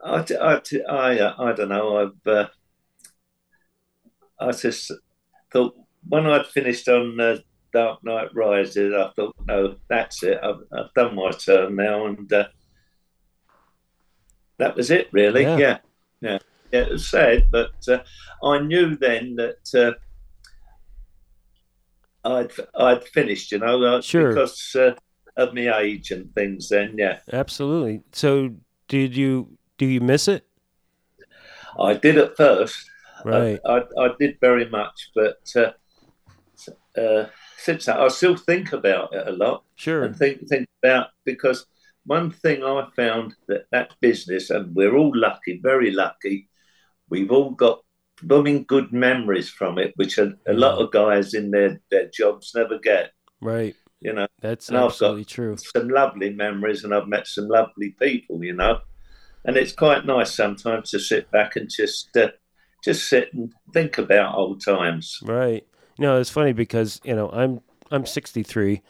[0.03, 1.99] I, I, I, uh, I don't know.
[1.99, 2.49] I've, uh,
[4.41, 4.93] I just
[5.53, 5.77] thought
[6.09, 7.39] when I'd finished on uh,
[7.73, 10.39] Dark Knight Rises, I thought, no, that's it.
[10.43, 12.49] I've, I've done my turn now, and uh,
[14.59, 15.43] that was it, really.
[15.43, 15.59] Yeah.
[15.59, 15.79] Yeah,
[16.21, 16.39] yeah,
[16.73, 16.81] yeah.
[16.81, 17.99] It was sad, but uh,
[18.43, 19.97] I knew then that.
[22.27, 24.29] I'd I'd finished, you know, uh, Sure.
[24.31, 24.95] because uh,
[25.37, 26.69] of my age and things.
[26.69, 28.03] Then, yeah, Absolutely.
[28.13, 28.55] So
[28.89, 29.57] did you?
[29.79, 30.45] Do you miss it?
[31.79, 32.89] I did at first.
[33.25, 33.59] Right.
[33.65, 35.73] I, I, I did very much, but uh,
[37.01, 37.27] uh,
[37.59, 40.05] since that, I still think about it a lot Sure.
[40.05, 41.67] and think think about because
[42.05, 46.49] one thing I found that that business, and we're all lucky, very lucky,
[47.11, 47.81] we've all got
[48.23, 52.53] blooming good memories from it, which a, a lot of guys in their, their jobs
[52.55, 53.13] never get.
[53.41, 53.75] Right.
[54.01, 55.57] You know, That's And absolutely true.
[55.57, 58.81] some lovely memories and I've met some lovely people, you know.
[59.45, 62.29] And it's quite nice sometimes to sit back and just uh,
[62.85, 65.19] just sit and think about old times.
[65.23, 65.65] Right.
[65.99, 67.61] No, it's funny because you know I'm
[67.91, 68.83] I'm 63,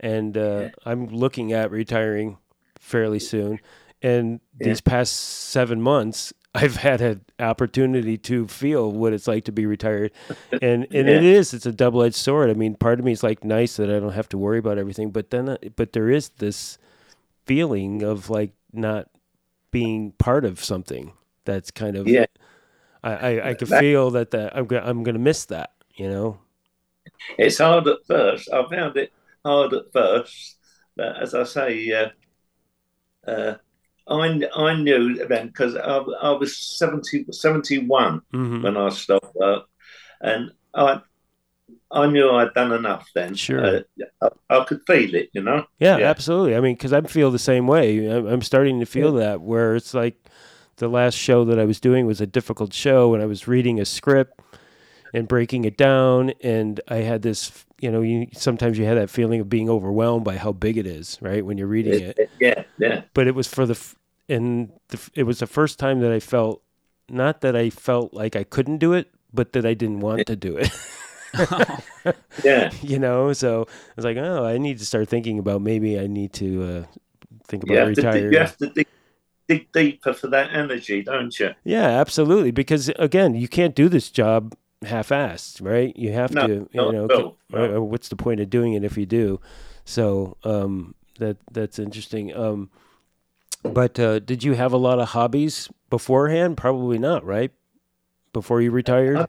[0.00, 0.68] and uh, Yeah.
[0.84, 2.38] I'm looking at retiring
[2.78, 3.58] fairly soon.
[4.00, 4.68] And Yeah.
[4.68, 9.66] these past seven months, I've had an opportunity to feel what it's like to be
[9.66, 10.12] retired,
[10.52, 12.50] and and it is it's a double edged sword.
[12.50, 14.78] I mean, part of me is like nice that I don't have to worry about
[14.78, 16.78] everything, but then uh, but there is this
[17.44, 19.08] feeling of like not
[19.70, 21.12] being part of something
[21.44, 22.26] that's kind of Yeah.
[23.04, 26.08] I I, I could That- feel that that I'm go- I'm gonna miss that you
[26.08, 26.38] know
[27.38, 28.50] It's hard at first.
[28.52, 29.12] I found it
[29.44, 30.56] hard at first,
[30.96, 33.54] but as I say, uh, uh,
[34.08, 38.62] I I knew then because I, I was 70, 71 mm-hmm.
[38.62, 39.64] when I stopped work,
[40.20, 41.00] and I
[41.90, 43.34] I knew I'd done enough then.
[43.34, 43.64] Sure.
[43.64, 43.80] Uh,
[44.22, 45.64] I, I could feel it, you know.
[45.78, 46.10] Yeah, Yeah.
[46.10, 46.56] absolutely.
[46.56, 48.06] I mean, because I feel the same way.
[48.10, 50.16] I'm, I'm starting to feel that where it's like
[50.76, 53.80] the last show that I was doing was a difficult show, and I was reading
[53.80, 54.40] a script
[55.16, 57.64] and breaking it down, and I had this.
[57.80, 60.86] You know, you sometimes you have that feeling of being overwhelmed by how big it
[60.86, 61.44] is, right?
[61.44, 63.02] When you're reading it, It- yeah, yeah.
[63.14, 63.78] but it was for the
[64.28, 66.62] and the, it was the first time that I felt
[67.08, 70.36] not that I felt like I couldn't do it, but that I didn't want to
[70.36, 70.70] do it.
[72.44, 75.98] Yeah, you know, so I was like, oh, I need to start thinking about maybe
[75.98, 76.84] I need to uh,
[77.44, 78.32] think about you have, to, retiring.
[78.32, 78.86] you have to dig,
[79.48, 81.50] dig deeper for that energy, don't you?
[81.64, 82.52] Yeah, absolutely.
[82.52, 84.54] Because again, you can't do this job
[84.86, 85.96] half-assed, right?
[85.96, 87.06] You have No, to, you no, know.
[87.06, 87.82] no, uh, no.
[87.82, 89.40] What's the point of doing it if you do?
[89.84, 92.34] So um, that that's interesting.
[92.36, 92.70] Um,
[93.62, 96.56] but uh, did you have a lot of hobbies beforehand?
[96.56, 97.52] Probably not, right?
[98.32, 99.16] Before you retired.
[99.18, 99.26] I-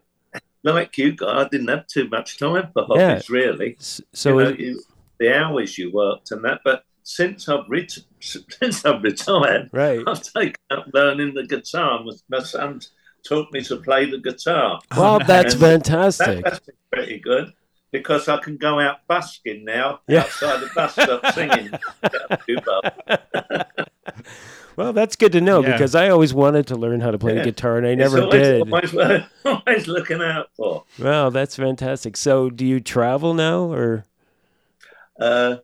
[0.64, 3.20] Like you, I didn't have too much time for Yeah.
[3.20, 3.78] hobbies, really.
[3.80, 4.82] S- you so know, it- you,
[5.20, 10.04] the hours you worked and that, but since I've ret- since I've retired, right.
[10.06, 12.04] I've taken up learning the guitar.
[12.04, 12.82] My, my son
[13.28, 14.80] taught me to play the guitar.
[14.96, 16.44] Well, that's And fantastic.
[16.44, 17.52] That, that's pretty good
[17.92, 20.22] because I can go out busking now Yeah.
[20.22, 21.72] outside the bus stop singing.
[24.76, 25.72] Well, that's good to know Yeah.
[25.72, 28.22] because I always wanted to learn how to play the guitar and I It's never
[28.22, 28.62] always, did.
[28.72, 30.84] Always, always looking out for.
[31.00, 32.16] Well, that's fantastic.
[32.16, 34.06] So, do you travel now or
[35.20, 35.56] Uh,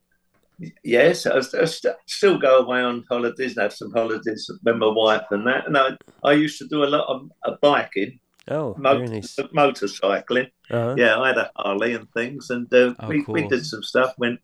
[0.84, 4.88] yes, I, I st- still go away on holidays and have some holidays with my
[4.88, 5.68] wife and that.
[5.68, 9.36] And I, I used to do a lot of biking, Oh, mo- very nice.
[9.36, 10.52] motorcycling.
[10.70, 10.96] Uh-huh.
[10.98, 14.14] Yeah, I had a Harley and things, and uh, Oh, we, we did some stuff.
[14.18, 14.40] Went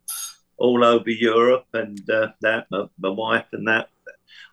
[0.56, 2.66] all over Europe and uh, that.
[2.70, 3.88] My, my wife and that.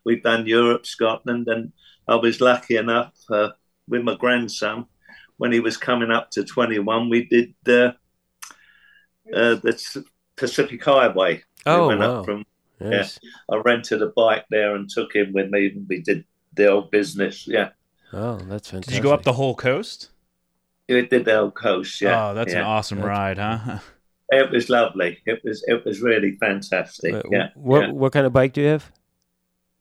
[0.06, 1.72] We've done Europe, Scotland, and
[2.08, 3.50] I was lucky enough uh,
[3.88, 4.86] with my grandson
[5.38, 7.10] when he was coming up to twenty one.
[7.10, 7.92] We did uh,
[9.34, 10.04] uh, the
[10.38, 11.44] Pacific Highway.
[11.66, 12.20] Oh, we went wow.
[12.20, 12.46] up from.
[12.80, 13.20] Nice.
[13.52, 15.68] I rented a bike there and took him with me.
[15.68, 16.24] and We did
[16.54, 17.48] the old business.
[17.48, 17.70] Yeah,
[18.14, 18.86] Oh, that's fantastic.
[18.86, 20.10] Did you go up the whole coast?
[20.88, 22.00] It did the whole coast.
[22.02, 22.30] Yeah.
[22.30, 22.60] oh, that's yeah.
[22.60, 23.80] an awesome That's- ride, huh?
[24.30, 25.20] It was lovely.
[25.26, 27.14] It was it was really fantastic.
[27.14, 27.50] Uh, yeah.
[27.56, 27.92] What yeah.
[27.92, 28.92] what kind of bike do you have?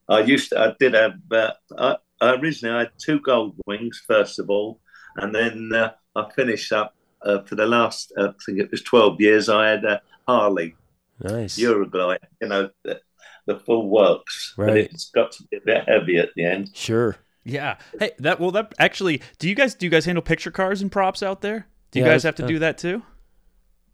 [0.09, 4.01] I used to, I did have uh, I, I originally I had two gold wings
[4.07, 4.79] first of all,
[5.17, 8.83] and then uh, I finished up uh, for the last uh, I think it was
[8.83, 9.49] twelve years.
[9.49, 10.75] I had a Harley
[11.23, 11.59] Nice.
[11.59, 13.01] Euroglide, you know, the,
[13.47, 14.53] the full works.
[14.57, 14.77] But Right.
[14.93, 16.71] it's got to be a bit heavy at the end.
[16.75, 17.17] Sure.
[17.45, 17.79] Yeah.
[17.99, 20.91] Hey, that well, that actually, do you guys do you guys handle picture cars and
[20.93, 21.69] props out there?
[21.93, 23.03] Do you Yeah, guys have to uh, do that too?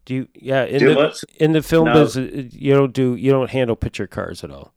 [0.05, 0.27] Do you?
[0.35, 0.65] Yeah.
[0.65, 1.21] In Do the what?
[1.39, 1.93] in the film No.
[1.93, 4.73] business, you don't do you don't handle picture cars at all.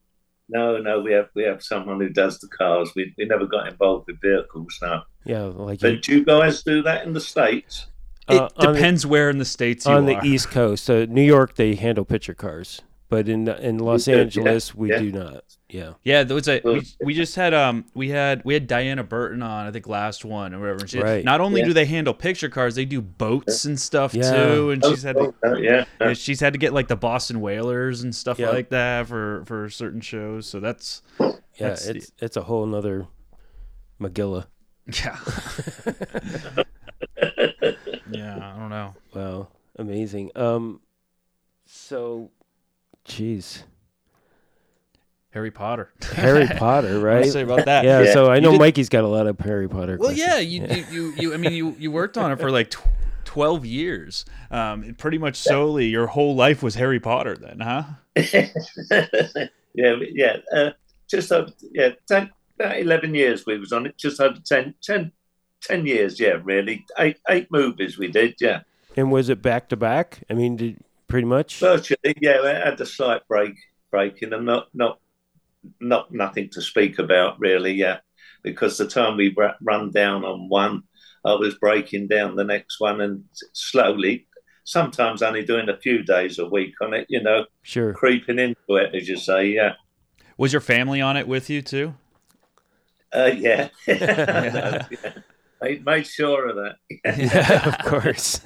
[0.48, 2.92] No, no, we have we have someone who does the cars.
[2.94, 4.78] We we never got involved with vehicles.
[4.82, 5.04] now.
[5.24, 7.86] Yeah, like you, but do you guys do that in the states?
[8.28, 9.96] It uh, on the- depends where in the states you are.
[9.98, 10.24] on the are.
[10.24, 10.90] East Coast.
[10.90, 14.90] Uh, New York, they handle picture cars, but in in Los do, yeah, Angeles, we
[14.90, 14.98] yeah.
[14.98, 15.44] do not.
[15.68, 15.94] Yeah.
[16.04, 19.42] Yeah, there was a we, we just had um we had we had Diana Burton
[19.42, 20.86] on I think last one or whatever.
[20.86, 21.24] She, Right.
[21.24, 21.66] Not only Yeah.
[21.66, 24.32] do they handle picture cars, they do boats and stuff Yeah.
[24.32, 24.70] too.
[24.70, 27.40] And she's had to, Oh, oh, yeah, yeah, she's had to get like the Boston
[27.40, 28.50] Whalers and stuff Yeah.
[28.50, 30.46] like that for for certain shows.
[30.46, 33.06] So that's Yeah, That's- it's it's a whole nother
[34.00, 34.46] Magilla.
[34.86, 35.18] yeah.
[38.10, 38.94] yeah, I don't know.
[39.14, 39.48] Wow,
[39.90, 40.30] amazing.
[40.34, 40.80] Um,
[41.66, 42.30] so,
[43.06, 43.62] jeez,
[45.30, 45.90] Harry Potter.
[46.14, 47.24] Harry Potter, right?
[47.24, 47.84] I say about that?
[47.84, 48.12] Yeah, Yeah.
[48.12, 49.96] so I know did- Mikey's got a lot of Harry Potter.
[49.98, 50.28] Well, questions.
[50.28, 52.86] yeah, you, you, you, you, I mean, you, you worked on it for like tw-
[53.24, 54.24] 12 years.
[54.50, 57.82] Um, pretty much solely your whole life was Harry Potter then, huh?
[59.74, 60.36] yeah, yeah.
[60.54, 60.70] Uh,
[61.08, 63.96] just over, yeah, 10, about eleven years we was on it.
[63.98, 65.12] Just over 10, 10,
[65.60, 66.18] 10 years.
[66.18, 66.84] Yeah, really.
[66.98, 68.34] Eight eight movies we did.
[68.40, 68.62] Yeah,
[68.96, 70.24] And was it back to back?
[70.30, 70.78] I mean, did
[71.08, 71.58] pretty much?
[71.60, 72.14] virtually.
[72.20, 73.54] Yeah, we had a slight break,
[73.90, 74.98] breaking, and not not
[75.80, 77.72] not nothing to speak about really.
[77.72, 77.98] Yeah,
[78.42, 80.82] because the time we run down on one,
[81.24, 84.26] I was breaking down the next one, and slowly.
[84.64, 87.94] Sometimes only doing a few days a week on it, you know, Sure.
[87.94, 89.46] creeping into it, as you say.
[89.46, 89.74] Yeah.
[90.36, 91.94] Was your family on it with you too?
[93.12, 93.68] Uh, yeah.
[94.90, 95.12] Yeah.
[95.62, 96.76] Made, made sure of that.
[97.18, 98.40] yeah, of course.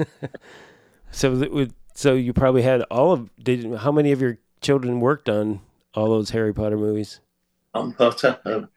[1.10, 3.30] so, would, so you probably had all of.
[3.36, 5.60] Did how many of your children worked on
[5.94, 7.20] all those Harry Potter movies?
[7.74, 8.38] On Potter.
[8.44, 8.68] Um,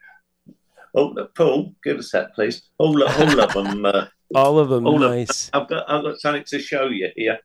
[0.94, 2.62] oh, look, Paul, give us that, please.
[2.78, 3.84] All, all of them.
[3.84, 4.84] Uh, All of them.
[4.84, 5.48] All of- nice.
[5.52, 7.38] I've got, I've got something to show you here.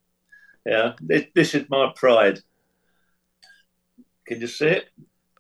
[0.66, 2.40] Yeah, this, this is my pride.
[4.26, 4.86] Can you see it?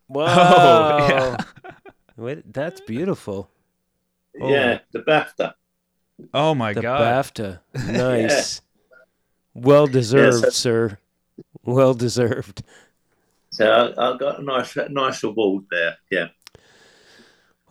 [0.07, 0.25] Wow.
[0.27, 1.37] Oh, yeah.
[2.17, 3.49] Wait, that's beautiful.
[4.41, 4.49] Oh.
[4.49, 5.53] Yeah, the BAFTA.
[6.33, 7.01] Oh my the god.
[7.01, 7.59] BAFTA.
[7.87, 8.61] Nice.
[9.53, 10.97] Well deserved, Yes, sir.
[11.63, 12.63] Well deserved.
[13.51, 15.97] So I, I got a nice, nice award there.
[16.11, 16.27] Yeah.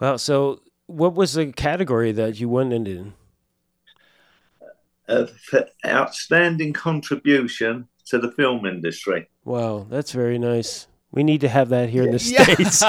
[0.01, 3.15] Well, so what was the category that you won in?
[5.09, 9.29] Uh, for outstanding contribution to the film industry.
[9.45, 10.88] Wow, that's very nice.
[11.11, 12.45] We need to have that here in the Yeah.
[12.71, 12.85] States.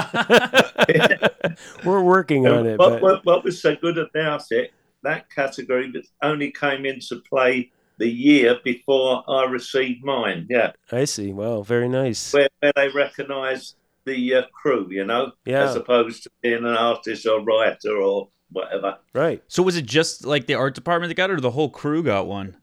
[1.86, 4.72] We're working on it, what, but what, what was so good about it,
[5.04, 10.48] that category was- only came into play the year before I received mine.
[10.50, 11.32] Yeah, I see.
[11.34, 12.34] Wow, very nice.
[12.34, 15.64] where, where they recognised the uh, crew, you know, Yeah.
[15.64, 18.98] as opposed to being an artist or writer or whatever.
[19.14, 19.44] Right.
[19.48, 22.02] so was it just like the art department that got it or the whole crew
[22.04, 22.58] got one?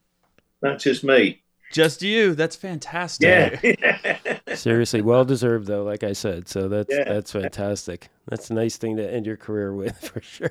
[0.63, 1.43] Not just me.
[1.73, 2.35] Just you.
[2.35, 3.61] That's fantastic.
[3.63, 4.19] Yeah.
[4.57, 6.49] Seriously, well deserved though, like I said.
[6.49, 7.05] So that's Yeah.
[7.05, 8.09] that's fantastic.
[8.29, 10.51] That's a nice thing to end your career with for sure.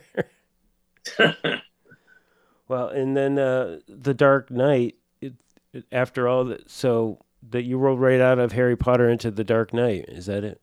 [2.67, 4.95] Well, and then uh, the Dark Knight.
[5.21, 5.33] It,
[5.73, 7.19] it- after all that, so
[7.51, 10.05] that you rolled right out of Harry Potter into the Dark Knight.
[10.07, 10.61] Is that it?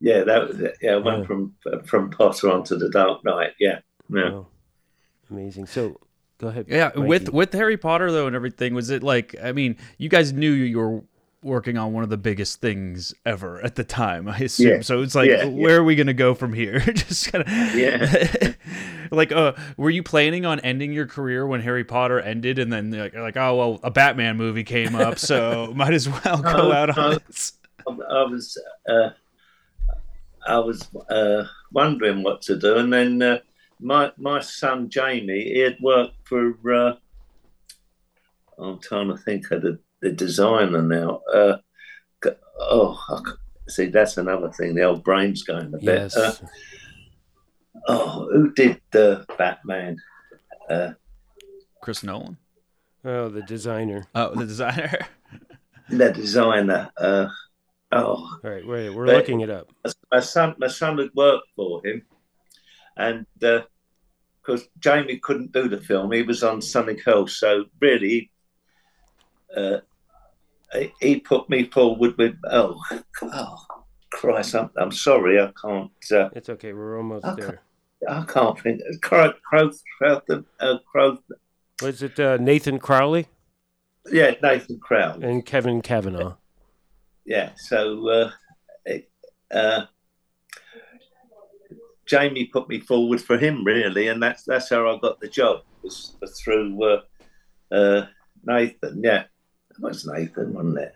[0.00, 0.76] yeah, that was it.
[0.82, 1.26] Yeah, I went Yeah.
[1.26, 1.54] from
[1.86, 3.52] from Potter onto the Dark Knight.
[3.58, 3.80] Yeah.
[4.10, 4.30] Yeah.
[4.30, 4.46] Wow.
[5.30, 5.66] Amazing.
[5.66, 5.98] So
[6.38, 6.66] go ahead.
[6.68, 9.34] Yeah, with with Harry Potter though and everything, was it like?
[9.42, 11.02] I mean, you guys knew you were
[11.42, 14.76] working on one of the biggest things ever at the time, I assume.
[14.76, 16.80] Yeah, So it's like, yeah, where are we gonna go from here?
[16.94, 18.52] Just kind of, Yeah.
[19.10, 22.90] like, uh, were you planning on ending your career when Harry Potter ended, and then
[22.90, 26.72] like, like oh well, a Batman movie came up, so might as well go No,
[26.72, 27.18] out on no.
[27.26, 27.54] this.
[27.86, 29.10] I, I was uh,
[30.46, 33.38] I was uh, wondering what to do, and then uh,
[33.80, 36.54] my my son Jamie, he had worked for.
[36.72, 36.92] Uh,
[38.58, 41.20] I'm trying to think of the, the designer now.
[41.32, 41.56] Uh,
[42.60, 43.36] oh, I c-
[43.68, 44.74] see, that's another thing.
[44.74, 45.82] The old brain's going a bit.
[45.84, 46.16] Yes.
[46.16, 46.34] Uh,
[47.88, 49.96] oh, who did the Batman?
[50.68, 50.92] Uh,
[51.82, 52.36] Chris Nolan.
[53.04, 54.06] oh, the designer.
[54.14, 54.98] Oh, the designer.
[55.88, 56.90] the designer.
[56.96, 57.28] Uh,
[57.92, 59.68] oh, All right, wait, we're But- looking it up.
[60.12, 62.02] my son, my son had worked for him,
[62.96, 63.64] and uh, of
[64.42, 67.38] because Jamie couldn't do the film, he was on something else.
[67.38, 68.30] So really,
[69.56, 69.78] uh,
[71.00, 72.78] he- put me forward with oh,
[73.22, 73.56] oh
[74.10, 75.90] Christ, I'm, I'm sorry, I can't.
[76.12, 76.72] Uh, It's okay.
[76.72, 77.42] We're almost Okay.
[77.42, 77.60] there.
[78.08, 78.80] I can't think.
[79.02, 80.20] Crow, Crow, Crow,
[80.60, 81.18] uh, Crow,
[81.82, 83.26] Was it uh, Nathan Crowley
[84.10, 85.26] yeah, Nathan Crowley.
[85.26, 86.36] and Kevin Kavanaugh?
[87.26, 88.30] yeah so uh,
[88.86, 89.10] it,
[89.50, 89.84] uh,
[92.06, 95.60] Jamie put me forward for him really and that's that's how I got the job
[95.82, 97.00] was through uh,
[97.72, 98.06] uh,
[98.44, 99.24] Nathan yeah
[99.80, 100.94] was Nathan wasn't it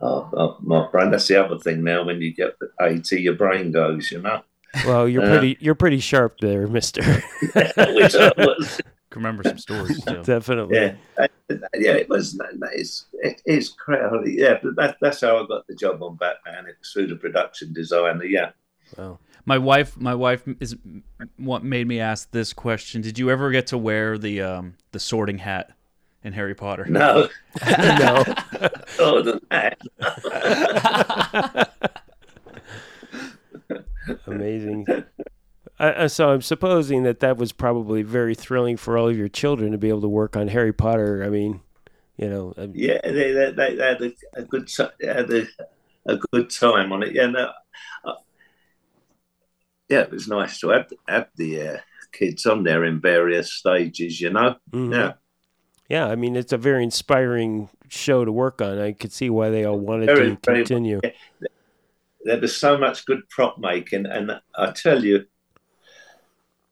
[0.00, 3.72] oh, oh my brain that's the other thing now when you get 80 your brain
[3.72, 4.42] goes you know
[4.86, 7.02] Well, you're Uh, pretty you're pretty sharp there, Mister.
[7.42, 10.22] which I was Can remember some stories too.
[10.24, 10.76] Definitely.
[10.76, 11.28] yeah Uh,
[11.74, 12.38] yeah it was
[12.72, 16.66] it's, it is Crowley yeah but that, that's how I got the job on Batman
[16.66, 18.50] it was through the production designer yeah
[18.96, 19.18] Wow.
[19.44, 20.76] My wife, my wife is
[21.36, 23.00] what made me ask this question.
[23.00, 25.72] Did you ever get to wear the um the sorting hat
[26.24, 26.86] in Harry Potter?
[26.88, 27.28] no
[27.68, 28.24] no.
[28.98, 29.78] other than that
[34.26, 34.86] Amazing.
[35.78, 39.28] I, I- so I'm supposing that that was probably very thrilling for all of your
[39.28, 41.22] children to be able to work on Harry Potter.
[41.24, 41.60] I mean,
[42.16, 45.46] you know, uh, Yeah, they, they, they had a, a good ti- they had a,
[46.06, 47.12] a good time on it.
[47.14, 47.50] Yeah, no,
[48.04, 48.14] uh,
[49.88, 51.78] yeah, it was nice to have have the uh,
[52.12, 54.20] kids on there in various stages.
[54.20, 54.92] You know, mhm.
[54.92, 55.12] yeah,
[55.88, 56.06] yeah.
[56.06, 58.78] I mean, it's a very inspiring show to work on.
[58.78, 61.00] I could see why they all wanted Very, to very- continue.
[62.24, 65.26] there was so much good prop making, and I tell you,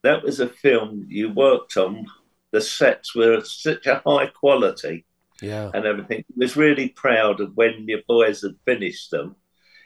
[0.02, 2.06] that was a film you worked on.
[2.52, 5.04] The sets were such a high quality.
[5.42, 5.70] Yeah.
[5.72, 6.22] and everything.
[6.36, 9.36] was really proud of when your boys had finished them.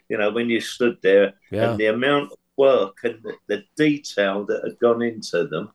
[0.08, 1.70] You know, when you stood there Yeah.
[1.70, 5.70] and the amount of work and the, the detail that had gone into them,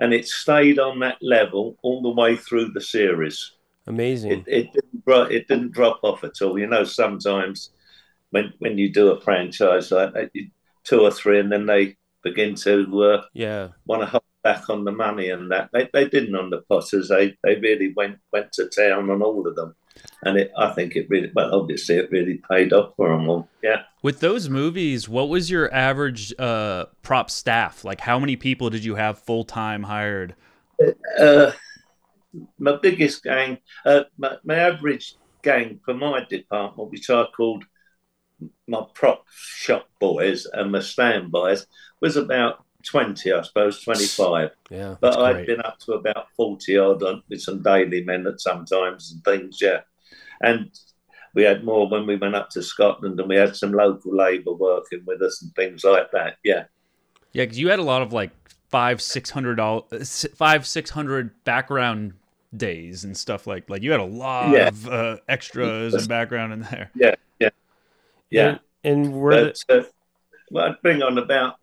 [0.00, 3.52] and it stayed on that level all the way through the series.
[3.86, 4.32] Amazing.
[4.32, 6.58] It, it didn't it didn't drop off at all.
[6.58, 7.70] You know, sometimes
[8.30, 10.48] when when you do a franchise like that, you,
[10.84, 13.68] two or three, and then they begin to uh, yeah.
[13.86, 15.70] want to hold back on the money and that.
[15.72, 17.08] They, they didn't on the Potters.
[17.08, 19.74] They they really went went to town on all of them,
[20.22, 23.48] and it, I think it really well obviously it really paid off for them all.
[23.62, 27.84] Yeah, With those movies, what was your average uh, prop staff?
[27.84, 30.34] Like, how many people did you have full time hired?
[31.18, 31.52] uh,
[32.58, 37.64] my biggest gang, uh, my, my average gang for my department, which I called
[38.66, 41.66] my prop shop boys and my standbys,
[42.00, 42.63] was about.
[42.84, 44.50] 20, I suppose, 25.
[44.70, 44.96] Yeah.
[45.00, 45.46] But I've great.
[45.46, 49.58] been up to about 40 odd on, with some daily men at sometimes and things,
[49.60, 49.80] yeah.
[50.42, 50.70] And
[51.34, 54.52] we had more when we went up to Scotland and we had some local labour
[54.52, 56.64] working with us and things like that, yeah.
[57.32, 58.30] Yeah, because you had a lot of like
[58.70, 62.12] five, six hundred dollars, five, six hundred background
[62.56, 64.68] days and stuff like like you had a lot Yeah.
[64.68, 66.90] of uh, extras and background in there.
[66.94, 67.14] Yeah.
[67.40, 67.48] Yeah,
[68.30, 68.58] yeah.
[68.84, 69.82] And, and were But uh,
[70.52, 71.56] well, I'd bring on about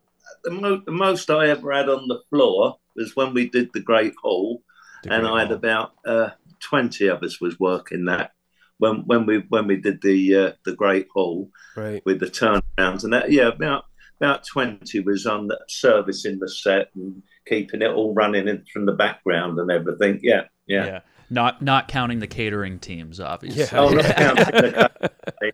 [0.43, 3.81] the, mo- the most I ever had on the floor was when we did the
[3.81, 4.63] Great Hall,
[5.03, 6.29] the, and I had about uh,
[6.61, 8.31] 20 of us was working that.
[8.77, 12.01] When, when we when we did the uh, the Great Hall, right.
[12.03, 13.31] with the turnarounds and that.
[13.31, 13.85] Yeah, about
[14.19, 18.87] about twenty was on the servicing the set and keeping it all running in from
[18.87, 20.19] the background and everything.
[20.23, 20.99] Yeah, yeah.
[21.31, 23.61] Not not counting the catering teams, obviously.
[23.61, 23.69] Yeah.
[23.79, 24.89] Oh, not counting the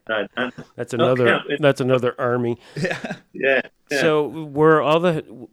[0.09, 1.27] no, no, That's another.
[1.27, 2.57] counting- That's another army.
[2.75, 3.61] yeah, yeah.
[3.89, 5.47] So were all the?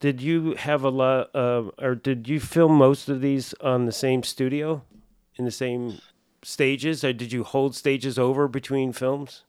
[0.00, 3.92] Did you have a lot, um, or did you film most of these on the
[3.92, 4.82] same studio,
[5.36, 5.98] in the same
[6.42, 9.44] stages, or did you hold stages over between films?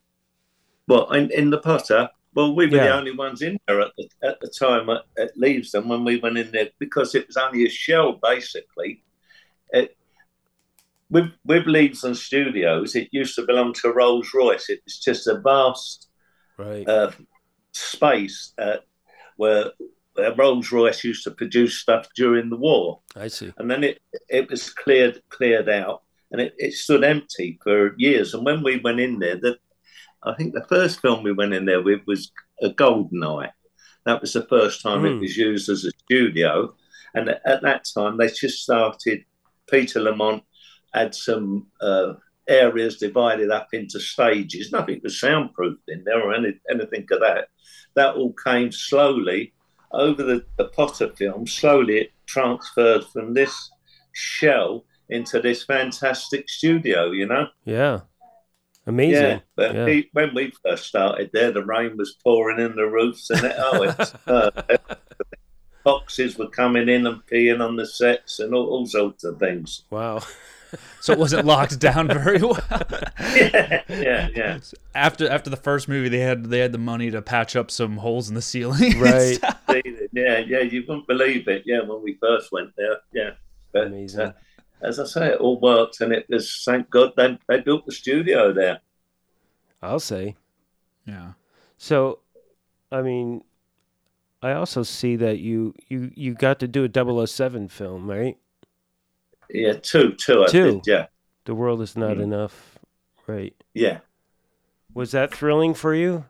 [0.87, 4.09] Well, in, in the Potter, well, we were the only ones in there at the,
[4.23, 7.65] at the time at, at Leavesden when we went in there because it was only
[7.65, 9.03] a shell basically.
[9.71, 9.95] It,
[11.09, 11.67] with with
[12.03, 14.69] and Studios, it used to belong to Rolls Royce.
[14.69, 16.07] It was just a vast
[16.57, 16.87] Right.
[16.87, 17.11] uh,
[17.71, 18.77] space uh,
[19.37, 19.71] where,
[20.13, 23.53] where Rolls Royce used to produce stuff during the war, I see.
[23.57, 28.33] and then it it was cleared cleared out, and it, it stood empty for years.
[28.33, 29.57] And when we went in there, that
[30.23, 32.31] I think the first film we went in there with was
[32.61, 33.51] a Golden Eye.
[34.05, 35.21] That was the first time it Mm.
[35.21, 36.75] was used as a studio,
[37.15, 39.23] and at, at that time they just started.
[39.71, 40.41] Peter Lamont
[40.93, 42.13] had some uh,
[42.47, 44.71] areas divided up into stages.
[44.71, 47.49] Nothing was soundproofed in there or any, anything of that.
[47.95, 49.53] That all came slowly
[49.91, 51.47] over the, the Potter film.
[51.47, 53.71] Slowly it transferred from this
[54.13, 57.47] shell into this fantastic studio, you know?
[57.65, 58.01] Yeah.
[58.85, 59.23] Amazing.
[59.23, 59.39] Yeah.
[59.55, 59.87] But Yeah.
[59.87, 63.55] he- when we first started there, the rain was pouring in the roofs and it,
[63.57, 64.49] oh, it's uh,
[65.83, 69.83] foxes were coming in and peeing on the sets and all, all sorts of things.
[69.89, 70.21] Wow.
[71.01, 72.59] So it wasn't locked down very well.
[73.35, 74.59] yeah, yeah, yeah.
[74.93, 77.97] After after the first movie, they had they had the money to patch up some
[77.97, 78.99] holes in the ceiling.
[78.99, 79.39] Right.
[80.11, 81.63] Yeah, yeah, you wouldn't believe it.
[81.65, 82.97] Yeah, when we first went there.
[83.13, 83.31] Yeah.
[83.71, 84.19] But, Amazing.
[84.21, 84.31] uh,
[84.81, 87.91] as I say, it all worked, and it was thank God they, they built the
[87.91, 88.79] studio there.
[89.81, 90.35] I'll say.
[91.05, 91.33] Yeah.
[91.77, 92.19] So,
[92.91, 93.43] I mean,
[94.41, 98.37] I also see that you you you got to do a 007 film, right?
[99.49, 100.81] Yeah, two, two, did.
[100.85, 101.07] Yeah,
[101.45, 102.21] The world is not Mm.
[102.23, 102.77] enough,
[103.27, 103.55] right?
[103.73, 103.99] yeah,
[104.93, 106.25] Was that thrilling for you?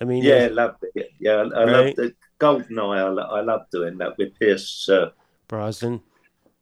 [0.00, 0.44] I mean, yeah.
[0.44, 1.10] i Loved it.
[1.18, 1.68] Yeah, I, I Right.
[1.68, 3.18] loved the Goldeneye.
[3.18, 5.10] I, I loved doing that with Pierce uh,
[5.48, 6.00] Brosnan.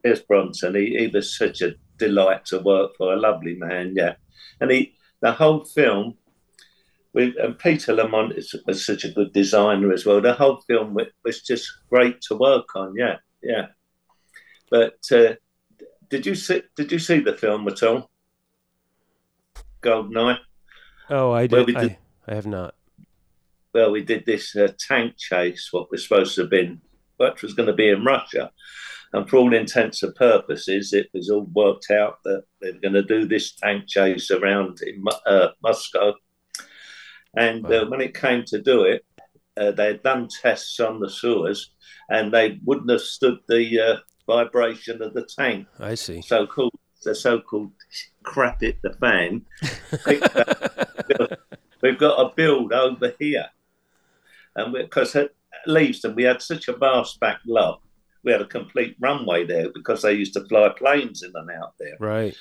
[0.03, 0.75] Pierce Brosnan.
[0.75, 3.13] He, he was such a delight to work for.
[3.13, 3.93] A lovely man.
[3.97, 4.15] Yeah,
[4.61, 6.15] and he the whole film.
[7.15, 10.21] With, and Peter Lamont is, was such a good designer as well.
[10.21, 12.95] The whole film wa- was just great to work on.
[12.97, 13.69] Yeah, yeah.
[14.71, 15.35] But uh,
[16.11, 16.63] did you see?
[16.77, 18.11] Did you see the film at all?
[19.83, 20.39] Goldeneye.
[21.11, 21.67] Oh, I did.
[21.67, 22.75] did- I, I have not.
[23.73, 26.81] well, we did this uh, tank chase, what was supposed to have been,
[27.17, 28.51] what was going to be in Russia.
[29.13, 32.95] And for all intents and purposes, it was all worked out that they were going
[32.95, 36.13] to do this tank chase around in uh, Moscow.
[37.35, 39.05] And uh, when it came to do it,
[39.57, 41.71] uh, they had done tests on the sewers
[42.11, 43.97] and they wouldn't have stood the uh,
[44.29, 45.67] vibration of the tank.
[45.81, 46.23] I see.
[46.23, 47.73] So called the so called
[48.23, 49.45] crap it the fan.
[51.83, 53.47] we've got a build over here.
[54.55, 55.31] And because at
[55.67, 57.81] Leavesden, we had such a vast back lot,
[58.23, 61.75] we had a complete runway there because they used to fly planes in and out
[61.79, 61.97] there.
[61.99, 62.37] Right.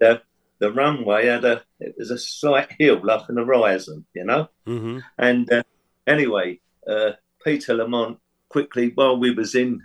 [0.00, 0.20] And
[0.60, 4.48] The runway had a, it was a slight hill like an horizon, you know?
[4.66, 4.98] Mm-hmm.
[5.18, 5.62] And uh,
[6.06, 7.12] anyway, uh,
[7.42, 8.18] Peter Lamont
[8.50, 9.82] quickly, while we was in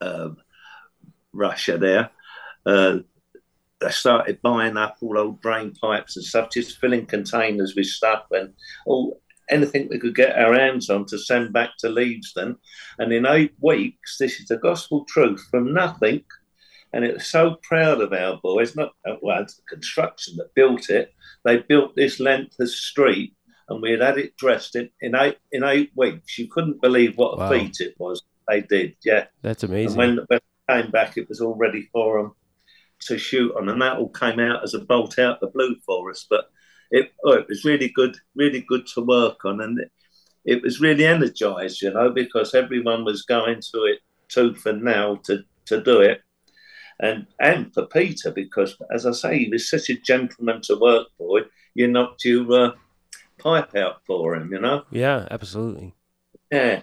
[0.00, 0.38] um,
[1.34, 2.10] Russia there,
[2.66, 2.98] uh,
[3.80, 8.24] they started buying up all old drain pipes and stuff, just filling containers with stuff
[8.30, 8.52] and
[8.86, 9.20] all
[9.50, 12.56] anything we could get our hands on to send back to Leavesden.
[12.98, 16.24] And in eight weeks, this is the gospel truth from nothing.
[16.94, 20.88] And it was so proud of our boys, not well, it's the construction that built
[20.88, 21.12] it.
[21.44, 23.34] They built this length of street
[23.68, 26.38] and we had had it dressed in, in eight in eight weeks.
[26.38, 27.50] You couldn't believe what a Wow.
[27.50, 28.22] feat it was.
[28.48, 29.26] They did, yeah.
[29.42, 29.96] That's amazing.
[29.96, 32.32] when when it came back, it was all ready for them
[33.00, 36.10] to shoot on, and that all came out as a bolt out the blue for
[36.10, 36.26] us.
[36.28, 36.50] But
[36.90, 39.90] it oh, it was really good, really good to work on, and it,
[40.44, 45.16] it was really energised, you know, because everyone was going to it tooth and nail
[45.18, 46.22] to to do it.
[47.00, 51.08] And and for Peter, because as I say, he was such a gentleman to work
[51.18, 51.42] for.
[51.74, 52.70] You knocked your uh,
[53.38, 54.84] pipe out for him, you know.
[54.92, 55.94] yeah, absolutely.
[56.52, 56.82] Yeah,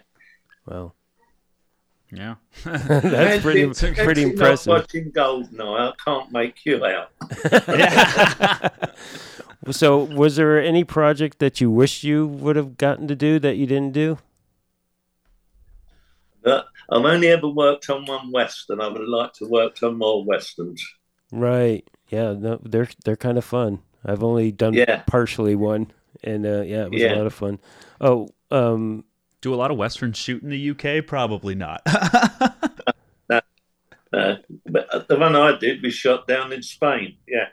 [0.66, 0.96] Well,
[2.12, 2.36] Yeah.
[2.64, 4.68] that's pretty Fancy- pretty fancy not impressive.
[4.72, 7.12] Watching Goldeneye, I can't make you out.
[9.70, 13.58] So, was there any project that you wish you would have gotten to do that
[13.58, 14.18] you didn't do?
[16.42, 18.82] But I've only ever worked on one western.
[18.82, 20.84] I would like to work on more westerns.
[21.32, 21.88] Right.
[22.10, 22.34] Yeah.
[22.34, 23.84] No, they're they're kind of fun.
[24.04, 25.04] I've only done Yeah.
[25.06, 25.92] partially one,
[26.24, 27.14] and uh, yeah, it was Yeah.
[27.14, 27.60] a lot of fun.
[28.02, 29.06] Oh, um,
[29.42, 31.06] Do a lot of westerns shoot in the UK?
[31.06, 31.82] Probably not.
[34.14, 34.36] Uh,
[34.66, 37.16] but the one I did was shot down in Spain.
[37.30, 37.46] Yeah,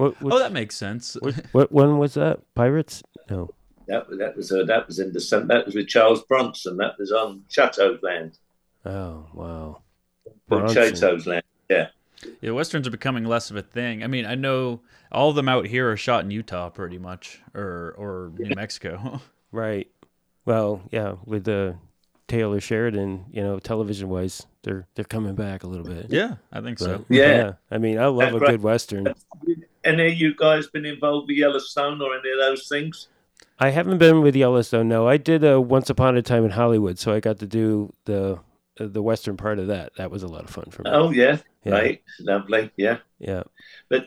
[0.00, 1.14] what oh, that makes sense.
[1.20, 2.40] what what one was that?
[2.54, 3.02] Pirates?
[3.28, 3.50] No.
[3.86, 6.78] that was that was uh, that was in the that was with Charles Bronson.
[6.78, 8.38] That was on Chato's Land.
[8.86, 9.82] Oh, wow.
[10.48, 10.94] Well, Bronson.
[10.94, 11.42] Chato's Land.
[11.68, 11.88] Yeah.
[12.40, 14.02] Yeah, westerns are becoming less of a thing.
[14.02, 14.80] I mean, I know
[15.12, 19.20] all of them out here are shot in Utah, pretty much, or or New Mexico.
[19.52, 19.90] Right.
[20.44, 21.76] Well, yeah, with the
[22.28, 26.06] Taylor Sheridan, you know, television wise, they're they're coming back a little bit.
[26.10, 26.98] yeah, I think so.
[27.08, 27.52] But, Yeah.
[27.70, 28.50] I mean, I love a Right.
[28.52, 29.12] good western.
[29.84, 33.08] Any of you guys been involved with Yellowstone or any of those things?
[33.58, 34.88] I haven't been with Yellowstone.
[34.88, 37.92] No, I did a Once Upon a Time in Hollywood, so I got to do
[38.04, 38.38] the
[38.78, 39.94] uh, the western part of that.
[39.96, 40.90] That was a lot of fun for me.
[40.90, 41.72] Oh yeah, Yeah.
[41.72, 42.70] right, lovely.
[42.76, 43.42] Yeah, Yeah.
[43.88, 44.06] But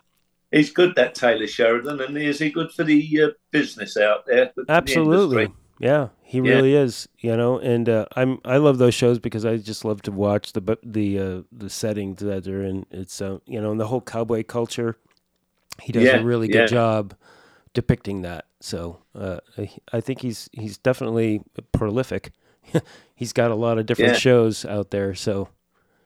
[0.51, 0.95] he's good.
[0.95, 4.51] That Taylor Sheridan, and is he good for the uh, business out there?
[4.55, 5.51] for the Absolutely.
[5.79, 6.55] Yeah, he Yeah.
[6.55, 7.07] really is.
[7.19, 10.53] You know, and uh, I'm I love those shows because I just love to watch
[10.53, 12.85] the bu- the uh, the settings that they're in.
[12.91, 14.97] It's uh, you know, and the whole cowboy culture.
[15.81, 16.53] He does Yeah, a really yeah.
[16.61, 17.13] good job
[17.73, 18.45] depicting that.
[18.59, 21.41] So uh, I- I think he's he's definitely
[21.71, 22.31] prolific.
[23.15, 24.19] he's got a lot of different Yeah.
[24.19, 25.13] shows out there.
[25.15, 25.49] So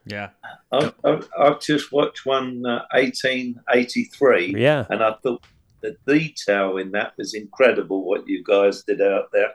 [0.04, 0.30] Yeah,
[0.72, 5.44] I've, I've, I've just watched one, uh, 1883, yeah, and I thought
[5.82, 8.04] the detail in that was incredible.
[8.04, 9.52] What you guys did out there.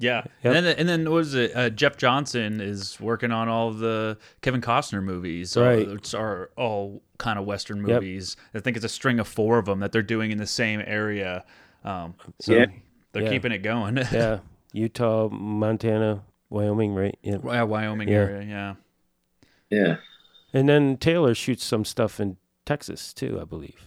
[0.00, 0.54] Yeah, Yep.
[0.56, 1.50] and then and then what was it?
[1.56, 5.88] Uh, Jeff Johnson is working on all of the Kevin Costner movies, uh, Right.
[5.90, 7.86] which are all kind of Western Yep.
[8.02, 8.36] movies.
[8.54, 10.80] I think it's a string of four of them that they're doing in the same
[10.86, 11.44] area.
[11.84, 12.66] Um, so Yeah.
[13.12, 13.28] they're Yeah.
[13.30, 13.96] keeping it going.
[14.12, 14.38] Yeah,
[14.72, 17.18] Utah, Montana, Wyoming, right?
[17.22, 17.38] Yeah.
[17.44, 18.14] yeah, Wyoming Yeah.
[18.18, 18.42] area.
[18.42, 18.74] Yeah,
[19.70, 19.96] Yeah.
[20.54, 23.84] And then Taylor shoots some stuff in Texas too, I believe.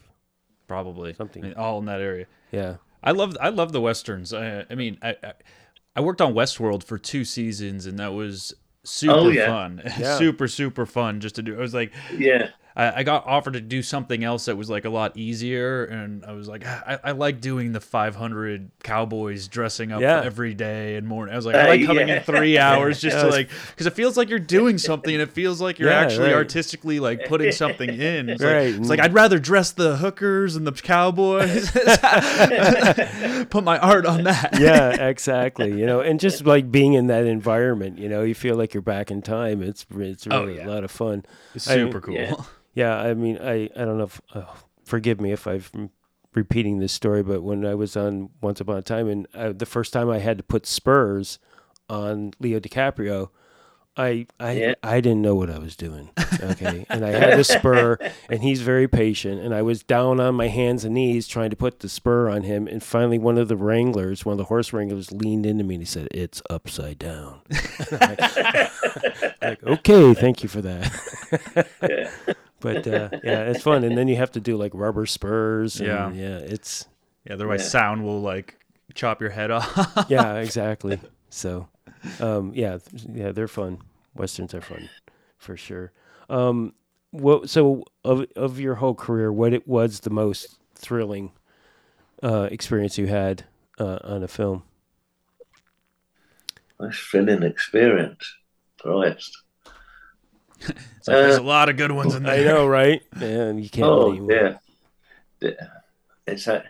[0.67, 1.43] probably Something.
[1.43, 2.25] I mean, all in that area.
[2.51, 2.77] Yeah.
[3.03, 4.33] I love I love the westerns.
[4.33, 5.33] I, I mean, I, I
[5.95, 9.47] I worked on Westworld for two seasons, and that was oh, super Oh, yeah.
[9.47, 10.17] fun, Yeah.
[10.17, 11.53] super super fun just to do.
[11.53, 12.49] It was like Yeah.
[12.75, 16.23] I, I got offered to do something else that was like a lot easier, and
[16.25, 20.21] I was like, "Ah, I, I like doing the 500 cowboys dressing up Yeah.
[20.23, 21.33] every day and morning.
[21.33, 22.17] I was like, I Uh, like coming yeah.
[22.17, 25.29] in three hours just to like, because it feels like you're doing something, and it
[25.31, 26.35] feels like you're Yeah, actually right.
[26.35, 28.29] artistically like putting something in.
[28.29, 28.71] It's, Right.
[28.71, 31.69] like, it's like I'd rather dress the hookers and the cowboys,
[33.49, 34.51] put my art on that.
[34.59, 35.69] yeah, exactly.
[35.77, 38.81] You know, and just like being in that environment, you know, you feel like you're
[38.81, 39.61] back in time.
[39.61, 40.67] It's it's Oh, really yeah.
[40.67, 41.25] a lot of fun.
[41.55, 42.45] It's I mean, super cool.
[42.73, 42.97] Yeah.
[42.97, 44.53] I mean, I I don't know if oh,
[44.83, 45.91] forgive me if I'm
[46.33, 49.65] repeating this story, but when I was on Once Upon a Time, and uh, the
[49.65, 51.39] first time I had to put spurs
[51.89, 53.29] on Leo DiCaprio,
[53.97, 54.73] I I Yeah.
[54.81, 56.09] I didn't know what I was doing.
[56.41, 57.97] Okay, and I had the spur,
[58.29, 61.57] and he's very patient, and I was down on my hands and knees trying to
[61.57, 64.71] put the spur on him, and finally one of the wranglers, one of the horse
[64.71, 67.41] wranglers, leaned into me and he said, "It's upside down."
[67.91, 68.19] Like,
[69.41, 72.37] like, okay, thank you for that.
[72.63, 72.81] Yeah.
[72.83, 75.79] But uh, yeah, it's fun, and then you have to do like rubber spurs.
[75.79, 76.11] And, Yeah.
[76.11, 76.87] yeah, it's
[77.25, 77.67] Yeah, otherwise Yeah.
[77.69, 78.57] sound will like
[78.93, 80.05] chop your head off.
[80.09, 80.99] yeah, exactly.
[81.29, 81.67] So,
[82.19, 82.79] um, yeah,
[83.13, 83.79] yeah, they're fun.
[84.15, 84.89] Westerns are fun,
[85.37, 85.91] for sure.
[86.29, 86.73] Um,
[87.11, 87.49] what?
[87.49, 91.31] So, of of your whole career, what it was the most thrilling
[92.23, 93.45] uh, experience you had
[93.79, 94.63] uh, on a film?
[96.79, 98.35] Nice thrilling experience.
[98.79, 99.43] Christ.
[100.69, 102.41] It's like, there's Uh, a lot of good ones in there.
[102.41, 103.01] I know, right?
[103.15, 103.87] Man, you can't.
[103.87, 104.57] Oh, name yeah.
[105.39, 105.51] Yeah.
[106.27, 106.63] It's a,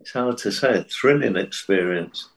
[0.00, 0.78] it's hard to say.
[0.80, 2.28] A thrilling experience.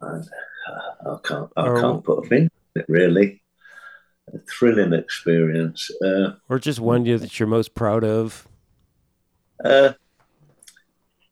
[0.00, 0.28] And,
[0.68, 1.50] uh, I can't.
[1.56, 3.42] I Or- can't put a finger on it really.
[4.34, 5.90] A thrilling experience.
[6.04, 8.48] Uh, or just one you- that you're most proud of.
[9.64, 9.92] uh,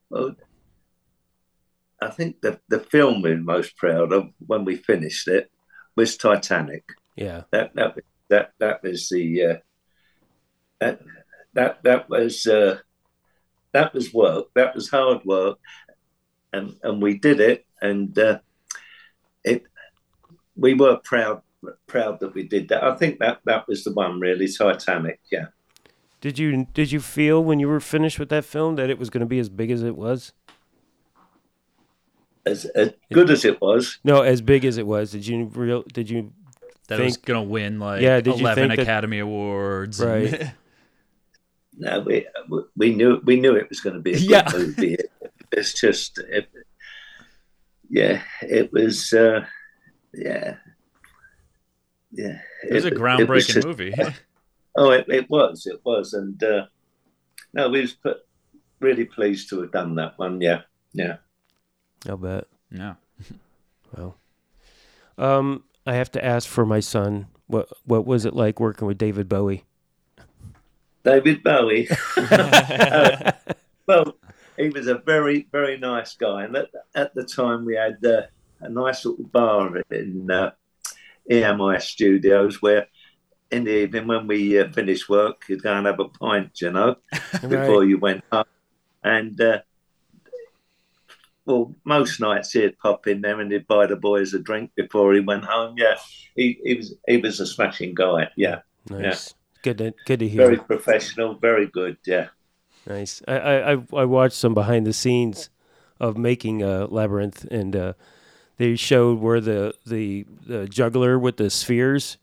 [0.08, 0.34] well,
[2.00, 5.50] I think the the film we're most proud of when we finished it
[5.96, 6.84] was Titanic.
[7.20, 7.98] Yeah, that that
[8.28, 9.56] that that was the uh,
[10.80, 11.00] that
[11.52, 12.78] that that was uh,
[13.72, 14.46] that was work.
[14.54, 15.58] That was hard work,
[16.52, 17.66] and and we did it.
[17.82, 18.40] And uh,
[19.44, 19.64] it
[20.56, 21.42] we were proud
[21.86, 22.82] proud that we did that.
[22.82, 25.20] I think that that was the one really Titanic.
[25.30, 25.46] Yeah.
[26.20, 29.10] Did you did you feel when you were finished with that film that it was
[29.10, 30.32] going to be as big as it was?
[32.46, 35.12] As, as good as it was, No, as big as it was.
[35.12, 35.82] Did you real?
[35.92, 36.32] Did you?
[36.90, 40.00] That it was gonna win like Yeah, did you 11 think that- Academy Awards.
[40.00, 40.50] and- Right.
[41.78, 42.26] no, we
[42.76, 44.48] we knew we knew it was going to be a good Yeah.
[44.52, 44.94] movie.
[44.94, 45.10] It,
[45.52, 46.48] it's just, it,
[47.88, 49.44] yeah, it was, uh,
[50.14, 50.56] yeah,
[52.12, 52.38] yeah.
[52.62, 53.94] it was a was groundbreaking just- movie.
[54.76, 56.66] Oh, it, it was, it was, and uh,
[57.52, 58.18] no, we was put,
[58.78, 60.40] really pleased to have done that one.
[60.40, 60.60] Yeah,
[60.92, 61.16] yeah.
[62.08, 62.46] I'll bet.
[62.70, 62.94] yeah.
[63.96, 64.16] Well,
[65.18, 67.26] um, I have to ask for my son.
[67.48, 69.64] What what was it like working with David Bowie?
[71.02, 71.88] David Bowie.
[72.16, 73.32] Uh,
[73.88, 74.14] well,
[74.56, 78.22] he was a very, very nice guy, and at, at the time we had uh,
[78.60, 80.52] a nice little bar in uh,
[81.28, 82.86] EMI Studios where.
[83.52, 86.70] In the evening, when we uh, finished work, you'd go and have a pint, you
[86.70, 86.94] know,
[87.48, 88.46] before you went up.
[89.02, 89.62] And uh,
[91.50, 95.12] well, most nights he'd pop in there and he'd buy the boys a drink before
[95.14, 95.74] he went home.
[95.76, 95.96] Yeah,
[96.36, 98.28] he, he was he was a smashing guy.
[98.36, 99.34] Yeah, Nice.
[99.62, 100.42] Good to good to hear.
[100.46, 101.96] very professional, very good.
[102.06, 102.28] Yeah,
[102.86, 103.22] Nice.
[103.28, 105.50] I, I I- watched some behind the scenes
[105.98, 107.92] of making uh, Labyrinth, and uh,
[108.56, 112.16] they showed where the, the the juggler with the spheres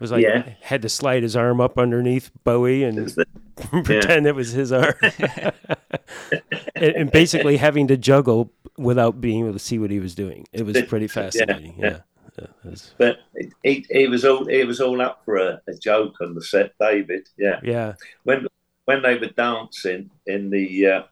[0.00, 0.54] was like Yeah.
[0.62, 3.14] had to slide his arm up underneath Bowie and
[3.84, 4.94] pretend it was his arm,
[6.74, 10.46] and, and basically having to juggle without being able to see what he was doing.
[10.52, 11.74] It was pretty fascinating.
[11.78, 11.86] Yeah.
[11.90, 11.98] yeah.
[12.38, 13.18] Yeah, it was- but
[13.64, 16.72] he, he was all he was all up for a, a joke on the set,
[16.80, 17.28] David.
[17.36, 17.94] Yeah, yeah.
[18.24, 18.46] when
[18.84, 20.86] when they were dancing in the.
[20.86, 21.02] Uh,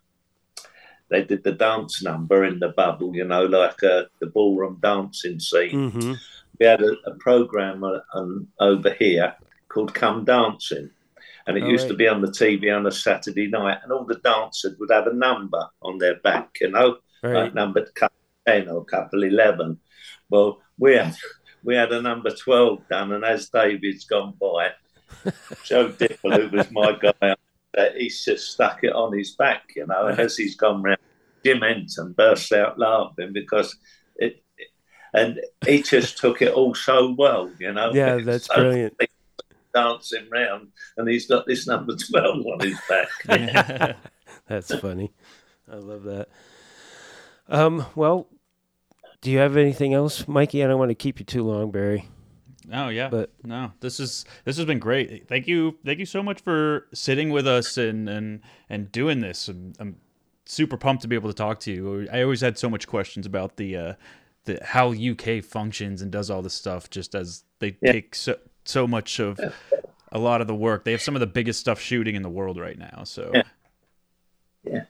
[1.11, 5.41] they did the dance number in the bubble, you know, like uh, the ballroom dancing
[5.41, 5.91] scene.
[5.91, 6.13] hmm
[6.59, 9.35] we had a, a program on, on, over here
[9.69, 10.91] called Come Dancing.
[11.47, 14.05] And it Oh, used to be on the TV on a Saturday night, and all
[14.05, 17.35] the dancers would have a number on their back, you know, Right.
[17.45, 18.11] like number to
[18.47, 19.79] ten or couple eleven.
[20.31, 21.15] Well, we had
[21.65, 24.73] we had a number twelve done, and as David's gone by,
[25.65, 27.35] Joe Dipple, who was my guy,
[27.77, 30.07] uh, he's just stuck it on his back, you know.
[30.09, 30.99] And as he's gone round,
[31.45, 33.75] Jim Henson burst out laughing because
[34.17, 34.43] it,
[35.19, 37.93] and he just took it all so well, you know.
[37.93, 38.95] Yeah, that's So brilliant.
[39.75, 43.97] Dancing round, and he's got this number twelve on his back.
[44.49, 45.13] That's funny.
[45.71, 46.29] I love that.
[47.49, 48.29] Um, well,
[49.21, 50.65] do you have anything else, Mikey?
[50.65, 52.09] I don't want to keep you too long, Barry.
[52.73, 55.29] Oh yeah, But- no, this is this has been great.
[55.29, 58.41] Thank you, thank you so much for sitting with us and and
[58.71, 59.49] and doing this.
[59.49, 59.97] I'm, I'm
[60.47, 62.09] super pumped to be able to talk to you.
[62.13, 63.95] I always had so much questions about the uh,
[64.49, 66.91] the how UK functions and does all this stuff.
[66.91, 67.93] Just as they Yeah.
[67.93, 69.39] take so so much of
[70.13, 70.85] a lot of the work.
[70.85, 73.05] They have some of the biggest stuff shooting in the world right now.
[73.05, 73.33] So
[74.65, 74.85] Yeah.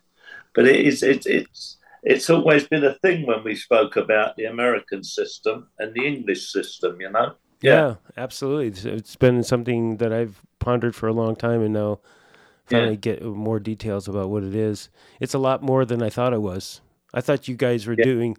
[0.55, 4.45] But it is it, it's it's always been a thing when we spoke about the
[4.45, 7.35] American system and the English system, you know.
[7.61, 8.69] Yeah, absolutely.
[8.69, 11.99] It's, it's been something that I've pondered for a long time, and now
[12.67, 12.97] finally Yeah.
[13.17, 14.91] get more details about what it is.
[15.19, 16.81] It's a lot more than I thought it was.
[17.13, 18.05] I thought you guys were Yeah.
[18.05, 18.37] doing.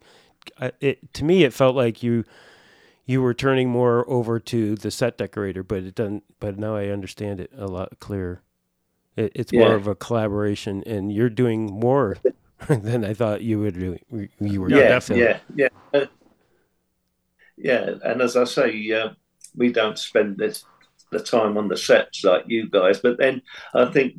[0.79, 2.25] It to me, it felt like you
[3.09, 6.23] you were turning more over to the set decorator, but it doesn't.
[6.39, 8.43] But now I understand it a lot clearer.
[9.15, 12.17] It, it's more of a collaboration, and you're doing more
[12.69, 13.97] than I thought you would do.
[14.39, 16.05] You were Yeah, yeah, yeah, yeah, Uh,
[17.57, 17.89] yeah.
[18.03, 19.09] And as I say, uh,
[19.55, 20.65] we don't spend this,
[21.11, 22.99] the time on the sets like you guys.
[22.99, 23.41] But then
[23.73, 24.17] I think,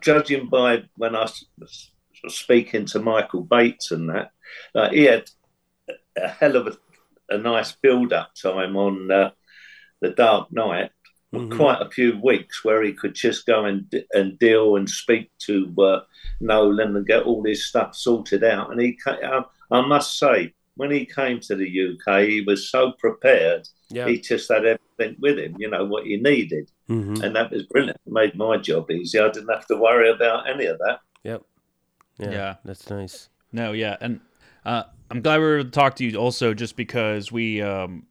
[0.00, 1.28] judging by when I
[1.58, 1.90] was
[2.28, 4.30] speaking to Michael Bates and that,
[4.74, 5.30] uh, he had
[6.16, 6.76] a hell of a,
[7.34, 9.30] a nice build-up time on uh,
[10.00, 10.90] the Dark Knight.
[11.34, 11.56] Mhm.
[11.56, 15.74] Quite a few weeks where he could just go and and deal and speak to
[15.82, 16.00] uh,
[16.40, 18.70] Nolan and get all this stuff sorted out.
[18.70, 19.42] And he, I,
[19.72, 23.66] I must say, when he came to the UK, he was so prepared.
[23.90, 24.06] Yeah.
[24.06, 27.64] He just had everything with him, you know, what he needed, hmm and that was
[27.64, 27.98] brilliant.
[28.06, 29.18] It made my job easy.
[29.18, 31.00] I didn't have to worry about any of that.
[31.24, 31.42] Yep.
[32.18, 32.54] Yeah, Yeah.
[32.64, 33.28] That's nice.
[33.52, 34.20] No, yeah, and
[34.64, 38.06] uh, I'm glad we were able to talk to you also, just because we um,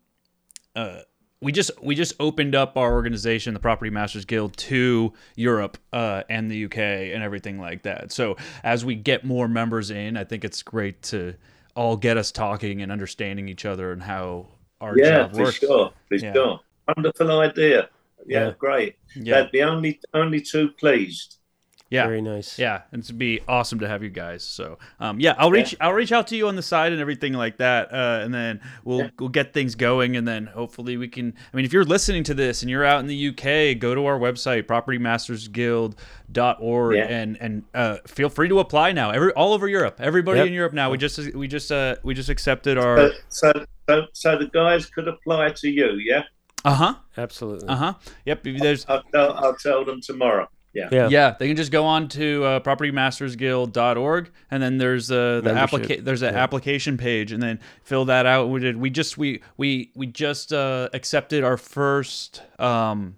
[0.76, 1.00] uh,
[1.42, 6.24] we just we just opened up our organization, the Property Masters Guild, to Europe uh,
[6.30, 8.12] and the UK and everything like that.
[8.12, 11.36] So as we get more members in, I think it's great to
[11.76, 14.48] all get us talking and understanding each other and how
[14.80, 15.58] our yeah, job for works.
[15.58, 16.34] sure, for Yeah.
[16.34, 16.60] sure.
[16.96, 17.90] Wonderful idea.
[18.26, 18.54] Yeah, Yeah.
[18.58, 18.96] great.
[19.16, 21.38] Yeah, They'd be only only too pleased.
[21.94, 22.08] Yeah.
[22.08, 22.58] Very nice.
[22.58, 24.44] Yeah, and it'd be awesome to have you guys.
[24.44, 27.34] So, um, yeah, I'll reach I'll reach out to you on the side and everything
[27.34, 29.10] like that, uh, and then we'll Yeah.
[29.20, 31.34] we'll get things going, and then hopefully we can.
[31.54, 34.06] I mean, if you're listening to this and you're out in the UK, go to
[34.08, 37.04] our website propertymastersguild.org Yeah.
[37.06, 39.12] and and uh, feel free to apply now.
[39.12, 40.48] Every all over Europe, everybody Yep.
[40.48, 40.90] in Europe now.
[40.90, 43.52] We just we just uh, we just accepted our So, so,
[43.90, 46.24] so, so the guys could apply to you, yeah?
[46.66, 47.68] uh huh Absolutely.
[47.68, 47.94] uh huh.
[48.26, 48.44] Yep.
[48.44, 50.48] There's I'll tell, I'll tell them tomorrow.
[50.74, 50.90] Yeah.
[50.92, 51.08] Yeah.
[51.10, 56.04] Yeah, they can just go on to uh, propertymastersguild.org, and then there's uh, the applica-
[56.04, 56.44] there's an Yeah.
[56.44, 58.50] application page, and then fill that out.
[58.50, 58.78] We did.
[58.78, 63.18] We just we we we just uh, accepted our first um,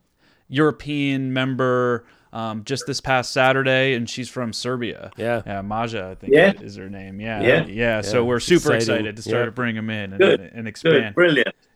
[0.50, 5.12] European member um, just this past Saturday, and she's from Serbia.
[5.16, 5.42] Yeah.
[5.46, 6.52] Yeah, Maja, I think Yeah.
[6.60, 7.22] is her name.
[7.22, 7.66] Yeah, Yeah.
[7.68, 8.02] yeah.
[8.02, 9.06] So we're super exciting.
[9.06, 9.46] excited to start Yeah.
[9.46, 10.40] to bring them in and, Good.
[10.42, 10.68] and Good.
[10.68, 11.16] expand.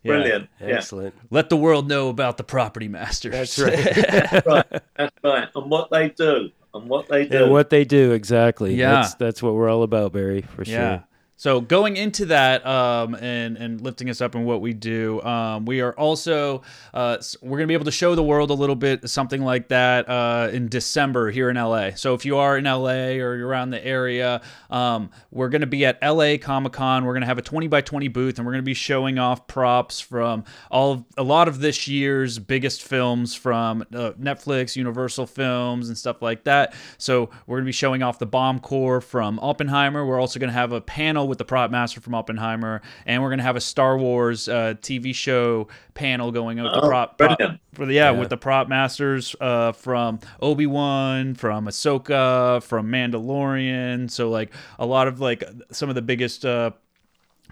[0.03, 0.23] Brilliant.
[0.23, 0.29] Yeah.
[0.29, 0.49] Brilliant.
[0.61, 0.67] Yeah.
[0.77, 1.15] Excellent.
[1.29, 3.31] Let the world know about the property masters.
[3.31, 4.45] That's right.
[4.45, 4.81] right.
[4.95, 5.47] That's right.
[5.55, 6.49] And what they do.
[6.73, 7.43] And what they do.
[7.43, 8.75] and what they do exactly.
[8.75, 8.91] Yeah.
[8.93, 11.01] That's that's what we're all about, Barry, for Yeah.
[11.39, 15.63] So going into that um, and and lifting us up in what we do, um,
[15.63, 16.63] we are also
[16.93, 20.09] uh, we're gonna be able to show the world a little bit something like that
[20.09, 21.91] uh, in December here in LA.
[21.95, 25.85] So if you are in LA or you're around the area, um, we're gonna be
[25.85, 27.05] at LA Comic Con.
[27.05, 30.01] We're gonna have a 20 by 20 booth, and we're gonna be showing off props
[30.01, 35.87] from all of, a lot of this year's biggest films from uh, Netflix, Universal Films,
[35.87, 36.73] and stuff like that.
[36.97, 40.05] So we're gonna be showing off the bomb core from Oppenheimer.
[40.05, 43.43] We're also gonna have a panel with the prop master from Oppenheimer, and we're gonna
[43.43, 47.39] have a Star Wars uh, TV show panel going out the Oh, prop, prop
[47.73, 48.19] for the yeah, Yeah.
[48.19, 54.09] with the prop masters uh, from Obi Wan, from Ahsoka, from Mandalorian.
[54.11, 56.45] So like a lot of like some of the biggest.
[56.45, 56.71] Uh,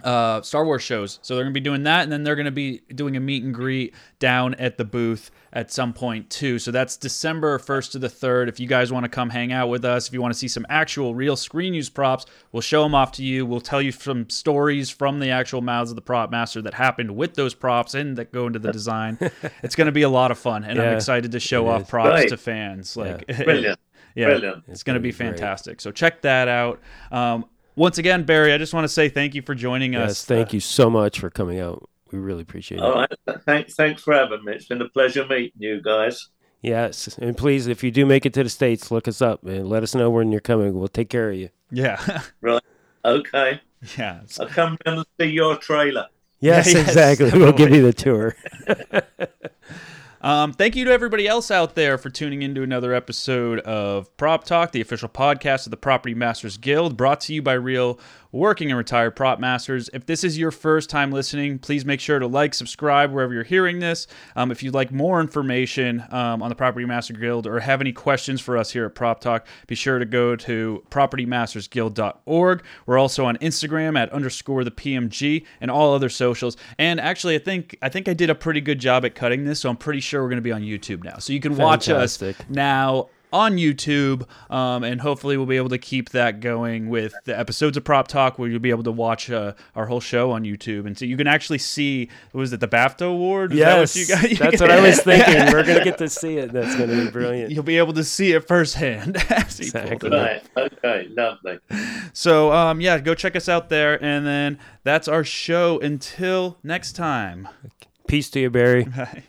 [0.04, 1.20] uh, Star Wars shows.
[1.22, 3.20] So they're going to be doing that, and then they're going to be doing a
[3.20, 6.60] meet and greet down at the booth at some point too.
[6.60, 8.48] So that's December 1st to the 3rd.
[8.48, 10.48] If you guys want to come hang out with us, if you want to see
[10.48, 13.46] some actual real screen use props, we'll show them off to you.
[13.46, 17.16] We'll tell you some stories from the actual mouths of the prop master that happened
[17.16, 19.18] with those props and that go into the design.
[19.64, 22.10] it's going to be a lot of fun, and I'm excited to show off props
[22.10, 22.30] Right.
[22.30, 22.96] to fans.
[22.96, 23.80] Like Brilliant.
[24.16, 24.64] yeah, Brilliant.
[24.68, 25.30] it's going to gonna be be great.
[25.32, 25.82] fantastic.
[25.82, 26.80] So check that out.
[27.12, 27.46] Um,
[27.78, 30.26] once again, Barry, I just want to say thank you for joining Yes, us.
[30.26, 31.88] thank you so much for coming out.
[32.12, 32.84] We really appreciate it.
[32.84, 33.12] All right.
[33.46, 34.54] Thanks, thanks for having me.
[34.54, 36.30] It's been a pleasure meeting you guys.
[36.62, 39.70] Yes, and please, if you do make it to the states, look us up and
[39.70, 40.74] let us know when you're coming.
[40.74, 41.50] We'll take care of you.
[41.72, 42.64] Yeah, right.
[43.06, 43.62] Okay.
[43.98, 44.22] yeah.
[44.40, 46.08] I'll come down and see your trailer.
[46.40, 47.30] Yes, yes, exactly.
[47.32, 48.36] We'll give you the tour.
[50.28, 54.18] Um, thank you to everybody else out there for tuning in to another episode of
[54.18, 57.98] Prop Talk, the official podcast of the Property Masters Guild, brought to you by real
[58.32, 59.90] working and retired prop masters.
[59.94, 63.44] If this is your first time listening, please make sure to like, subscribe wherever you're
[63.44, 64.08] hearing this.
[64.36, 67.92] Um, if you'd like more information um, on the Property Master Guild or have any
[67.92, 72.64] questions for us here at Prop Talk, be sure to go to propertymastersguild.org.
[72.86, 76.58] We're also on Instagram at underscore the PMG and all other socials.
[76.78, 79.60] And actually, I think I think I did a pretty good job at cutting this,
[79.60, 81.18] so I'm pretty sure we're going to be on YouTube now.
[81.18, 85.78] So you can watch us now on YouTube, um, and hopefully we'll be able to
[85.78, 89.30] keep that going with the episodes of Prop Talk, where you'll be able to watch
[89.30, 92.10] uh, our whole show on YouTube, and so you can actually see.
[92.34, 93.54] Was it the BAFTA award?
[93.54, 94.32] Is that Yes, what you got?
[94.32, 95.54] you that's what I was thinking.
[95.54, 96.52] We're gonna get to see it.
[96.54, 97.52] That's gonna be brilliant.
[97.52, 99.18] You'll be able to see it firsthand.
[99.30, 100.10] as he pulled Exactly.
[100.12, 100.44] Right.
[100.58, 101.08] Okay.
[101.10, 101.60] Lovely.
[102.14, 105.80] So, um, yeah, go check us out there, and then that's our show.
[105.80, 107.48] Until next time.
[108.08, 108.84] Peace to you, Barry.
[108.86, 109.24] Bye.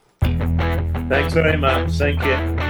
[1.09, 1.93] Thanks very much.
[1.93, 2.68] Thank you.